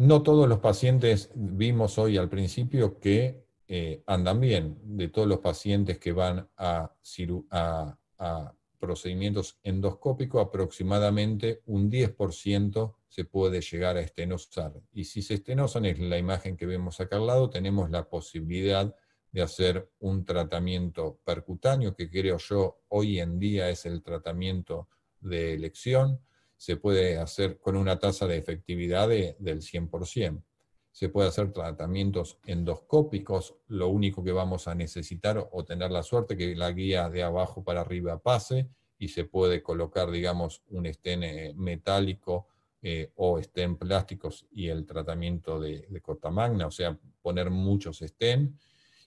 No 0.00 0.22
todos 0.22 0.48
los 0.48 0.60
pacientes 0.60 1.30
vimos 1.34 1.98
hoy 1.98 2.16
al 2.16 2.30
principio 2.30 2.98
que 2.98 3.44
eh, 3.68 4.02
andan 4.06 4.40
bien. 4.40 4.78
De 4.82 5.08
todos 5.08 5.28
los 5.28 5.40
pacientes 5.40 5.98
que 5.98 6.12
van 6.12 6.48
a, 6.56 6.90
procedimientos 8.78 9.58
endoscópicos, 9.62 10.42
aproximadamente 10.42 11.60
un 11.66 11.90
10% 11.90 12.94
se 13.08 13.24
puede 13.26 13.60
llegar 13.60 13.98
a 13.98 14.00
estenosar. 14.00 14.72
Y 14.90 15.04
si 15.04 15.20
se 15.20 15.34
estenosan, 15.34 15.84
es 15.84 15.98
la 15.98 16.16
imagen 16.16 16.56
que 16.56 16.64
vemos 16.64 16.98
acá 16.98 17.16
al 17.16 17.26
lado, 17.26 17.50
tenemos 17.50 17.90
la 17.90 18.08
posibilidad 18.08 18.96
de 19.30 19.42
hacer 19.42 19.90
un 19.98 20.24
tratamiento 20.24 21.20
percutáneo, 21.24 21.94
que 21.94 22.08
creo 22.08 22.38
yo 22.38 22.80
hoy 22.88 23.20
en 23.20 23.38
día 23.38 23.68
es 23.68 23.84
el 23.84 24.02
tratamiento 24.02 24.88
de 25.20 25.52
elección 25.52 26.20
se 26.60 26.76
puede 26.76 27.16
hacer 27.16 27.58
con 27.58 27.74
una 27.74 27.98
tasa 27.98 28.26
de 28.26 28.36
efectividad 28.36 29.08
del 29.08 29.62
100%. 29.62 30.42
Se 30.92 31.08
puede 31.08 31.28
hacer 31.28 31.54
tratamientos 31.54 32.38
endoscópicos, 32.44 33.54
lo 33.68 33.88
único 33.88 34.22
que 34.22 34.32
vamos 34.32 34.68
a 34.68 34.74
necesitar 34.74 35.48
o 35.52 35.64
tener 35.64 35.90
la 35.90 36.02
suerte 36.02 36.36
que 36.36 36.54
la 36.54 36.70
guía 36.72 37.08
de 37.08 37.22
abajo 37.22 37.64
para 37.64 37.80
arriba 37.80 38.18
pase 38.18 38.68
y 38.98 39.08
se 39.08 39.24
puede 39.24 39.62
colocar, 39.62 40.10
digamos, 40.10 40.62
un 40.68 40.84
estén 40.84 41.22
eh, 41.22 41.54
metálico 41.56 42.48
eh, 42.82 43.10
o 43.16 43.38
estén 43.38 43.76
plásticos 43.76 44.46
y 44.50 44.68
el 44.68 44.84
tratamiento 44.84 45.58
de, 45.58 45.86
de 45.88 46.00
cortamagna, 46.02 46.66
o 46.66 46.70
sea, 46.70 46.94
poner 47.22 47.48
muchos 47.48 48.02
estén 48.02 48.58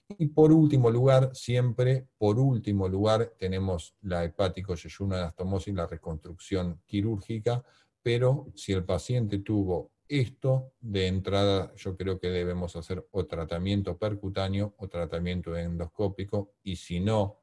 y 0.08 0.26
por 0.26 0.52
último 0.52 0.90
lugar, 0.90 1.30
siempre, 1.34 2.06
por 2.18 2.38
último 2.38 2.88
lugar, 2.88 3.32
tenemos 3.38 3.94
la 4.02 4.24
hepático 4.24 4.74
yeyuna 4.74 5.18
anastomosis, 5.18 5.74
la 5.74 5.86
reconstrucción 5.86 6.80
quirúrgica, 6.86 7.64
pero 8.02 8.48
si 8.54 8.72
el 8.72 8.84
paciente 8.84 9.38
tuvo 9.38 9.92
esto, 10.06 10.72
de 10.80 11.06
entrada 11.06 11.72
yo 11.76 11.96
creo 11.96 12.20
que 12.20 12.28
debemos 12.28 12.76
hacer 12.76 13.06
o 13.10 13.24
tratamiento 13.24 13.96
percutáneo 13.96 14.74
o 14.76 14.88
tratamiento 14.88 15.56
endoscópico, 15.56 16.52
y 16.62 16.76
si 16.76 17.00
no 17.00 17.40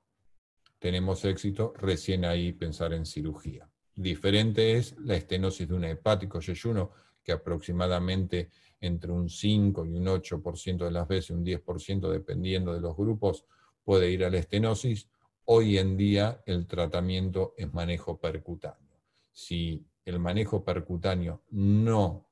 tenemos 0.77 1.25
éxito, 1.25 1.73
recién 1.77 2.25
ahí 2.25 2.53
pensar 2.53 2.93
en 2.93 3.05
cirugía. 3.05 3.69
Diferente 3.95 4.77
es 4.77 4.95
la 4.99 5.15
estenosis 5.15 5.67
de 5.67 5.73
un 5.73 5.85
hepático 5.85 6.39
yeyuno, 6.39 6.91
que 7.23 7.31
aproximadamente 7.31 8.49
entre 8.81 9.11
un 9.11 9.29
5 9.29 9.85
y 9.85 9.93
un 9.93 10.07
8% 10.07 10.85
de 10.85 10.91
las 10.91 11.07
veces, 11.07 11.29
un 11.29 11.45
10% 11.45 12.09
dependiendo 12.09 12.73
de 12.73 12.81
los 12.81 12.97
grupos, 12.97 13.45
puede 13.83 14.11
ir 14.11 14.25
a 14.25 14.29
la 14.29 14.39
estenosis. 14.39 15.07
Hoy 15.45 15.77
en 15.77 15.95
día 15.95 16.41
el 16.45 16.67
tratamiento 16.67 17.53
es 17.57 17.71
manejo 17.73 18.19
percutáneo. 18.19 18.99
Si 19.31 19.85
el 20.03 20.19
manejo 20.19 20.65
percutáneo 20.65 21.43
no 21.51 22.27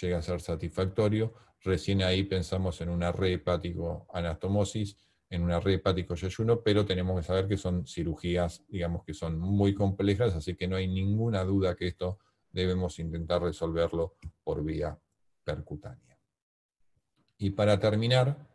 llega 0.00 0.18
a 0.18 0.22
ser 0.22 0.40
satisfactorio, 0.40 1.34
recién 1.62 2.02
ahí 2.02 2.22
pensamos 2.22 2.80
en 2.80 2.88
una 2.88 3.10
red 3.10 3.32
hepático 3.32 4.06
anastomosis, 4.12 4.96
en 5.28 5.42
una 5.42 5.58
red 5.58 5.74
hepático 5.74 6.14
yeyuno, 6.14 6.62
pero 6.62 6.84
tenemos 6.84 7.18
que 7.18 7.26
saber 7.26 7.48
que 7.48 7.56
son 7.56 7.86
cirugías, 7.86 8.64
digamos 8.68 9.04
que 9.04 9.14
son 9.14 9.38
muy 9.38 9.74
complejas, 9.74 10.34
así 10.34 10.54
que 10.54 10.68
no 10.68 10.76
hay 10.76 10.86
ninguna 10.86 11.44
duda 11.44 11.74
que 11.74 11.88
esto 11.88 12.18
debemos 12.52 12.98
intentar 12.98 13.42
resolverlo 13.42 14.16
por 14.42 14.64
vía 14.64 14.98
percutánea. 15.50 16.18
Y 17.38 17.50
para 17.50 17.78
terminar, 17.80 18.46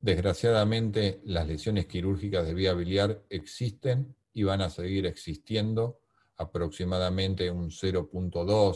desgraciadamente 0.00 1.20
las 1.24 1.46
lesiones 1.46 1.86
quirúrgicas 1.86 2.46
de 2.46 2.54
vía 2.54 2.74
biliar 2.74 3.22
existen 3.28 4.14
y 4.32 4.42
van 4.42 4.60
a 4.60 4.70
seguir 4.70 5.06
existiendo. 5.06 6.00
Aproximadamente 6.36 7.50
un 7.50 7.70
0.2, 7.70 8.30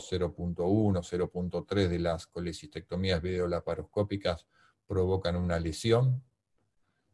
0.1, 0.09 1.03
0.3 1.03 1.87
de 1.87 1.99
las 1.99 2.27
colecistectomías 2.27 3.21
videolaparoscópicas 3.21 4.47
provocan 4.87 5.35
una 5.35 5.59
lesión. 5.59 6.23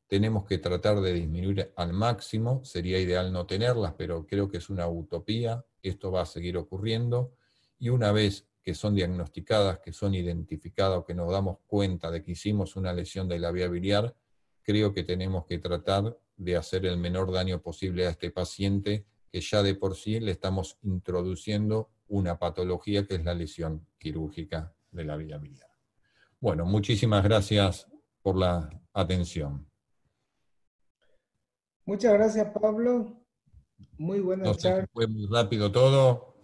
Tenemos 0.07 0.45
que 0.45 0.59
tratar 0.59 1.01
de 1.01 1.13
disminuir 1.13 1.74
al 1.76 1.93
máximo, 1.93 2.63
sería 2.63 2.99
ideal 2.99 3.34
no 3.34 3.45
tenerlas, 3.45 3.95
pero 3.97 4.26
creo 4.28 4.47
que 4.47 4.57
es 4.57 4.70
una 4.70 4.88
utopía, 4.88 5.66
esto 5.82 6.11
va 6.11 6.22
a 6.22 6.26
seguir 6.26 6.57
ocurriendo, 6.57 7.34
y 7.80 7.89
una 7.89 8.11
vez 8.11 8.47
que 8.66 8.74
son 8.74 8.95
diagnosticadas, 8.95 9.78
que 9.78 9.93
son 9.93 10.16
identificadas 10.16 10.97
o 10.97 11.05
que 11.05 11.13
nos 11.13 11.32
damos 11.32 11.59
cuenta 11.68 12.09
de 12.09 12.24
que 12.24 12.32
hicimos 12.32 12.76
una 12.76 12.91
lesión 12.93 13.30
de 13.30 13.38
la 13.38 13.51
vía 13.51 13.68
biliar, 13.68 14.16
creo 14.63 14.91
que 14.91 15.03
tenemos 15.03 15.45
que 15.45 15.59
tratar 15.59 16.18
de 16.36 16.57
hacer 16.57 16.88
el 16.88 16.97
menor 16.97 17.32
daño 17.32 17.61
posible 17.61 18.07
a 18.07 18.09
este 18.09 18.32
paciente 18.32 19.05
que 19.32 19.39
ya 19.39 19.61
de 19.61 19.76
por 19.76 19.95
sí 19.95 20.20
le 20.20 20.32
estamos 20.32 20.80
introduciendo 20.82 21.91
una 22.07 22.39
patología 22.39 23.05
que 23.05 23.16
es 23.16 23.24
la 23.24 23.36
lesión 23.36 23.86
quirúrgica 23.99 24.74
de 24.89 25.03
la 25.03 25.16
vía 25.16 25.38
biliar. 25.38 25.70
Bueno, 26.39 26.66
muchísimas 26.66 27.24
gracias 27.24 27.88
por 28.24 28.36
la 28.36 28.68
atención. 28.93 29.70
Muchas 31.86 32.13
gracias, 32.13 32.47
Pablo. 32.59 33.22
Muy 33.99 34.22
buena 34.22 34.45
no 34.45 34.55
fue 34.91 35.05
muy 35.05 35.28
rápido 35.28 35.72
todo. 35.72 36.35